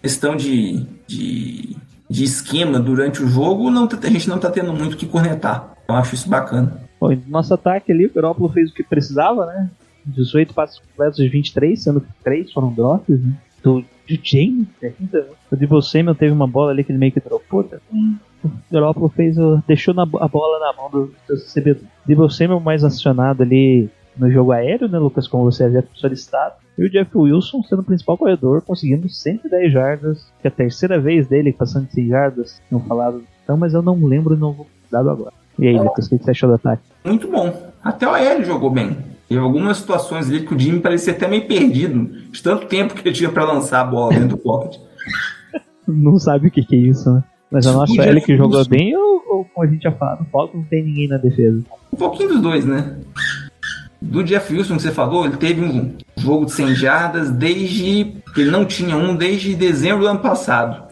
questão 0.00 0.34
de, 0.34 0.86
de, 1.06 1.76
de 2.08 2.24
esquema 2.24 2.80
durante 2.80 3.22
o 3.22 3.28
jogo, 3.28 3.70
não, 3.70 3.86
tá- 3.86 3.98
a 4.02 4.10
gente 4.10 4.26
não 4.26 4.38
tá 4.38 4.50
tendo 4.50 4.72
muito 4.72 4.94
o 4.94 4.96
que 4.96 5.04
cornetar. 5.04 5.75
Eu 5.88 5.94
acho 5.94 6.14
isso 6.14 6.28
bacana. 6.28 6.80
Bom, 7.00 7.10
no 7.10 7.22
nosso 7.28 7.54
ataque 7.54 7.92
ali, 7.92 8.06
o 8.06 8.12
Garoppolo 8.12 8.52
fez 8.52 8.70
o 8.70 8.74
que 8.74 8.82
precisava, 8.82 9.46
né? 9.46 9.70
18 10.04 10.54
passos 10.54 10.78
completos 10.80 11.16
de 11.16 11.28
23, 11.28 11.82
sendo 11.82 12.00
que 12.00 12.08
3 12.22 12.52
foram 12.52 12.72
drops, 12.72 13.20
né? 13.20 13.32
Do 13.62 13.84
de 14.06 14.20
James 14.22 14.68
ainda. 14.82 15.28
O 15.50 15.56
Debo 15.56 15.82
Samuel 15.82 16.14
teve 16.14 16.32
uma 16.32 16.46
bola 16.46 16.70
ali 16.70 16.84
que 16.84 16.92
ele 16.92 16.98
meio 16.98 17.12
que 17.12 17.20
dropou. 17.20 17.64
Tá? 17.64 17.78
O 18.44 18.50
Garoppolo 18.70 19.08
fez, 19.08 19.36
deixou 19.66 19.92
na 19.92 20.02
a 20.02 20.28
bola 20.28 20.60
na 20.60 20.72
mão 20.80 20.88
do, 20.88 21.06
do 21.28 21.34
recebedor. 21.34 21.82
Debo 22.06 22.30
Samuel 22.30 22.60
mais 22.60 22.84
acionado 22.84 23.42
ali 23.42 23.90
no 24.16 24.30
jogo 24.30 24.52
aéreo, 24.52 24.88
né, 24.88 24.98
Lucas? 24.98 25.26
Como 25.26 25.44
você 25.44 25.64
havia 25.64 25.84
solicitado. 25.94 26.54
E 26.78 26.84
o 26.84 26.90
Jeff 26.90 27.10
Wilson 27.16 27.62
sendo 27.62 27.80
o 27.80 27.84
principal 27.84 28.16
corredor, 28.16 28.62
conseguindo 28.62 29.08
110 29.08 29.72
jardas. 29.72 30.32
Que 30.40 30.46
é 30.46 30.50
a 30.50 30.54
terceira 30.54 31.00
vez 31.00 31.26
dele 31.26 31.52
passando 31.52 31.88
de 31.88 31.94
100 31.94 32.08
jardas. 32.08 32.62
Não 32.70 32.80
falado 32.80 33.24
então, 33.42 33.56
mas 33.56 33.74
eu 33.74 33.82
não 33.82 34.04
lembro 34.04 34.36
não 34.36 34.52
vou 34.52 34.66
dado 34.90 35.08
agora. 35.08 35.32
E 35.58 35.66
aí, 35.68 35.78
Lucas, 35.78 36.06
o 36.06 36.10
que 36.10 36.22
você 36.24 36.30
achou 36.30 36.48
do 36.48 36.54
ataque? 36.56 36.82
Muito 37.04 37.28
bom. 37.28 37.70
Até 37.82 38.06
o 38.06 38.14
AL 38.14 38.44
jogou 38.44 38.70
bem. 38.70 38.96
Teve 39.28 39.40
algumas 39.40 39.78
situações 39.78 40.28
ali 40.28 40.46
que 40.46 40.54
o 40.54 40.58
Jimmy 40.58 40.80
parecia 40.80 41.12
até 41.12 41.26
meio 41.26 41.46
perdido, 41.46 42.04
de 42.30 42.42
tanto 42.42 42.66
tempo 42.66 42.94
que 42.94 43.06
ele 43.06 43.14
tinha 43.14 43.30
pra 43.30 43.44
lançar 43.44 43.80
a 43.80 43.84
bola 43.84 44.12
dentro 44.12 44.28
do 44.28 44.38
pocket. 44.38 44.78
não 45.86 46.18
sabe 46.18 46.48
o 46.48 46.50
que, 46.50 46.64
que 46.64 46.76
é 46.76 46.78
isso, 46.78 47.10
né? 47.12 47.24
Mas 47.50 47.66
a 47.66 47.70
Isso 47.70 47.78
nossa 47.78 47.94
podia 47.94 48.10
L 48.10 48.20
que 48.20 48.36
jogou 48.36 48.60
isso. 48.60 48.70
bem 48.70 48.96
ou, 48.96 49.22
ou 49.28 49.44
como 49.44 49.66
a 49.66 49.70
gente 49.70 49.82
já 49.82 49.92
falou, 49.92 50.18
no 50.20 50.26
Falcons 50.26 50.60
não 50.60 50.64
tem 50.64 50.84
ninguém 50.84 51.08
na 51.08 51.16
defesa. 51.16 51.62
Um 51.92 51.96
pouquinho 51.96 52.28
dos 52.30 52.40
dois, 52.40 52.64
né? 52.64 52.96
Do 54.02 54.22
Jeff 54.22 54.52
Wilson 54.52 54.76
que 54.76 54.82
você 54.82 54.92
falou, 54.92 55.24
ele 55.24 55.36
teve 55.36 55.64
um 55.64 55.94
jogo 56.16 56.44
de 56.46 56.52
100 56.52 56.74
jardas 56.74 57.30
desde. 57.30 58.14
Ele 58.36 58.50
não 58.50 58.64
tinha 58.64 58.96
um 58.96 59.16
desde 59.16 59.54
dezembro 59.54 60.00
do 60.02 60.08
ano 60.08 60.20
passado. 60.20 60.84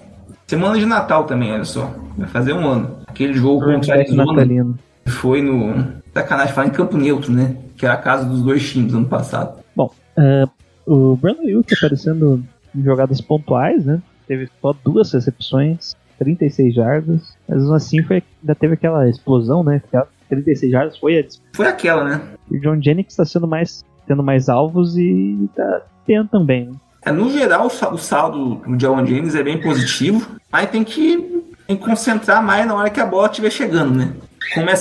Semana 0.47 0.79
de 0.79 0.87
Natal 0.87 1.25
também, 1.25 1.53
olha 1.53 1.65
só. 1.65 1.93
Vai 2.17 2.29
fazer 2.29 2.53
um 2.53 2.67
ano. 2.67 3.04
Aquele 3.15 3.35
jogo 3.35 3.65
contra 3.65 3.95
a 3.95 3.97
back 3.99 4.11
Arizona 4.21 4.75
foi 5.07 5.41
no. 5.41 6.03
Sacanagem, 6.13 6.53
falar 6.55 6.67
em 6.69 6.71
campo 6.71 6.97
neutro, 6.97 7.33
né? 7.33 7.57
Que 7.77 7.85
era 7.87 7.95
a 7.95 7.99
casa 7.99 8.25
dos 8.25 8.43
dois 8.43 8.69
times 8.71 8.93
ano 8.95 9.07
passado. 9.07 9.61
Bom, 9.75 9.91
é, 10.17 10.45
o 10.87 11.17
Brandon 11.17 11.43
Yuki 11.45 11.75
aparecendo 11.75 12.43
em 12.75 12.83
jogadas 12.83 13.21
pontuais, 13.21 13.85
né? 13.85 14.01
Teve 14.27 14.49
só 14.61 14.73
duas 14.85 15.13
recepções, 15.13 15.97
36 16.19 16.75
jardas. 16.75 17.37
Mas 17.49 17.69
assim 17.71 18.03
foi, 18.03 18.23
ainda 18.43 18.55
teve 18.55 18.75
aquela 18.75 19.09
explosão, 19.09 19.63
né? 19.65 19.83
Aquela 19.87 20.09
36 20.29 20.73
jardas 20.73 20.97
foi 20.99 21.19
a 21.19 21.25
Foi 21.53 21.67
aquela, 21.67 22.05
né? 22.05 22.21
o 22.51 22.59
John 22.59 22.81
Jennings 22.81 23.13
está 23.13 23.25
sendo 23.25 23.47
mais 23.47 23.85
tendo 24.07 24.23
mais 24.23 24.49
alvos 24.49 24.97
e 24.99 25.49
tá 25.57 25.83
tendo 26.07 26.29
também. 26.29 26.67
Né? 26.67 26.73
É, 27.07 27.11
no 27.13 27.31
geral, 27.31 27.67
o 27.67 27.71
sa- 27.71 27.91
o 27.93 27.99
saldo 27.99 28.57
do 28.67 28.79
Jawan 28.81 29.05
James 29.07 29.35
é 29.35 29.43
bem 29.43 29.61
positivo, 29.61 30.37
mas 30.53 30.71
tem 30.71 30.85
que, 30.85 31.34
tem 31.67 31.77
que 31.77 31.85
concentrar 31.85 32.43
mais 32.43 32.67
na 32.67 32.75
hora 32.75 32.91
que 32.91 33.01
a 33.01 33.07
bola 33.07 33.27
estiver 33.29 33.51
chegando, 33.51 33.95
né? 33.95 34.13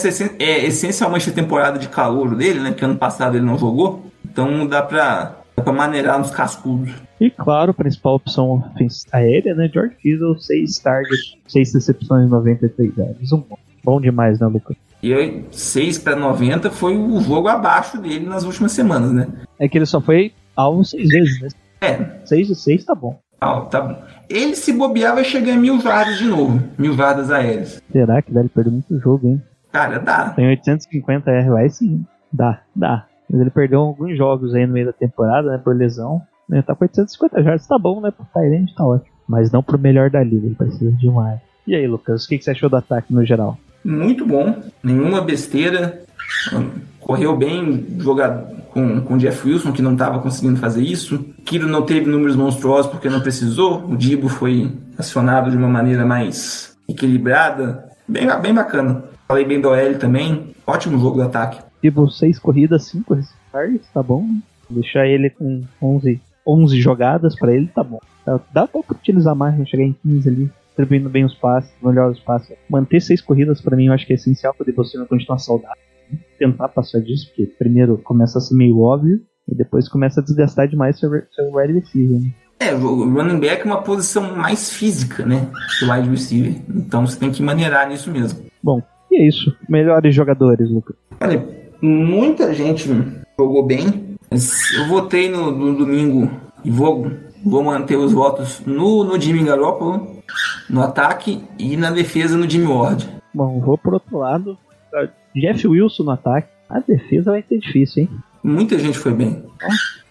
Essen- 0.08 0.36
é 0.40 0.66
essencialmente 0.66 1.30
a 1.30 1.34
temporada 1.34 1.80
de 1.80 1.88
calor 1.88 2.36
dele, 2.36 2.60
né? 2.60 2.74
Que 2.74 2.84
ano 2.86 2.96
passado 2.98 3.36
ele 3.38 3.46
não 3.46 3.58
jogou, 3.58 4.06
então 4.26 4.68
dá 4.68 4.82
pra, 4.82 5.38
dá 5.56 5.64
pra 5.64 5.74
maneirar 5.74 6.20
nos 6.20 6.30
cascudos. 6.32 6.94
E 7.20 7.30
claro, 7.30 7.72
a 7.72 7.74
principal 7.74 8.16
opção 8.16 8.64
aérea, 9.12 9.56
né? 9.56 9.70
George 9.74 9.96
Kittle, 10.02 10.38
6 10.40 10.76
targets, 10.80 11.38
6 11.48 11.74
recepções, 11.74 12.30
93 12.30 12.98
yards. 12.98 13.32
Um 13.32 13.44
bom. 13.84 14.00
Demais, 14.02 14.40
né, 14.40 14.48
Lucas? 14.48 14.76
E 15.02 15.14
aí, 15.14 15.46
6 15.52 15.98
para 15.98 16.16
90 16.16 16.70
foi 16.70 16.96
o 16.98 17.20
jogo 17.22 17.48
abaixo 17.50 17.98
dele 17.98 18.26
nas 18.26 18.44
últimas 18.46 18.72
semanas, 18.72 19.12
né? 19.12 19.28
É 19.60 19.68
que 19.68 19.78
ele 19.78 19.86
só 19.86 20.00
foi 20.00 20.32
alvo 20.56 20.84
6 20.86 21.10
vezes, 21.10 21.42
né? 21.42 21.48
É, 21.82 22.26
6 22.26 22.48
de 22.48 22.56
6 22.56 22.86
tá 22.86 22.96
bom. 22.96 23.20
Ah, 23.44 23.62
tá 23.62 23.82
bom. 23.82 24.02
Ele 24.30 24.56
se 24.56 24.74
bobear 24.74 25.16
vai 25.16 25.24
chegar 25.24 25.54
em 25.54 25.58
mil 25.58 25.80
jardas 25.82 26.18
de 26.18 26.26
novo. 26.26 26.62
Mil 26.78 26.94
jardas 26.94 27.30
aéreas. 27.30 27.82
Será 27.92 28.22
que 28.22 28.32
dá? 28.32 28.40
Ele 28.40 28.50
perdeu 28.50 28.72
muito 28.72 29.00
jogo, 29.00 29.28
hein? 29.28 29.42
Cara, 29.72 30.00
dá. 30.00 30.30
Tem 30.30 30.48
850 30.48 31.30
R, 31.30 31.50
vai 31.50 31.70
sim. 31.70 32.06
Dá, 32.32 32.62
dá. 32.76 33.06
Mas 33.30 33.42
ele 33.42 33.50
perdeu 33.50 33.82
alguns 33.82 34.18
jogos 34.18 34.54
aí 34.54 34.66
no 34.66 34.74
meio 34.74 34.88
da 34.88 34.94
temporada, 34.94 35.52
né? 35.52 35.58
Por 35.58 35.76
lesão. 35.76 36.22
Ele 36.50 36.62
tá 36.62 36.76
com 36.76 36.86
850 36.86 37.44
jardas, 37.44 37.68
tá 37.68 37.78
bom, 37.78 38.00
né? 38.00 38.12
Pro 38.12 38.26
Tyrande 38.34 38.76
tá 38.76 38.86
ótimo. 38.86 39.12
Mas 39.28 39.52
não 39.52 39.64
pro 39.64 39.80
melhor 39.80 40.10
da 40.10 40.24
liga, 40.24 40.46
ele 40.46 40.56
precisa 40.56 40.92
de 40.92 41.10
mais. 41.10 41.40
E 41.66 41.76
aí, 41.76 41.88
Lucas, 41.88 42.26
o 42.26 42.28
que, 42.28 42.38
que 42.38 42.44
você 42.44 42.52
achou 42.52 42.70
do 42.70 42.76
ataque 42.76 43.14
no 43.14 43.26
geral? 43.26 43.58
Muito 43.84 44.26
bom. 44.26 44.62
Nenhuma 44.84 45.22
besteira. 45.22 46.04
Correu 47.04 47.36
bem 47.36 47.86
jogar 48.00 48.46
com, 48.72 49.02
com 49.02 49.14
o 49.14 49.18
Jeff 49.18 49.48
Wilson, 49.48 49.72
que 49.72 49.82
não 49.82 49.94
estava 49.94 50.20
conseguindo 50.20 50.60
fazer 50.60 50.82
isso. 50.82 51.20
Kiro 51.46 51.68
não 51.68 51.84
teve 51.84 52.10
números 52.10 52.36
monstruosos 52.36 52.90
porque 52.90 53.10
não 53.10 53.22
precisou. 53.22 53.86
O 53.86 53.96
Dibo 53.96 54.28
foi 54.30 54.72
acionado 54.98 55.52
de 55.52 55.58
uma 55.58 55.68
maneira 55.68 56.06
mais 56.06 56.76
equilibrada. 56.88 57.90
Bem, 58.08 58.28
bem 58.42 58.54
bacana. 58.54 59.04
Falei 59.28 59.46
bem 59.46 59.62
do 59.62 59.70
OL 59.70 59.96
também. 60.00 60.54
Ótimo 60.66 61.00
jogo 61.00 61.18
do 61.18 61.24
ataque. 61.24 61.62
Tipo, 61.82 62.10
6 62.10 62.40
corridas, 62.40 62.86
5 62.86 63.18
targets, 63.52 63.88
tá 63.94 64.02
bom. 64.02 64.24
né? 64.24 64.42
Deixar 64.70 65.06
ele 65.06 65.30
com 65.30 65.62
11, 65.82 66.22
11 66.48 66.82
jogadas 66.82 67.36
pra 67.36 67.54
ele, 67.54 67.68
tá 67.68 67.84
bom. 67.84 68.00
Dá, 68.26 68.40
dá 68.54 68.64
até 68.64 68.82
pra 68.82 68.96
utilizar 68.96 69.36
mais, 69.36 69.58
né? 69.58 69.66
chegar 69.66 69.84
em 69.84 69.96
15 70.02 70.30
ali. 70.30 70.52
Distribuindo 70.68 71.10
bem 71.10 71.24
os 71.24 71.36
passes, 71.36 71.72
melhor 71.84 72.10
os 72.10 72.20
passes. 72.20 72.56
Manter 72.70 73.00
6 73.02 73.22
corridas 73.22 73.62
pra 73.62 73.76
mim 73.76 73.88
eu 73.88 73.94
acho 73.94 74.08
que 74.08 74.14
é 74.14 74.16
essencial 74.16 74.54
pra 74.54 74.66
você 74.76 74.98
não 74.98 75.06
continuar 75.06 75.38
saudável. 75.38 75.78
Tentar 76.38 76.70
passar 76.70 77.00
disso, 77.00 77.28
porque 77.28 77.46
primeiro 77.58 77.98
começa 77.98 78.38
a 78.38 78.42
ser 78.42 78.56
meio 78.56 78.80
óbvio. 78.80 79.22
E 79.48 79.56
depois 79.56 79.90
começa 79.90 80.22
a 80.22 80.24
desgastar 80.24 80.68
demais 80.68 80.98
seu, 80.98 81.10
seu 81.10 81.54
wide 81.54 81.74
receiver. 81.74 82.20
Né? 82.22 82.34
É, 82.60 82.74
o 82.74 83.10
running 83.10 83.40
back 83.40 83.62
é 83.62 83.66
uma 83.66 83.82
posição 83.82 84.36
mais 84.36 84.72
física, 84.72 85.26
né? 85.26 85.50
Que 85.78 85.86
o 85.86 85.92
wide 85.92 86.10
receiver. 86.10 86.56
Então 86.70 87.06
você 87.06 87.20
tem 87.20 87.30
que 87.30 87.44
maneirar 87.44 87.90
nisso 87.90 88.10
mesmo. 88.10 88.46
Bom, 88.62 88.82
e 89.12 89.18
é 89.22 89.28
isso. 89.28 89.56
Melhores 89.68 90.16
jogadores, 90.16 90.70
Lucas. 90.70 90.96
Olha, 91.20 91.46
muita 91.82 92.54
gente 92.54 92.90
jogou 93.38 93.66
bem. 93.66 94.18
mas 94.32 94.74
Eu 94.76 94.88
votei 94.88 95.30
no, 95.30 95.52
no 95.52 95.76
domingo 95.78 96.32
e 96.64 96.72
vou, 96.72 97.12
vou 97.44 97.64
manter 97.64 97.98
os 97.98 98.14
votos 98.14 98.62
no, 98.66 99.04
no 99.04 99.20
Jimmy 99.20 99.44
Garoppolo, 99.44 100.24
no 100.70 100.82
ataque 100.82 101.44
e 101.60 101.76
na 101.76 101.92
defesa 101.92 102.38
no 102.38 102.50
Jimmy 102.50 102.68
Ward. 102.68 103.10
Bom, 103.34 103.60
vou 103.60 103.78
por 103.78 103.96
outro 103.96 104.20
lado. 104.20 104.58
Jeff 105.36 105.68
Wilson 105.68 106.04
no 106.04 106.12
ataque. 106.12 106.48
A 106.70 106.80
defesa 106.80 107.32
vai 107.32 107.44
ser 107.44 107.60
difícil, 107.60 108.04
hein? 108.04 108.10
Muita 108.44 108.78
gente 108.78 108.98
foi 108.98 109.14
bem. 109.14 109.44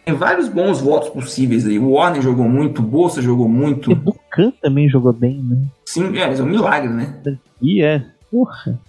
Tem 0.04 0.14
vários 0.14 0.48
bons 0.48 0.80
votos 0.80 1.10
possíveis 1.10 1.66
aí. 1.66 1.78
O 1.78 1.92
Warner 1.92 2.22
jogou 2.22 2.48
muito, 2.48 2.80
o 2.80 2.84
Bolsa 2.84 3.22
jogou 3.22 3.48
muito. 3.48 3.90
E 3.90 3.94
Bucan 3.94 4.52
também 4.60 4.88
jogou 4.88 5.12
bem, 5.12 5.42
né? 5.42 5.64
Sim, 5.84 6.16
é, 6.16 6.32
é 6.32 6.42
um 6.42 6.46
milagre, 6.46 6.88
né? 6.88 7.20
E 7.60 7.82
é. 7.82 8.04
Porra. 8.30 8.80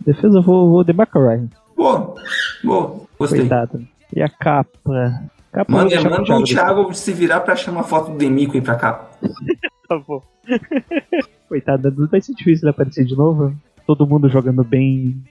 Defesa 0.00 0.38
eu 0.38 0.42
vou, 0.42 0.70
vou 0.70 0.84
de 0.84 0.92
Ryan. 0.92 1.48
Boa, 1.76 2.14
boa, 2.64 3.00
gostei. 3.18 3.40
Coitado. 3.40 3.86
E 4.14 4.22
a 4.22 4.28
capa? 4.28 5.22
Capa 5.52 5.72
Manda, 5.72 6.02
manda 6.02 6.22
o 6.22 6.24
Thiago 6.24 6.44
Thiago 6.44 6.94
se 6.94 7.12
virar 7.12 7.40
pra 7.40 7.52
achar 7.52 7.70
uma 7.70 7.84
foto 7.84 8.10
do 8.10 8.18
Demico 8.18 8.54
aí 8.54 8.62
pra 8.62 8.76
cá. 8.76 9.10
Tá 9.88 9.98
bom. 9.98 10.22
Coitado, 11.50 12.08
vai 12.08 12.20
ser 12.22 12.32
difícil 12.32 12.64
ele 12.64 12.70
aparecer 12.70 13.04
de 13.04 13.14
novo. 13.14 13.54
Todo 13.86 14.06
mundo 14.06 14.28
jogando 14.28 14.62
bem. 14.64 15.22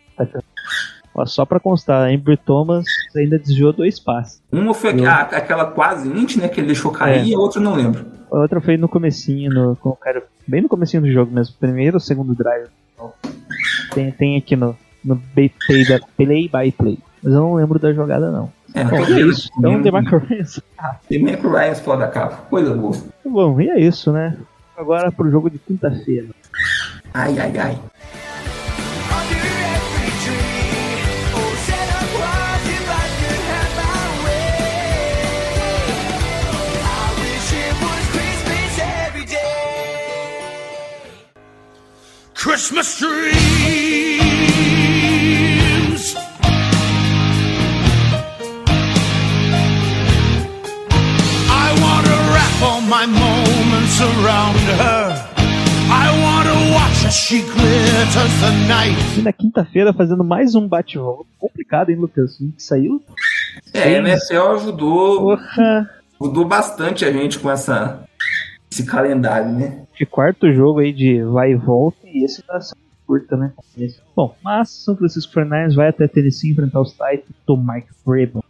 Ó, 1.13 1.25
só 1.25 1.45
pra 1.45 1.59
constar, 1.59 2.03
a 2.03 2.13
Embry 2.13 2.37
Thomas 2.37 2.85
ainda 3.15 3.37
desviou 3.37 3.73
dois 3.73 3.99
passes. 3.99 4.41
Uma 4.51 4.73
foi 4.73 4.97
Eu- 4.99 5.09
a- 5.09 5.21
aquela 5.21 5.65
quase 5.65 6.07
int, 6.09 6.37
né? 6.37 6.47
Que 6.47 6.59
ele 6.61 6.67
deixou 6.67 6.91
cair, 6.91 7.19
É. 7.19 7.25
e 7.25 7.33
a 7.35 7.37
outra 7.39 7.59
não 7.59 7.73
lembro. 7.75 8.05
A 8.31 8.37
outra 8.39 8.61
foi 8.61 8.77
no 8.77 8.87
comecinho, 8.87 9.51
no, 9.51 9.75
com 9.75 9.89
o 9.89 9.95
cara, 9.95 10.23
bem 10.47 10.61
no 10.61 10.69
comecinho 10.69 11.03
do 11.03 11.11
jogo 11.11 11.33
mesmo. 11.33 11.55
Primeiro 11.59 11.95
ou 11.97 11.99
segundo 11.99 12.33
drive. 12.33 12.67
Tem, 13.93 14.09
tem 14.11 14.37
aqui 14.37 14.55
no, 14.55 14.75
no 15.03 15.17
play, 15.35 15.51
da- 15.87 15.99
play 16.15 16.47
by 16.49 16.71
play. 16.71 16.97
Mas 17.21 17.33
eu 17.33 17.41
não 17.41 17.53
lembro 17.55 17.77
da 17.77 17.91
jogada, 17.93 18.31
não. 18.31 18.51
É, 18.73 18.83
Bom, 18.85 18.95
é 19.03 19.21
isso. 19.21 19.49
Então. 19.59 19.81
DeMarco. 19.81 20.21
Ah, 20.77 20.95
Demico 21.09 21.49
Ryan 21.49 21.75
fora 21.75 21.99
da 21.99 22.07
capa. 22.07 22.37
Coisa 22.49 22.73
boa. 22.73 22.95
bom, 23.25 23.59
e 23.59 23.69
é 23.69 23.77
isso, 23.79 24.13
né? 24.13 24.37
Agora 24.77 25.11
pro 25.11 25.29
jogo 25.29 25.49
de 25.49 25.59
quinta-feira. 25.59 26.27
Ai, 27.13 27.37
ai, 27.37 27.57
ai. 27.57 27.77
Christmas 42.41 42.97
dreams. 42.97 43.21
I 51.49 51.69
want 51.83 52.05
to 52.07 52.17
wrap 52.33 52.61
all 52.63 52.81
my 52.81 53.05
moments 53.05 54.01
around 54.01 54.57
her. 54.81 55.27
I 55.93 56.09
want 56.23 56.47
to 56.47 56.55
watch 56.73 57.05
as 57.05 57.13
she 57.15 57.41
glitters 57.43 58.33
the 58.41 58.51
night. 58.67 58.97
E 59.19 59.21
na 59.21 59.31
quinta-feira 59.31 59.93
fazendo 59.93 60.23
mais 60.23 60.55
um 60.55 60.67
bate-volta. 60.67 61.29
Complicado, 61.37 61.89
hein, 61.91 61.97
Lucas? 61.97 62.37
A 62.39 62.43
gente 62.43 62.63
saiu. 62.63 63.03
É, 63.71 63.83
a 63.83 63.91
NFL 63.99 64.55
ajudou, 64.55 65.19
Porra. 65.19 65.89
ajudou 66.19 66.45
bastante 66.45 67.05
a 67.05 67.11
gente 67.11 67.37
com 67.37 67.51
essa, 67.51 68.03
esse 68.71 68.85
calendário, 68.85 69.51
né? 69.51 69.85
De 69.93 70.05
quarto 70.05 70.51
jogo 70.53 70.79
aí 70.79 70.93
de 70.93 71.21
vai 71.23 71.51
e 71.51 71.55
volta. 71.55 72.07
E 72.07 72.23
esse 72.23 72.41
tá 72.41 72.57
curta, 73.05 73.35
né? 73.35 73.51
Esse. 73.77 73.99
Bom, 74.15 74.33
mas 74.41 74.69
São 74.69 74.95
Francisco 74.95 75.33
49ers 75.33 75.75
vai 75.75 75.89
até 75.89 76.07
Tennessee 76.07 76.51
enfrentar 76.51 76.79
os 76.79 76.91
Titans 76.91 77.35
do 77.45 77.57
Mike 77.57 77.89
Vrabel. 78.05 78.43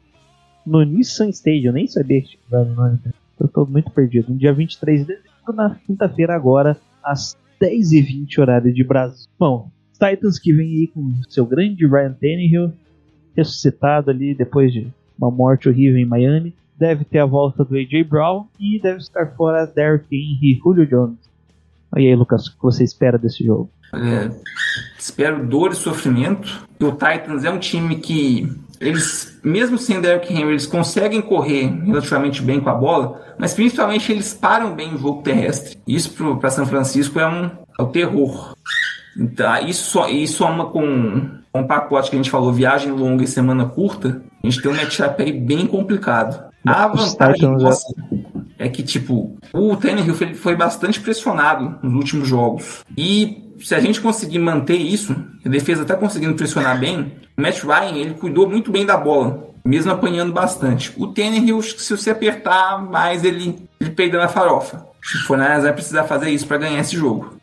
No 0.65 0.84
Nissan 0.84 1.29
Stadium. 1.29 1.69
Eu 1.69 1.73
nem 1.73 1.88
sabia 1.88 2.21
que 2.21 2.38
tinha 2.38 2.63
no 2.63 2.75
nome. 2.75 2.99
Eu 3.39 3.47
tô 3.47 3.65
muito 3.65 3.89
perdido. 3.89 4.31
No 4.31 4.38
dia 4.38 4.53
23 4.53 5.01
de 5.01 5.07
dezembro, 5.07 5.53
na 5.55 5.75
quinta-feira 5.88 6.36
agora, 6.36 6.77
às 7.03 7.36
10h20 7.60 8.38
horário 8.38 8.71
de 8.71 8.84
Brasil. 8.84 9.27
Bom, 9.39 9.71
Titans 9.93 10.38
que 10.38 10.53
vem 10.53 10.67
aí 10.67 10.88
com 10.88 11.12
seu 11.27 11.45
grande 11.47 11.88
Ryan 11.88 12.13
Tannehill, 12.13 12.71
ressuscitado 13.36 14.12
ali 14.12 14.36
depois 14.36 14.71
de 14.71 14.88
uma 15.17 15.31
morte 15.31 15.67
horrível 15.67 15.97
em 15.97 16.05
Miami. 16.05 16.53
Deve 16.82 17.06
ter 17.06 17.20
a 17.20 17.28
volta 17.28 17.63
do 17.63 17.76
AJ 17.76 18.04
Brown 18.10 18.46
e 18.60 18.80
deve 18.82 18.98
estar 18.98 19.28
fora 19.38 19.67
Derrick 19.67 20.08
Henry 20.12 20.54
e 20.56 20.60
Julio 20.60 20.88
Jones. 20.88 21.20
E 21.96 22.08
aí, 22.08 22.15
Lucas, 22.15 22.48
o 22.48 22.52
que 22.58 22.63
você 22.63 22.84
espera 22.84 23.20
desse 23.20 23.46
jogo? 23.46 23.70
É, 23.94 24.32
espero 24.98 25.46
dor 25.46 25.74
e 25.74 25.76
sofrimento. 25.76 26.65
O 26.82 26.91
Titans 26.91 27.44
é 27.44 27.52
um 27.52 27.60
time 27.60 27.98
que 27.98 28.52
eles, 28.80 29.39
mesmo 29.44 29.78
sem 29.78 30.02
Derrick 30.02 30.34
Henry, 30.34 30.50
eles 30.50 30.65
conseguem 30.65 31.22
correr 31.22 31.67
relativamente 31.86 32.41
bem 32.41 32.60
com 32.60 32.70
a 32.72 32.74
bola, 32.74 33.22
mas 33.38 33.54
principalmente 33.54 34.12
eles 34.12 34.34
param 34.34 34.74
bem 34.74 34.96
o 34.96 34.98
jogo 34.98 35.22
terrestre. 35.22 35.78
Isso 35.86 36.12
para 36.39 36.50
São 36.50 36.65
Francisco 36.65 37.20
é 37.20 37.28
um, 37.28 37.46
é 37.78 37.84
o 37.84 37.88
terror. 37.88 38.56
Então, 39.15 39.56
isso, 39.67 39.91
só- 39.91 40.10
isso 40.10 40.38
soma 40.38 40.65
com, 40.72 41.30
com 41.52 41.60
um 41.62 41.67
pacote 41.67 42.10
que 42.10 42.15
a 42.15 42.20
gente 42.20 42.32
falou, 42.32 42.52
viagem 42.52 42.91
longa 42.91 43.24
e 43.24 43.28
semana 43.28 43.65
curta, 43.67 44.24
a 44.44 44.48
gente 44.50 44.63
tem 44.63 44.72
um 44.72 44.76
matchup 44.76 45.22
aí 45.22 45.32
bem 45.32 45.67
complicado. 45.67 46.50
A 46.65 46.88
vantagem 46.88 47.60
já- 47.60 47.76
é 48.60 48.69
que, 48.69 48.84
tipo, 48.84 49.36
o 49.54 49.76
Tannehill 49.76 50.13
foi, 50.36 50.56
bastante 50.56 51.00
pressionado 51.00 51.80
nos 51.82 51.93
últimos 51.95 52.28
jogos. 52.28 52.84
E 52.95 53.56
se 53.60 53.74
a 53.74 53.80
gente 53.80 54.00
conseguir 54.00 54.39
manter 54.39 54.76
isso, 54.78 55.15
a 55.45 55.50
defesa 55.50 55.84
tá 55.86 55.95
conseguindo 55.95 56.36
pressionar 56.36 56.80
bem, 56.80 57.12
o 57.38 57.42
Matt 57.42 57.63
Ryan, 57.63 57.96
ele 57.96 58.13
cuidou 58.13 58.48
muito 58.48 58.71
bem 58.71 58.85
da 58.85 58.98
bola, 58.98 59.50
mesmo 59.65 59.92
apanhando 59.92 60.31
bastante. 60.31 60.94
O 60.98 61.08
Tannehill, 61.08 61.62
se 61.63 61.96
você 61.98 62.12
apertar 62.12 62.83
mais, 62.83 63.23
ele, 63.23 63.67
ele 63.79 63.90
peida 63.92 64.19
na 64.19 64.27
farofa. 64.27 64.85
O 65.15 65.25
Fornaz 65.25 65.63
vai 65.63 65.73
precisar 65.73 66.04
fazer 66.04 66.29
isso 66.29 66.46
para 66.48 66.58
ganhar 66.58 66.79
esse 66.79 66.96
jogo. 66.96 67.33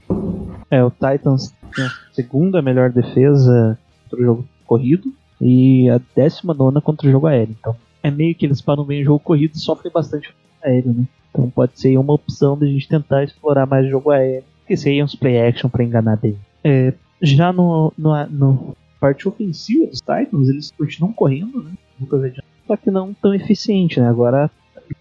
É, 0.71 0.85
o 0.85 0.91
Titans 0.91 1.53
tem 1.75 1.85
a 1.85 1.91
segunda 2.13 2.63
melhor 2.63 2.91
defesa 2.91 3.77
contra 4.05 4.23
o 4.23 4.25
jogo 4.25 4.49
corrido 4.65 5.13
e 5.41 5.89
a 5.91 6.01
décima 6.15 6.55
nona 6.55 6.81
contra 6.81 7.09
o 7.09 7.11
jogo 7.11 7.27
aéreo. 7.27 7.57
Então 7.59 7.75
é 8.09 8.11
meio 8.11 8.35
que 8.35 8.47
eles 8.47 8.61
param 8.61 8.85
bem 8.85 9.03
o 9.03 9.05
jogo 9.05 9.21
corrido 9.21 9.55
e 9.55 9.59
sofrem 9.59 9.93
bastante 9.93 10.35
aéreo, 10.63 10.93
né? 10.93 11.05
Então 11.31 11.49
pode 11.51 11.79
ser 11.79 11.97
uma 11.99 12.13
opção 12.13 12.59
da 12.59 12.67
gente 12.67 12.89
tentar 12.89 13.25
explorar 13.25 13.67
mais 13.67 13.87
o 13.87 13.91
jogo 13.91 14.11
aéreo. 14.11 14.45
Que 14.67 14.77
seria 14.77 15.05
uns 15.05 15.15
play 15.15 15.41
action 15.41 15.71
pra 15.71 15.85
enganar 15.85 16.17
bem. 16.17 16.37
É, 16.63 16.93
já 17.23 17.53
no, 17.53 17.93
no, 17.97 18.27
no 18.27 18.77
parte 19.01 19.29
ofensiva 19.29 19.87
dos 19.87 20.01
Titans, 20.01 20.49
eles 20.49 20.71
continuam 20.77 21.13
correndo, 21.13 21.63
né? 21.63 21.73
Só 22.67 22.77
que 22.77 22.91
não 22.91 23.15
tão 23.15 23.35
eficiente, 23.35 24.01
né? 24.01 24.09
Agora 24.09 24.51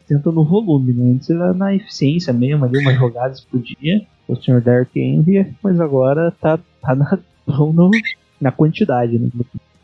tenta 0.07 0.31
no 0.31 0.43
volume, 0.43 0.93
né? 0.93 1.13
Antes 1.13 1.29
era 1.29 1.53
na 1.53 1.75
eficiência 1.75 2.31
mesmo, 2.31 2.65
ali, 2.65 2.77
umas 2.77 2.95
jogadas 2.95 3.41
por 3.41 3.59
dia. 3.59 4.05
O 4.27 4.35
Sr. 4.35 4.61
Dark 4.61 4.95
Envy, 4.95 5.53
mas 5.63 5.79
agora 5.79 6.31
tá, 6.31 6.59
tá 6.81 6.95
na, 6.95 7.17
no, 7.47 7.91
na 8.39 8.51
quantidade, 8.51 9.17
né? 9.17 9.29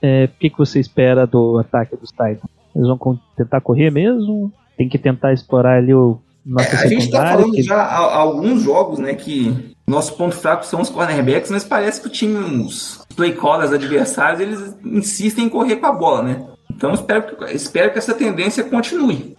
É, 0.02 0.26
o 0.26 0.38
que, 0.38 0.50
que 0.50 0.58
você 0.58 0.80
espera 0.80 1.26
do 1.26 1.58
ataque 1.60 1.96
dos 1.96 2.10
Titans? 2.10 2.52
Eles 2.76 2.88
vão 2.88 3.20
tentar 3.38 3.62
correr 3.62 3.92
mesmo? 3.92 4.52
Tem 4.78 4.90
que 4.90 4.98
tentar 4.98 5.34
explorar 5.34 5.78
ali 5.78 5.94
o 5.94 6.20
nossa 6.46 6.76
É, 6.76 6.80
a 6.84 6.88
gente 6.88 7.10
tá 7.10 7.26
falando 7.32 7.52
que- 7.54 7.64
já 7.64 7.76
há, 7.76 7.98
há 8.00 8.18
alguns 8.18 8.62
jogos, 8.64 9.00
né, 9.00 9.14
que 9.14 9.74
nosso 9.88 10.18
ponto 10.18 10.36
fraco 10.36 10.66
são 10.66 10.82
os 10.82 10.90
cornerbacks, 10.90 11.50
mas 11.50 11.64
parece 11.64 12.02
que 12.02 12.08
o 12.08 12.12
time, 12.12 12.38
os 12.66 13.06
play 13.16 13.32
callers 13.34 13.72
adversários, 13.72 14.42
eles 14.42 14.76
insistem 14.84 15.46
em 15.46 15.50
correr 15.50 15.78
com 15.78 15.86
a 15.86 15.92
bola, 15.94 16.22
né? 16.24 16.46
Então 16.70 16.92
espero 16.94 17.24
que, 17.38 17.46
espero 17.54 17.92
que 17.94 17.98
essa 18.00 18.14
tendência 18.14 18.64
continue. 18.64 19.36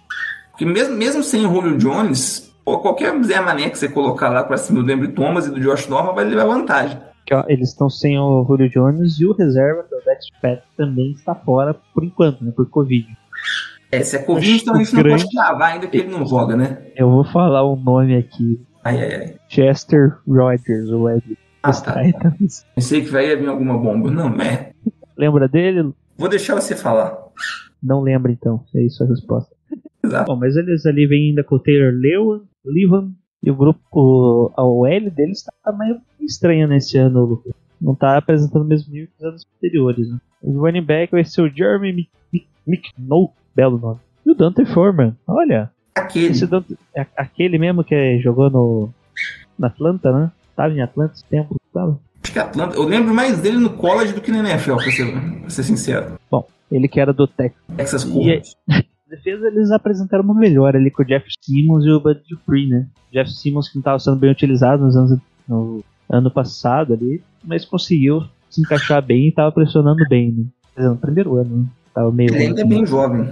Porque 0.51 0.65
mesmo, 0.65 0.97
mesmo 0.97 1.23
sem 1.23 1.45
o 1.45 1.51
Julio 1.53 1.77
Jones, 1.77 2.55
pô, 2.65 2.79
qualquer 2.79 3.13
Zé 3.25 3.41
Mané 3.41 3.69
que 3.69 3.77
você 3.79 3.89
colocar 3.89 4.31
lá 4.31 4.45
pra 4.45 4.57
cima 4.57 4.83
do 4.83 4.91
Embry 4.91 5.09
Thomas 5.09 5.47
e 5.47 5.51
do 5.51 5.61
Josh 5.61 5.89
Norman 5.89 6.15
vai 6.15 6.25
levar 6.25 6.47
vantagem. 6.47 6.97
eles 7.49 7.71
estão 7.71 7.91
sem 7.91 8.19
o 8.19 8.45
Julio 8.47 8.71
Jones 8.71 9.19
e 9.19 9.27
o 9.27 9.33
reserva, 9.35 9.83
que 9.83 9.95
é 9.95 9.99
o 9.99 10.05
Dex 10.05 10.27
Pat, 10.41 10.61
também 10.77 11.11
está 11.13 11.35
fora 11.35 11.75
por 11.93 12.05
enquanto, 12.05 12.43
né? 12.45 12.53
Por 12.55 12.69
Covid. 12.71 13.07
É, 13.97 14.03
se 14.03 14.17
é 14.17 14.19
Covid, 14.23 14.63
então 14.63 14.75
a 14.75 14.79
gente 14.79 14.95
não 14.95 15.03
grande- 15.03 15.23
pode 15.25 15.35
cravar 15.37 15.73
ainda 15.73 15.87
que 15.87 15.97
ele 15.99 16.11
não 16.11 16.27
joga, 16.27 16.57
né? 16.57 16.79
Eu 16.97 17.11
vou 17.11 17.25
falar 17.25 17.63
o 17.63 17.77
nome 17.77 18.17
aqui: 18.17 18.61
Ai, 18.83 18.99
ai, 19.03 19.15
ai. 19.15 19.35
Chester 19.49 20.17
Rogers, 20.27 20.89
o 20.91 21.09
Ed 21.09 21.39
Ah, 21.63 21.73
tá. 21.73 22.03
Titans. 22.03 22.65
Pensei 22.75 23.03
que 23.03 23.09
vai 23.11 23.35
vir 23.37 23.49
alguma 23.49 23.79
bomba. 23.79 24.11
Não, 24.11 24.29
é. 24.41 24.73
Lembra 25.17 25.49
dele? 25.49 25.93
Vou 26.17 26.29
deixar 26.29 26.55
você 26.55 26.75
falar. 26.77 27.17
Não 27.83 28.01
lembra 28.01 28.33
então, 28.33 28.65
é 28.75 28.83
isso 28.85 29.03
a 29.05 29.07
resposta. 29.07 29.55
Exato. 30.05 30.27
Bom, 30.33 30.37
mas 30.39 30.57
eles 30.57 30.85
ali 30.87 31.07
vêm 31.07 31.31
ainda 31.31 31.43
com 31.45 31.57
o 31.57 31.59
Taylor 31.59 31.93
Lewan, 31.95 32.43
Levan 32.65 33.13
e 33.43 33.51
o 33.51 33.55
grupo, 33.57 33.81
o, 33.93 34.53
a 34.57 34.63
OL 34.65 35.11
deles 35.11 35.43
tá 35.63 35.73
meio 35.73 35.99
estranha 36.21 36.67
nesse 36.67 36.97
ano, 36.99 37.25
Lucas. 37.25 37.53
Não 37.81 37.95
tá 37.95 38.17
apresentando 38.17 38.63
o 38.63 38.67
mesmo 38.69 38.93
nível 38.93 39.09
que 39.09 39.25
os 39.25 39.29
anos 39.29 39.47
anteriores. 39.57 40.09
Né? 40.11 40.19
O 40.43 40.61
running 40.61 40.83
back 40.85 41.11
vai 41.13 41.25
ser 41.25 41.43
o 41.43 41.49
Jeremy 41.49 41.93
Mc- 41.93 42.11
Mc- 42.33 42.49
McNoll, 42.67 43.33
belo 43.55 43.79
nome. 43.79 44.01
E 44.25 44.31
o 44.31 44.35
Dante 44.35 44.65
Foreman, 44.67 45.17
olha, 45.27 45.71
Aquele. 45.95 46.47
Dante, 46.47 46.77
é 46.95 47.07
aquele 47.17 47.57
mesmo 47.57 47.85
que 47.85 48.19
jogou 48.19 48.51
no 48.51 48.91
na 49.57 49.69
Atlanta, 49.69 50.13
né? 50.13 50.33
Tava 50.57 50.75
em 50.75 50.83
Atlanta 50.83 51.15
esse 51.15 51.25
tempo, 51.25 51.57
tava? 51.73 51.99
Acho 52.23 52.33
que 52.33 52.39
Atlanta. 52.39 52.77
Eu 52.77 52.85
lembro 52.85 53.15
mais 53.15 53.39
dele 53.41 53.59
no 53.59 53.71
college 53.71 54.13
do 54.13 54.21
que 54.21 54.33
na 54.33 54.39
NFL, 54.39 54.75
pra 54.75 54.91
ser, 54.91 55.41
pra 55.41 55.51
ser 55.51 55.63
sincero. 55.63 56.19
Bom, 56.29 56.45
ele 56.71 56.89
que 56.89 56.99
era 56.99 57.13
do 57.13 57.27
Texas. 57.27 57.63
Texas 57.77 58.05
E 58.05 58.11
Colts. 58.11 58.57
defesa 59.09 59.47
eles 59.47 59.71
apresentaram 59.71 60.25
uma 60.25 60.35
melhora 60.35 60.77
ali 60.77 60.91
com 60.91 61.03
o 61.03 61.07
Jeff 61.07 61.25
Simmons 61.41 61.85
e 61.85 61.91
o 61.91 62.01
Bud 62.01 62.21
Dupree, 62.29 62.67
né? 62.67 62.89
Jeff 63.13 63.31
Simmons 63.31 63.69
que 63.69 63.77
não 63.77 63.81
estava 63.81 63.99
sendo 64.01 64.17
bem 64.17 64.31
utilizado 64.31 64.85
nos 64.85 64.97
anos, 64.97 65.19
no 65.47 65.85
ano 66.11 66.31
passado 66.33 66.95
ali, 66.95 67.23
mas 67.45 67.65
conseguiu 67.65 68.25
se 68.51 68.61
encaixar 68.61 69.01
bem 69.01 69.27
e 69.27 69.29
estava 69.29 69.53
pressionando 69.53 70.05
bem, 70.09 70.33
né? 70.77 70.89
No 70.89 70.97
primeiro 70.97 71.37
ano, 71.37 71.59
né? 71.59 71.67
Tava 71.95 72.11
meio 72.11 72.35
Ele 72.35 72.47
ainda 72.47 72.63
é 72.63 72.65
bem 72.65 72.85
jovem. 72.85 73.29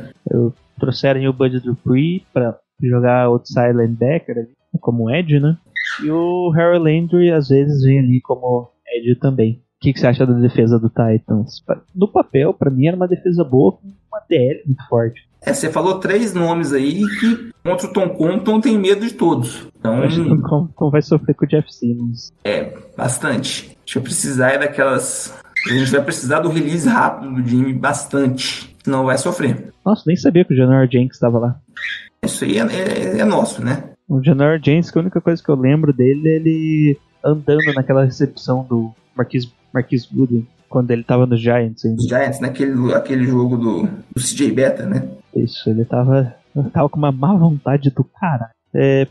Trouxeram 0.79 1.21
aí 1.21 1.29
o 1.29 1.33
Bud 1.33 1.61
Dupree 1.61 2.25
pra 2.33 2.57
jogar 2.83 3.27
outside 3.27 3.73
linebacker 3.73 4.49
como 4.81 5.11
Edge, 5.11 5.39
né? 5.39 5.57
E 6.03 6.11
o 6.11 6.51
Harry 6.51 6.79
Landry 6.79 7.31
às 7.31 7.49
vezes 7.49 7.83
vem 7.83 7.99
ali 7.99 8.21
como 8.21 8.71
Edge 8.97 9.17
também. 9.17 9.63
O 9.77 9.83
que, 9.83 9.93
que 9.93 9.99
você 9.99 10.07
acha 10.07 10.25
da 10.25 10.33
defesa 10.35 10.79
do 10.79 10.89
Titans? 10.89 11.63
No 11.95 12.07
papel, 12.07 12.55
pra 12.55 12.71
mim, 12.71 12.87
era 12.87 12.97
uma 12.97 13.09
defesa 13.09 13.43
boa 13.43 13.73
com 13.73 13.89
uma 13.89 14.23
DL 14.29 14.63
muito 14.65 14.87
forte. 14.89 15.29
É, 15.45 15.53
você 15.53 15.71
falou 15.71 15.99
três 15.99 16.33
nomes 16.33 16.73
aí 16.73 17.03
que 17.19 17.51
contra 17.65 17.89
o 17.89 17.93
Tom 17.93 18.11
Compton 18.11 18.61
tem 18.61 18.79
medo 18.79 19.05
de 19.05 19.15
todos. 19.15 19.67
Então, 19.77 20.01
Acho 20.03 20.23
que 20.23 20.43
como, 20.43 20.69
como 20.73 20.91
vai 20.91 21.03
sofrer 21.03 21.35
com 21.35 21.45
o 21.45 21.49
Jeff 21.49 21.73
Simmons. 21.73 22.33
bastante. 22.97 23.71
A 23.71 23.81
gente 23.81 23.95
vai 23.95 24.03
precisar 24.05 24.51
é 24.53 24.59
daquelas. 24.59 25.37
A 25.71 25.75
gente 25.75 25.91
vai 25.91 26.03
precisar 26.03 26.41
do 26.41 26.49
release 26.49 26.89
rápido 26.89 27.33
do 27.35 27.47
Jimmy 27.49 27.73
bastante. 27.73 28.75
Senão 28.83 29.05
vai 29.05 29.17
sofrer. 29.17 29.73
Nossa, 29.85 30.03
nem 30.07 30.17
sabia 30.17 30.45
que 30.45 30.53
o 30.55 30.57
Janor 30.57 30.89
Jenks 30.91 31.17
estava 31.17 31.39
lá. 31.39 31.57
Isso 32.25 32.45
aí 32.45 32.59
é, 32.59 32.63
é- 32.63 33.19
é 33.21 33.25
nosso, 33.25 33.63
né? 33.65 33.85
O 34.09 34.23
Janor 34.23 34.59
Jenks, 34.63 34.91
que 34.91 34.99
a 34.99 35.01
única 35.03 35.21
coisa 35.21 35.43
que 35.43 35.49
eu 35.49 35.55
lembro 35.55 35.93
dele 35.93 36.29
é 36.29 36.37
ele 36.37 36.99
andando 37.25 37.73
naquela 37.75 38.05
recepção 38.05 38.65
do 38.69 38.93
Marquis, 39.17 39.53
Marquis 39.73 40.05
Goodwin, 40.07 40.47
quando 40.69 40.91
ele 40.91 41.05
tava 41.05 41.27
no 41.27 41.37
Giants 41.37 41.85
ainda. 41.85 41.99
Os 42.01 42.09
Giants, 42.09 42.41
naquele 42.41 42.93
aquele 42.95 43.25
jogo 43.25 43.57
do, 43.57 43.83
do 43.85 44.21
CJ 44.21 44.51
Beta, 44.53 44.85
né? 44.87 45.09
Isso, 45.35 45.71
ele 45.71 45.85
tava, 45.85 46.35
tava 46.73 46.89
com 46.89 46.99
uma 46.99 47.13
má 47.13 47.35
vontade 47.35 47.91
do 47.91 48.03
cara. 48.05 48.51
É, 48.75 49.07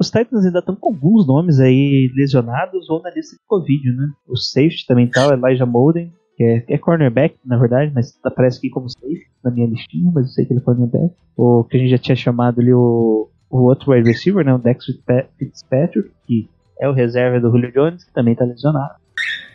os 0.00 0.10
Titans 0.10 0.44
ainda 0.46 0.60
estão 0.60 0.74
com 0.74 0.88
alguns 0.94 1.26
nomes 1.26 1.60
aí 1.60 2.10
lesionados 2.16 2.88
ou 2.88 3.02
na 3.02 3.10
lista 3.10 3.36
de 3.36 3.42
Covid, 3.46 3.92
né? 3.92 4.08
O 4.26 4.36
safety 4.36 4.86
também 4.86 5.06
tá, 5.08 5.28
o 5.28 5.32
Elijah 5.32 5.66
Molden, 5.66 6.12
que 6.36 6.42
é, 6.44 6.64
é 6.68 6.78
cornerback, 6.78 7.36
na 7.44 7.58
verdade, 7.58 7.92
mas 7.94 8.18
aparece 8.24 8.58
aqui 8.58 8.70
como 8.70 8.88
safety 8.88 9.26
na 9.44 9.50
minha 9.50 9.66
listinha, 9.68 10.10
mas 10.14 10.26
eu 10.26 10.30
sei 10.32 10.46
que 10.46 10.52
ele 10.54 10.60
é 10.60 10.62
cornerback. 10.64 11.12
O 11.36 11.64
que 11.64 11.76
a 11.76 11.80
gente 11.80 11.90
já 11.90 11.98
tinha 11.98 12.16
chamado 12.16 12.60
ali 12.60 12.72
o, 12.72 13.28
o 13.50 13.58
outro 13.64 13.92
wide 13.92 14.08
receiver, 14.08 14.44
né? 14.44 14.54
O 14.54 14.58
Dex 14.58 14.84
Fitzpa- 14.86 15.26
Fitzpatrick, 15.38 16.10
que 16.26 16.48
é 16.80 16.88
o 16.88 16.92
reserva 16.92 17.38
do 17.38 17.50
Julio 17.50 17.70
Jones, 17.72 18.02
que 18.04 18.12
também 18.14 18.34
tá 18.34 18.44
lesionado. 18.46 18.94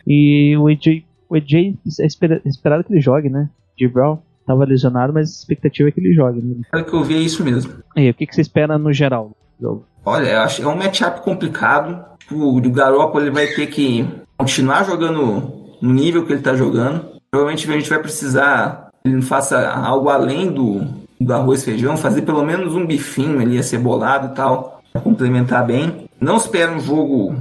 E 0.06 0.56
o 0.56 0.68
AJ, 0.68 1.02
o 1.28 1.34
AJ 1.34 1.76
é 2.00 2.06
espera- 2.06 2.40
esperado 2.44 2.84
que 2.84 2.92
ele 2.92 3.00
jogue, 3.00 3.28
né? 3.28 3.50
De 3.76 3.88
Brown 3.88 4.18
tava 4.46 4.64
lesionado, 4.64 5.12
mas 5.12 5.28
a 5.28 5.32
expectativa 5.40 5.88
é 5.88 5.92
que 5.92 5.98
ele 5.98 6.14
jogue, 6.14 6.40
né? 6.40 6.62
Pelo 6.70 6.84
que 6.84 6.94
eu 6.94 7.02
vi 7.02 7.14
é 7.16 7.18
isso 7.18 7.42
mesmo. 7.44 7.72
E 7.96 8.00
aí, 8.02 8.10
o 8.10 8.14
que, 8.14 8.26
que 8.26 8.32
você 8.34 8.42
espera 8.42 8.78
no 8.78 8.92
geral 8.92 9.32
jogo? 9.60 9.86
Olha, 10.04 10.28
eu 10.28 10.40
acho 10.40 10.56
que 10.56 10.62
é 10.62 10.68
um 10.68 10.76
matchup 10.76 11.22
complicado. 11.22 12.04
Tipo, 12.18 12.56
o 12.56 12.60
Garoppolo 12.70 13.24
ele 13.24 13.30
vai 13.30 13.46
ter 13.48 13.66
que 13.66 14.08
continuar 14.36 14.84
jogando 14.84 15.52
no 15.80 15.92
nível 15.92 16.24
que 16.24 16.32
ele 16.32 16.42
tá 16.42 16.54
jogando. 16.54 17.16
Provavelmente 17.30 17.68
a 17.68 17.72
gente 17.72 17.90
vai 17.90 17.98
precisar 17.98 18.86
ele 19.06 19.22
faça 19.22 19.70
algo 19.70 20.08
além 20.08 20.50
do, 20.50 20.84
do 21.20 21.32
arroz 21.32 21.62
e 21.62 21.66
feijão, 21.66 21.96
fazer 21.96 22.22
pelo 22.22 22.44
menos 22.44 22.74
um 22.74 22.86
bifinho 22.86 23.40
ali 23.40 23.58
acebolado 23.58 24.32
e 24.32 24.34
tal, 24.34 24.82
pra 24.92 25.00
complementar 25.00 25.64
bem. 25.64 26.08
Não 26.20 26.36
espero 26.36 26.72
um 26.72 26.80
jogo 26.80 27.34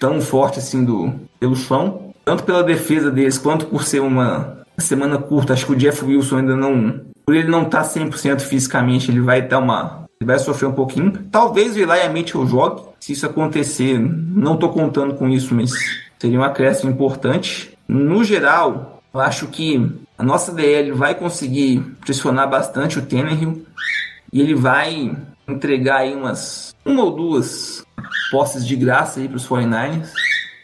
tão 0.00 0.20
forte 0.20 0.58
assim 0.58 0.84
do 0.84 1.12
pelo 1.38 1.56
chão, 1.56 2.12
tanto 2.24 2.44
pela 2.44 2.62
defesa 2.62 3.10
deles 3.10 3.38
quanto 3.38 3.66
por 3.66 3.84
ser 3.84 4.00
uma 4.00 4.58
semana 4.78 5.18
curta. 5.18 5.52
Acho 5.52 5.66
que 5.66 5.72
o 5.72 5.76
Jeff 5.76 6.04
Wilson 6.04 6.38
ainda 6.38 6.56
não, 6.56 7.00
por 7.24 7.34
ele 7.34 7.48
não 7.48 7.62
estar 7.62 7.82
100% 7.82 8.40
fisicamente, 8.40 9.10
ele 9.10 9.20
vai 9.20 9.42
dar 9.42 9.58
uma 9.58 10.05
ele 10.20 10.26
vai 10.26 10.38
sofrer 10.38 10.68
um 10.68 10.72
pouquinho. 10.72 11.12
Talvez 11.30 11.76
o 11.76 11.78
Elijah 11.78 12.08
Mitchell 12.08 12.46
jogue. 12.46 12.82
Se 12.98 13.12
isso 13.12 13.26
acontecer, 13.26 13.98
não 13.98 14.56
tô 14.56 14.70
contando 14.70 15.14
com 15.14 15.28
isso, 15.28 15.54
mas 15.54 15.72
seria 16.18 16.40
um 16.40 16.42
acréscimo 16.42 16.90
importante. 16.90 17.76
No 17.86 18.24
geral, 18.24 19.02
eu 19.12 19.20
acho 19.20 19.46
que 19.48 19.90
a 20.18 20.24
nossa 20.24 20.52
DL 20.52 20.92
vai 20.92 21.14
conseguir 21.14 21.80
pressionar 22.00 22.48
bastante 22.48 22.98
o 22.98 23.04
Tannehill 23.04 23.64
e 24.32 24.40
ele 24.40 24.54
vai 24.54 25.14
entregar 25.46 25.98
aí 25.98 26.14
umas 26.14 26.74
uma 26.84 27.02
ou 27.02 27.10
duas 27.10 27.84
posses 28.30 28.66
de 28.66 28.74
graça 28.74 29.20
aí 29.20 29.28
para 29.28 29.36
os 29.36 29.46
49ers 29.46 30.08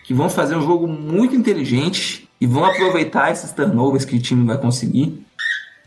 que 0.04 0.14
vão 0.14 0.28
fazer 0.28 0.56
um 0.56 0.62
jogo 0.62 0.88
muito 0.88 1.36
inteligente 1.36 2.28
e 2.40 2.46
vão 2.46 2.64
aproveitar 2.64 3.30
esses 3.30 3.52
turnovers 3.52 4.04
que 4.04 4.16
o 4.16 4.20
time 4.20 4.46
vai 4.46 4.58
conseguir. 4.58 5.24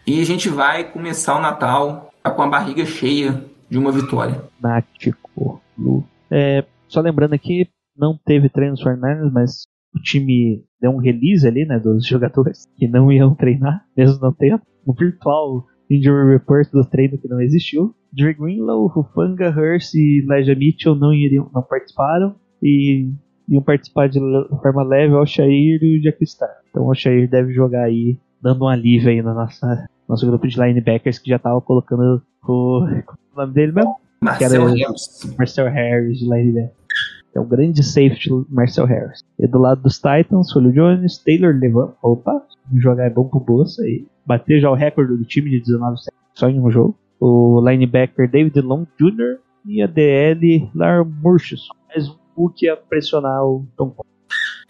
E 0.07 0.21
a 0.21 0.25
gente 0.25 0.49
vai 0.49 0.83
começar 0.83 1.35
o 1.35 1.41
Natal 1.41 2.13
com 2.23 2.41
a 2.41 2.47
barriga 2.47 2.85
cheia 2.85 3.43
de 3.69 3.77
uma 3.77 3.91
vitória. 3.91 4.43
Nático. 4.61 5.61
Lu. 5.77 6.03
É, 6.31 6.63
só 6.87 7.01
lembrando 7.01 7.33
aqui, 7.33 7.67
não 7.95 8.17
teve 8.17 8.49
treino 8.49 8.71
nos 8.71 8.83
49ers, 8.83 9.31
mas 9.31 9.67
o 9.93 9.99
time 9.99 10.63
deu 10.79 10.91
um 10.91 10.97
release 10.97 11.47
ali, 11.47 11.65
né, 11.65 11.79
dos 11.79 12.05
jogadores 12.05 12.65
que 12.77 12.87
não 12.87 13.11
iam 13.11 13.35
treinar, 13.35 13.85
mesmo 13.95 14.19
não 14.21 14.33
tendo. 14.33 14.61
Um 14.87 14.93
virtual 14.93 15.65
injury 15.89 16.33
report 16.33 16.69
do 16.71 16.85
treino 16.85 17.17
que 17.17 17.27
não 17.27 17.41
existiu. 17.41 17.95
Dre 18.11 18.33
Greenlow, 18.33 18.87
Rufanga, 18.87 19.49
Hurst 19.49 19.93
e 19.93 20.23
Elijah 20.23 20.55
Mitchell 20.55 20.95
não 20.95 21.13
iriam, 21.13 21.49
não 21.53 21.61
participaram 21.61 22.35
e 22.61 23.11
iam 23.47 23.61
participar 23.61 24.07
de 24.07 24.19
forma 24.61 24.83
leve 24.83 25.13
o 25.13 25.17
Alshair 25.17 25.79
e 25.81 25.99
o 25.99 26.03
Jaquistar. 26.03 26.49
Então 26.69 26.83
o 26.83 26.89
Alshair 26.89 27.29
deve 27.29 27.53
jogar 27.53 27.83
aí, 27.83 28.17
dando 28.41 28.63
um 28.63 28.67
alívio 28.67 29.09
aí 29.09 29.21
na 29.21 29.33
nossa 29.33 29.87
nosso 30.07 30.25
grupo 30.27 30.47
de 30.47 30.59
linebackers 30.59 31.17
que 31.17 31.29
já 31.29 31.39
tava 31.39 31.59
colocando 31.61 32.21
o, 32.47 32.85
o 33.35 33.41
nome 33.41 33.53
dele 33.53 33.71
mesmo? 33.71 33.95
Marcel 34.21 34.67
Harris. 34.67 35.35
Marcel 35.37 35.69
Harris 35.69 36.19
de 36.19 36.25
linebacker. 36.25 36.71
É 37.35 37.39
um 37.39 37.45
grande 37.45 37.83
safety, 37.83 38.29
Marcel 38.49 38.85
Harris. 38.85 39.21
E 39.37 39.45
do 39.45 39.59
lado 39.59 39.81
dos 39.81 39.95
Titans, 39.95 40.51
Julio 40.51 40.71
Jones, 40.71 41.17
Taylor 41.17 41.53
Levan. 41.53 41.93
Opa, 42.01 42.41
jogar 42.73 43.05
é 43.05 43.09
bom 43.09 43.27
pro 43.27 43.41
Bolsa 43.41 43.81
aí. 43.83 44.05
Bateu 44.25 44.59
já 44.59 44.69
o 44.71 44.73
recorde 44.73 45.17
do 45.17 45.25
time 45.25 45.51
de 45.51 45.59
19 45.59 45.97
sacks 45.97 46.19
só 46.33 46.49
em 46.49 46.59
um 46.59 46.71
jogo. 46.71 46.97
O 47.19 47.61
linebacker 47.61 48.29
David 48.31 48.61
Long 48.61 48.87
Jr. 48.97 49.37
e 49.65 49.81
a 49.81 49.87
DL 49.87 50.69
Lar 50.73 51.05
Murchison. 51.05 51.73
Mais 51.89 52.07
um 52.07 52.15
Hulk 52.37 52.69
a 52.69 52.77
pressionar 52.77 53.45
o 53.45 53.65
Tom. 53.75 53.93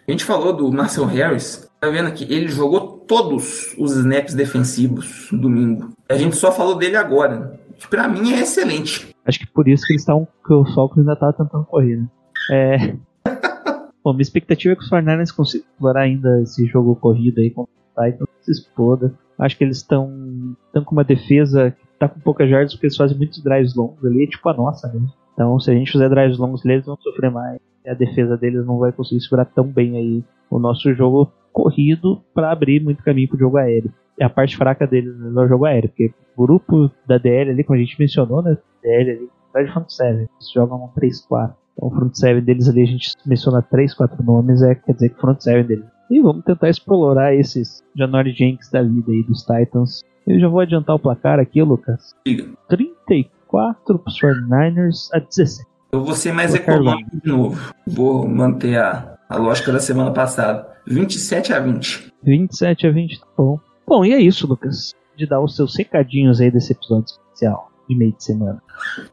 A 0.08 0.12
gente 0.12 0.24
falou 0.24 0.52
do 0.52 0.72
Marcel 0.72 1.06
Harris. 1.06 1.70
Tá 1.80 1.90
vendo 1.90 2.08
aqui? 2.08 2.24
Ele 2.24 2.48
jogou 2.48 3.00
todos 3.08 3.76
os 3.78 3.96
snaps 3.96 4.34
defensivos 4.34 5.30
no 5.32 5.40
domingo. 5.40 5.90
A 6.10 6.16
gente 6.16 6.36
só 6.36 6.52
falou 6.52 6.76
dele 6.76 6.96
agora. 6.96 7.60
Que 7.86 7.90
pra 7.90 8.08
mim 8.08 8.34
é 8.34 8.42
excelente. 8.42 9.16
Acho 9.26 9.40
que 9.40 9.48
por 9.48 9.68
isso 9.68 9.86
que 9.86 9.94
eles 9.94 10.02
estavam. 10.02 10.28
que 10.46 10.54
o 10.54 10.66
Falcons 10.74 11.00
ainda 11.00 11.16
tava 11.16 11.34
tentando 11.34 11.66
correr, 11.66 11.98
né? 11.98 12.08
É. 12.52 12.96
Bom, 14.04 14.14
minha 14.14 14.22
expectativa 14.22 14.74
é 14.74 14.76
que 14.76 14.84
os 14.84 14.90
49ers 14.90 15.36
consigam 15.36 15.68
explorar 15.68 16.02
ainda 16.02 16.42
esse 16.42 16.66
jogo 16.68 16.96
corrido 16.96 17.40
aí 17.40 17.50
com 17.50 17.64
o 17.64 17.70
Titans, 17.90 18.30
se 18.42 18.52
exploda. 18.52 19.14
Acho 19.38 19.58
que 19.58 19.64
eles 19.64 19.78
estão 19.78 20.56
com 20.74 20.92
uma 20.92 21.04
defesa 21.04 21.72
que 21.72 21.86
tá 22.00 22.08
com 22.08 22.20
poucas 22.20 22.50
jardas 22.50 22.74
porque 22.74 22.86
eles 22.86 22.98
fazem 22.98 23.18
muitos 23.18 23.44
drives 23.44 23.76
longos 23.76 24.04
ali, 24.06 24.24
é 24.24 24.28
tipo 24.28 24.48
a 24.48 24.54
nossa 24.54 24.88
mesmo. 24.88 25.12
Então, 25.34 25.60
se 25.60 25.72
a 25.72 25.74
gente 25.74 25.92
fizer 25.92 26.10
drives 26.10 26.38
longos, 26.38 26.64
eles 26.64 26.86
vão 26.86 26.98
sofrer 26.98 27.32
mais. 27.32 27.60
E 27.84 27.90
a 27.90 27.94
defesa 27.94 28.38
deles 28.38 28.66
não 28.66 28.78
vai 28.78 28.92
conseguir 28.92 29.22
segurar 29.22 29.46
tão 29.46 29.68
bem 29.68 29.98
aí 29.98 30.24
o 30.50 30.60
nosso 30.60 30.94
jogo 30.94 31.32
corrido 31.52 32.22
para 32.34 32.52
abrir 32.52 32.82
muito 32.82 33.04
caminho 33.04 33.28
pro 33.28 33.40
jogo 33.40 33.58
aéreo. 33.58 33.92
E 34.18 34.24
a 34.24 34.30
parte 34.30 34.56
fraca 34.56 34.88
deles 34.88 35.14
é 35.20 35.40
o 35.40 35.48
jogo 35.48 35.66
aéreo, 35.66 35.90
porque 35.90 36.14
o 36.36 36.46
grupo 36.46 36.92
da 37.08 37.18
DL 37.18 37.52
ali, 37.52 37.64
como 37.64 37.78
a 37.78 37.82
gente 37.82 38.00
mencionou, 38.00 38.42
né? 38.42 38.58
DL 38.82 39.12
ali, 39.12 39.30
tá 39.52 39.62
de 39.62 39.72
front 39.72 39.90
seven, 39.90 40.22
eles 40.22 40.52
jogam 40.54 40.86
um 40.86 41.00
3-4. 41.00 41.54
Então 41.74 41.90
o 41.90 41.92
front 41.92 42.16
seven 42.16 42.44
deles 42.44 42.70
ali, 42.70 42.84
a 42.84 42.86
gente 42.86 43.12
menciona 43.26 43.62
3, 43.62 43.94
4 43.94 44.24
nomes, 44.24 44.62
é, 44.62 44.76
quer 44.76 44.94
dizer 44.94 45.10
que 45.10 45.18
o 45.18 45.22
front 45.22 45.42
seven 45.42 45.66
deles. 45.66 45.86
E 46.10 46.22
vamos 46.22 46.46
tentar 46.46 46.70
explorar 46.70 47.34
esses 47.34 47.84
Janori 47.96 48.32
Jenks 48.32 48.70
da 48.70 48.82
vida 48.82 49.12
aí 49.12 49.24
dos 49.24 49.44
Titans. 49.44 50.02
Eu 50.26 50.40
já 50.40 50.48
vou 50.48 50.60
adiantar 50.60 50.96
o 50.96 51.00
placar 51.00 51.40
aqui, 51.40 51.62
Lucas. 51.62 52.16
Diga. 52.26 52.50
34 52.70 54.00
pros 54.00 54.20
49ers 54.20 55.10
a 55.14 55.20
17. 55.20 55.68
Eu 55.92 56.04
vou 56.04 56.14
ser 56.14 56.32
mais 56.32 56.52
Placar 56.52 56.76
econômico 56.76 57.10
de 57.24 57.28
novo. 57.28 57.74
Vou 57.88 58.28
manter 58.28 58.78
a, 58.78 59.18
a 59.30 59.38
lógica 59.38 59.72
da 59.72 59.80
semana 59.80 60.12
passada. 60.12 60.68
27 60.88 61.54
a 61.54 61.60
20. 61.60 62.12
27 62.24 62.88
a 62.88 62.92
20, 62.92 63.20
tá 63.20 63.26
bom. 63.38 63.60
Bom, 63.88 64.04
e 64.04 64.14
é 64.14 64.20
isso, 64.20 64.48
Lucas. 64.48 64.94
De 65.16 65.28
dar 65.28 65.40
os 65.40 65.56
seus 65.56 65.76
recadinhos 65.76 66.42
aí 66.42 66.52
desse 66.52 66.74
episódio 66.74 67.06
especial 67.06 67.72
de 67.88 67.96
meio 67.96 68.14
de 68.14 68.24
semana. 68.24 68.62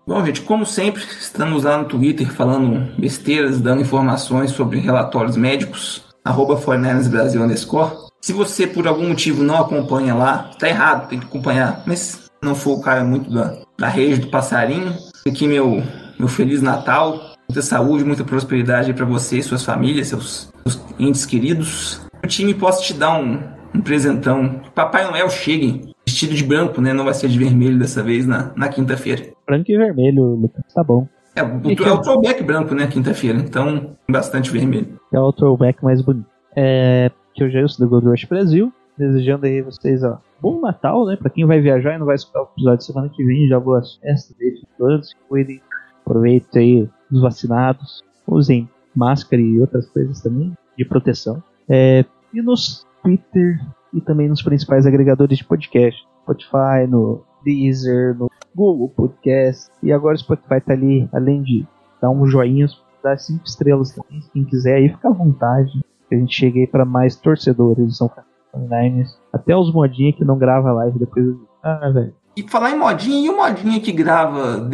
Bom, 0.06 0.24
gente, 0.24 0.40
como 0.42 0.64
sempre, 0.64 1.02
estamos 1.02 1.64
lá 1.64 1.78
no 1.78 1.84
Twitter 1.84 2.32
falando 2.32 2.90
besteiras, 2.98 3.60
dando 3.60 3.82
informações 3.82 4.50
sobre 4.50 4.80
relatórios 4.80 5.36
médicos. 5.36 6.02
Arroba 6.24 6.56
49 6.56 7.08
Brasil 7.08 7.42
underscore. 7.42 7.92
Se 8.20 8.32
você, 8.32 8.66
por 8.66 8.86
algum 8.86 9.08
motivo, 9.08 9.42
não 9.42 9.58
acompanha 9.58 10.14
lá, 10.14 10.50
tá 10.58 10.68
errado, 10.68 11.08
tem 11.08 11.18
que 11.18 11.26
acompanhar. 11.26 11.82
Mas 11.86 12.30
não 12.42 12.54
for 12.54 12.78
o 12.78 12.80
cara 12.80 13.04
muito 13.04 13.30
da, 13.30 13.58
da 13.78 13.88
rede 13.88 14.20
do 14.20 14.28
passarinho, 14.28 14.94
aqui 15.26 15.46
meu, 15.46 15.82
meu 16.18 16.28
Feliz 16.28 16.62
Natal. 16.62 17.32
Muita 17.48 17.62
saúde, 17.62 18.04
muita 18.04 18.24
prosperidade 18.24 18.94
para 18.94 19.04
você 19.04 19.42
suas 19.42 19.64
famílias, 19.64 20.08
seus, 20.08 20.50
seus 20.62 20.80
entes 20.98 21.26
queridos. 21.26 22.00
O 22.24 22.26
time 22.26 22.54
possa 22.54 22.80
te 22.82 22.94
dar 22.94 23.18
um, 23.18 23.42
um 23.74 23.80
presentão. 23.80 24.60
Papai 24.74 25.04
Noel 25.04 25.28
chegue 25.30 25.92
vestido 26.06 26.34
de 26.34 26.44
branco, 26.44 26.80
né? 26.80 26.92
Não 26.92 27.04
vai 27.04 27.14
ser 27.14 27.28
de 27.28 27.38
vermelho 27.38 27.78
dessa 27.78 28.02
vez 28.02 28.26
na, 28.26 28.52
na 28.56 28.68
quinta-feira. 28.68 29.32
Branco 29.46 29.70
e 29.70 29.76
vermelho, 29.76 30.22
Lucas, 30.34 30.62
tá 30.74 30.82
bom. 30.82 31.06
É, 31.34 31.42
o, 31.42 31.60
E 31.70 31.76
que- 31.76 31.82
é 31.84 31.90
o 31.92 32.00
throwback 32.00 32.42
branco, 32.42 32.74
né? 32.74 32.86
Quinta-feira. 32.86 33.38
Então, 33.38 33.96
bastante 34.08 34.50
vermelho. 34.50 35.00
É 35.12 35.18
o 35.18 35.32
throwback 35.32 35.82
mais 35.82 36.02
bonito. 36.02 36.26
É, 36.54 37.10
que 37.34 37.42
eu 37.42 37.50
já 37.50 37.60
do 37.78 37.88
Gold 37.88 38.06
Rush 38.08 38.24
Brasil. 38.26 38.72
Desejando 38.98 39.46
aí 39.46 39.62
vocês, 39.62 40.04
ó, 40.04 40.18
bom 40.40 40.60
Natal, 40.60 41.06
né? 41.06 41.16
Pra 41.16 41.30
quem 41.30 41.46
vai 41.46 41.60
viajar 41.60 41.94
e 41.94 41.98
não 41.98 42.04
vai 42.04 42.14
escutar 42.14 42.42
o 42.42 42.48
episódio 42.54 42.84
semana 42.84 43.08
que 43.08 43.24
vem, 43.24 43.48
já 43.48 43.58
boas 43.58 43.94
festas 43.96 44.36
aí, 44.38 44.60
todos, 44.76 45.08
se 45.08 45.14
cuidem, 45.30 45.62
aproveitem 46.04 46.62
aí 46.82 46.88
os 47.10 47.22
vacinados, 47.22 48.04
usem 48.28 48.68
máscara 48.94 49.40
e 49.40 49.58
outras 49.58 49.86
coisas 49.88 50.20
também 50.20 50.52
de 50.76 50.84
proteção. 50.84 51.42
É, 51.66 52.04
e 52.34 52.42
nos 52.42 52.86
Twitter 53.02 53.58
e 53.92 54.00
também 54.00 54.28
nos 54.28 54.42
principais 54.42 54.86
agregadores 54.86 55.38
de 55.38 55.44
podcast, 55.44 56.00
Spotify, 56.22 56.86
no 56.88 57.22
Deezer, 57.44 58.16
no 58.16 58.30
Google 58.54 58.88
Podcast. 58.88 59.70
E 59.82 59.92
agora 59.92 60.14
o 60.14 60.18
Spotify 60.18 60.60
tá 60.60 60.72
ali, 60.72 61.08
além 61.12 61.42
de 61.42 61.66
dar 62.00 62.10
um 62.10 62.26
joinha, 62.26 62.66
dar 63.02 63.18
cinco 63.18 63.44
estrelas 63.44 63.92
também. 63.92 64.22
Quem 64.32 64.44
quiser 64.44 64.76
aí, 64.76 64.88
fica 64.88 65.08
à 65.08 65.12
vontade. 65.12 65.84
A 66.10 66.14
gente 66.14 66.34
chegue 66.34 66.60
aí 66.60 66.66
pra 66.66 66.84
mais 66.84 67.16
torcedores 67.16 67.86
do 67.86 67.92
São 67.92 68.08
Francisco 68.08 69.16
Até 69.32 69.56
os 69.56 69.72
modinhos 69.72 70.16
que 70.16 70.24
não 70.24 70.36
grava 70.36 70.72
live 70.72 70.98
depois 70.98 71.24
do. 71.24 71.48
Ah, 71.62 71.90
velho. 71.90 72.14
E 72.36 72.42
falar 72.48 72.70
em 72.70 72.78
modinha, 72.78 73.26
e 73.26 73.30
o 73.30 73.36
modinha 73.36 73.78
que 73.78 73.92
grava, 73.92 74.68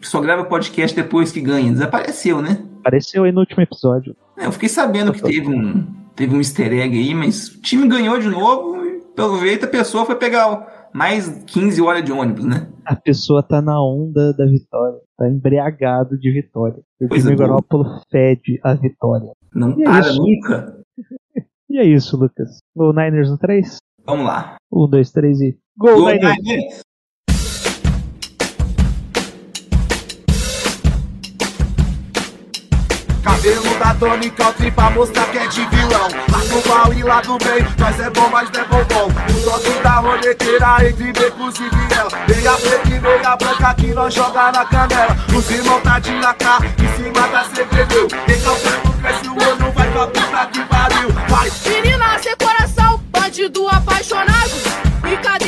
que 0.00 0.06
só 0.06 0.20
grava 0.20 0.44
podcast 0.44 0.96
depois 0.96 1.30
que 1.30 1.40
ganha? 1.40 1.70
Desapareceu, 1.70 2.42
né? 2.42 2.64
Apareceu 2.80 3.24
aí 3.24 3.32
no 3.32 3.40
último 3.40 3.62
episódio. 3.62 4.16
É, 4.36 4.46
Eu 4.46 4.52
fiquei 4.52 4.68
sabendo 4.68 5.12
que 5.12 5.22
teve 5.22 5.48
um, 5.48 5.86
teve 6.16 6.34
um 6.34 6.38
easter 6.38 6.72
egg 6.72 6.96
aí, 6.96 7.14
mas 7.14 7.48
o 7.48 7.60
time 7.60 7.86
ganhou 7.88 8.18
de 8.18 8.28
novo 8.28 8.76
e, 8.84 9.00
pelo 9.14 9.38
jeito, 9.38 9.64
a 9.64 9.68
pessoa 9.68 10.04
foi 10.04 10.16
pegar 10.16 10.52
o- 10.52 10.74
mais 10.96 11.28
15 11.46 11.80
horas 11.82 12.04
de 12.04 12.12
ônibus, 12.12 12.44
né? 12.44 12.68
A 12.84 12.94
pessoa 12.94 13.42
tá 13.42 13.60
na 13.60 13.80
onda 13.82 14.32
da 14.32 14.46
vitória. 14.46 14.98
Tá 15.16 15.28
embriagado 15.28 16.16
de 16.18 16.30
vitória. 16.32 16.80
O 17.00 17.08
Coisa 17.08 17.28
time. 17.30 17.38
Garoppolo 17.38 17.84
fede 18.10 18.60
a 18.62 18.74
vitória. 18.74 19.30
Não 19.54 19.70
E 19.78 19.82
é 19.82 19.84
para 19.84 20.00
isso. 20.00 20.18
nunca. 20.22 20.76
E 21.70 21.78
é 21.78 21.84
isso, 21.84 22.16
Lucas. 22.16 22.58
Gol 22.76 22.92
Niners 22.92 23.28
no 23.30 23.36
3. 23.38 23.78
Vamos 24.06 24.26
lá. 24.26 24.54
1, 24.70 24.86
2, 24.88 25.10
3 25.10 25.40
e. 25.40 25.58
Gol 25.76 25.96
Go 25.96 26.08
Niners! 26.08 26.36
Niners! 26.44 26.80
Cabelo 33.44 33.78
da 33.78 33.94
Tony 33.94 34.30
Country 34.30 34.70
pra 34.70 34.88
mostrar 34.88 35.26
que 35.26 35.36
é 35.36 35.46
de 35.46 35.66
vilão. 35.66 36.08
Lá 36.32 36.38
do 36.38 36.66
mal 36.66 36.94
e 36.94 37.02
lá 37.02 37.20
do 37.20 37.36
bem, 37.36 37.62
nós 37.76 38.00
é 38.00 38.08
bom, 38.08 38.26
mas 38.30 38.50
não 38.50 38.60
é 38.60 38.64
bombom 38.64 39.08
O 39.08 39.44
toque 39.44 39.82
da 39.82 39.96
roleteira 39.96 40.88
entre 40.88 41.12
becos 41.12 41.54
e 41.56 41.68
viela. 41.68 42.08
Meia 42.26 42.52
preta 42.52 42.88
e 42.88 43.00
meia 43.00 43.36
branca 43.36 43.74
que 43.74 43.88
nós 43.88 44.14
joga 44.14 44.50
na 44.50 44.64
canela. 44.64 45.14
Os 45.36 45.50
irmãos 45.50 45.82
tá 45.82 45.98
de 45.98 46.12
cá, 46.38 46.58
em 46.62 46.96
cima 46.96 47.28
da 47.28 47.44
CPV 47.44 48.08
Quem 48.24 48.40
calcando 48.40 48.92
cresce 49.02 49.28
o 49.28 49.32
olho, 49.32 49.72
vai 49.72 49.90
pra 49.90 50.06
puta 50.06 50.46
que 50.46 50.64
pariu. 50.64 51.08
Vai! 51.28 51.52
Menina 51.66 52.18
sem 52.20 52.36
coração, 52.36 52.98
bandido 53.10 53.68
apaixonado. 53.68 54.54
E 55.04 55.16
cadê 55.18 55.43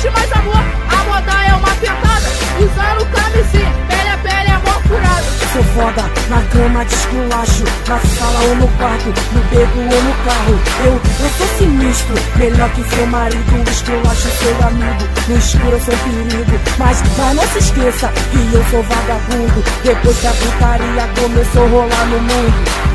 existe 0.00 0.10
mais 0.10 0.32
amor, 0.32 0.56
a 0.56 1.04
moda 1.04 1.32
é 1.46 1.54
uma 1.54 1.68
pentada. 1.76 2.28
Usando 2.58 3.06
camisinha, 3.12 3.72
pele 3.88 4.08
a 4.08 4.18
pele 4.18 4.50
é 4.50 4.58
mó 4.58 4.80
furada. 4.88 5.24
Sou 5.52 5.64
foda, 5.64 6.02
na 6.28 6.40
cama 6.42 6.84
de 6.84 6.94
esculacho 6.94 7.64
Na 7.88 7.98
sala 7.98 8.40
ou 8.48 8.54
no 8.56 8.68
quarto, 8.68 9.12
no 9.32 9.42
beco 9.50 9.78
ou 9.78 10.02
no 10.02 10.12
carro. 10.24 10.60
Eu, 10.84 10.92
eu 10.92 11.30
sou 11.36 11.46
sinistro, 11.58 12.14
melhor 12.36 12.70
que 12.70 12.84
seu 12.94 13.06
marido. 13.06 13.70
Esculacho 13.70 14.28
seu 14.38 14.66
amigo, 14.66 15.08
no 15.28 15.36
escuro 15.36 15.72
eu 15.72 15.80
sou 15.80 15.94
perigo. 15.96 16.60
Mas, 16.78 17.02
mas 17.18 17.36
não 17.36 17.46
se 17.48 17.58
esqueça 17.58 18.08
que 18.30 18.54
eu 18.54 18.64
sou 18.70 18.82
vagabundo. 18.82 19.64
Depois 19.84 20.18
que 20.18 20.26
a 20.26 20.32
putaria 20.32 21.08
começou 21.20 21.64
a 21.64 21.68
rolar 21.68 22.06
no 22.06 22.18
mundo 22.20 22.90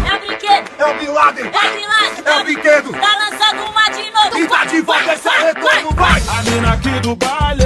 É 0.56 0.60
o 0.60 0.64
brinquedo, 0.64 0.80
É 0.80 0.86
o 0.86 1.00
Bin 1.00 1.08
Laden, 1.08 1.46
é 1.46 1.48
o 1.48 1.76
Milagre, 1.76 2.24
é 2.24 2.38
o 2.38 2.44
brinquedo 2.46 2.92
tá 2.94 3.18
lançando 3.20 3.70
uma 3.70 3.90
de 3.90 4.10
novo. 4.12 4.38
E 4.38 4.48
tá 4.48 4.64
de 4.64 4.82
volta 4.82 5.14
esse 5.14 5.28
retorno, 5.28 5.92
vai! 5.92 6.24
A 6.30 6.44
mina 6.44 6.74
aqui 6.74 7.00
do 7.02 7.16
baile 7.18 7.66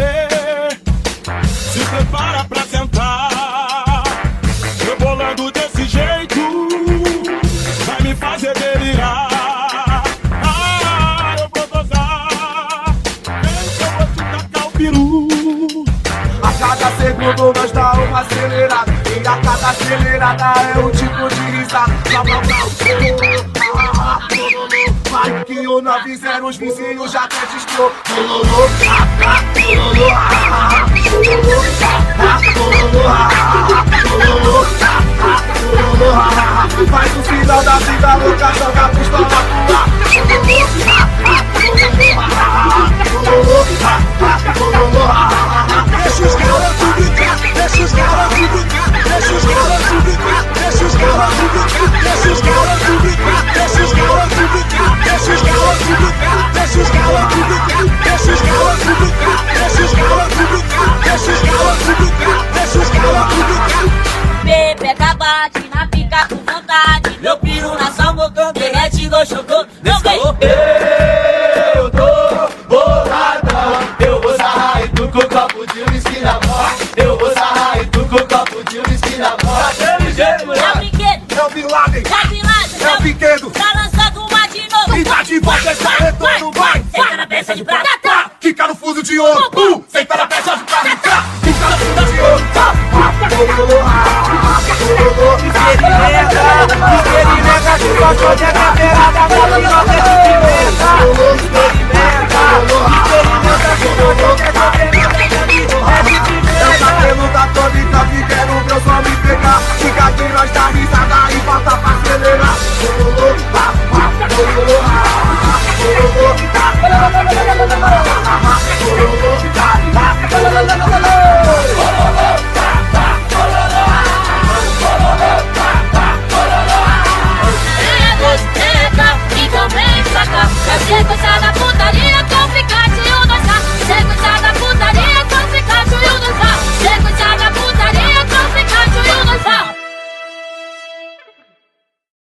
se 1.46 1.86
prepara 1.86 2.44
pra 2.46 2.64
sentar. 2.64 4.04
Rebolando 4.84 5.52
desse 5.52 5.86
jeito, 5.86 6.68
vai 7.86 8.02
me 8.02 8.16
fazer 8.16 8.54
delirar. 8.58 10.04
Ah, 10.44 11.36
eu 11.38 11.50
vou 11.54 11.68
gozar. 11.68 12.96
Vem 13.44 13.70
que 13.78 13.84
eu 13.84 13.92
vou 13.92 14.08
te 14.08 14.24
tacar 14.32 14.68
o 14.68 14.72
peru. 14.72 15.28
A 16.42 16.52
cada 16.54 16.92
segundo 16.98 17.54
nós 17.54 17.72
dá 17.72 17.92
uma 17.94 18.22
acelerada 18.22 18.99
E 19.10 19.28
a 19.28 19.38
cada 19.42 19.70
acelerada 19.70 20.54
é 20.76 20.80
um 20.80 20.92
tipo 20.92 21.28
de 21.30 21.42
risada. 21.58 21.94
Vai 25.10 25.44
que 25.46 25.68
o 25.68 25.82
90 25.82 26.46
os 26.46 26.58
vizinhos 26.58 27.12
já 27.12 27.24
até 27.24 27.46
discou 27.48 27.92
Lololô, 28.16 28.70
final 37.24 37.64
da 37.64 37.78
vida 37.80 38.16
louca, 38.16 38.54
joga 38.54 38.86
a 38.86 38.90
pistola 38.90 39.26
pro 39.26 39.76
ar. 45.04 45.69
Jesús 46.10 46.34
cara 46.34 46.74
pública, 46.80 47.38
Jesús 47.54 47.92
cara 47.94 48.28
pública, 48.30 48.82
Jesús 49.14 49.46
cara 49.46 49.78
pública, 49.90 50.34
Jesús 50.66 50.96
cara 50.96 51.30
pública, 51.30 51.86
Jesús 52.02 52.42
cara 52.42 52.78
pública, 52.80 53.34
Jesús 53.54 53.94
cara 53.94 54.28
pública, 54.28 54.82
Jesús 55.04 55.42
cara 55.44 55.76
pública. 55.86 56.09
you 89.10 89.24
on 89.24 89.52
Poop. 89.52 89.79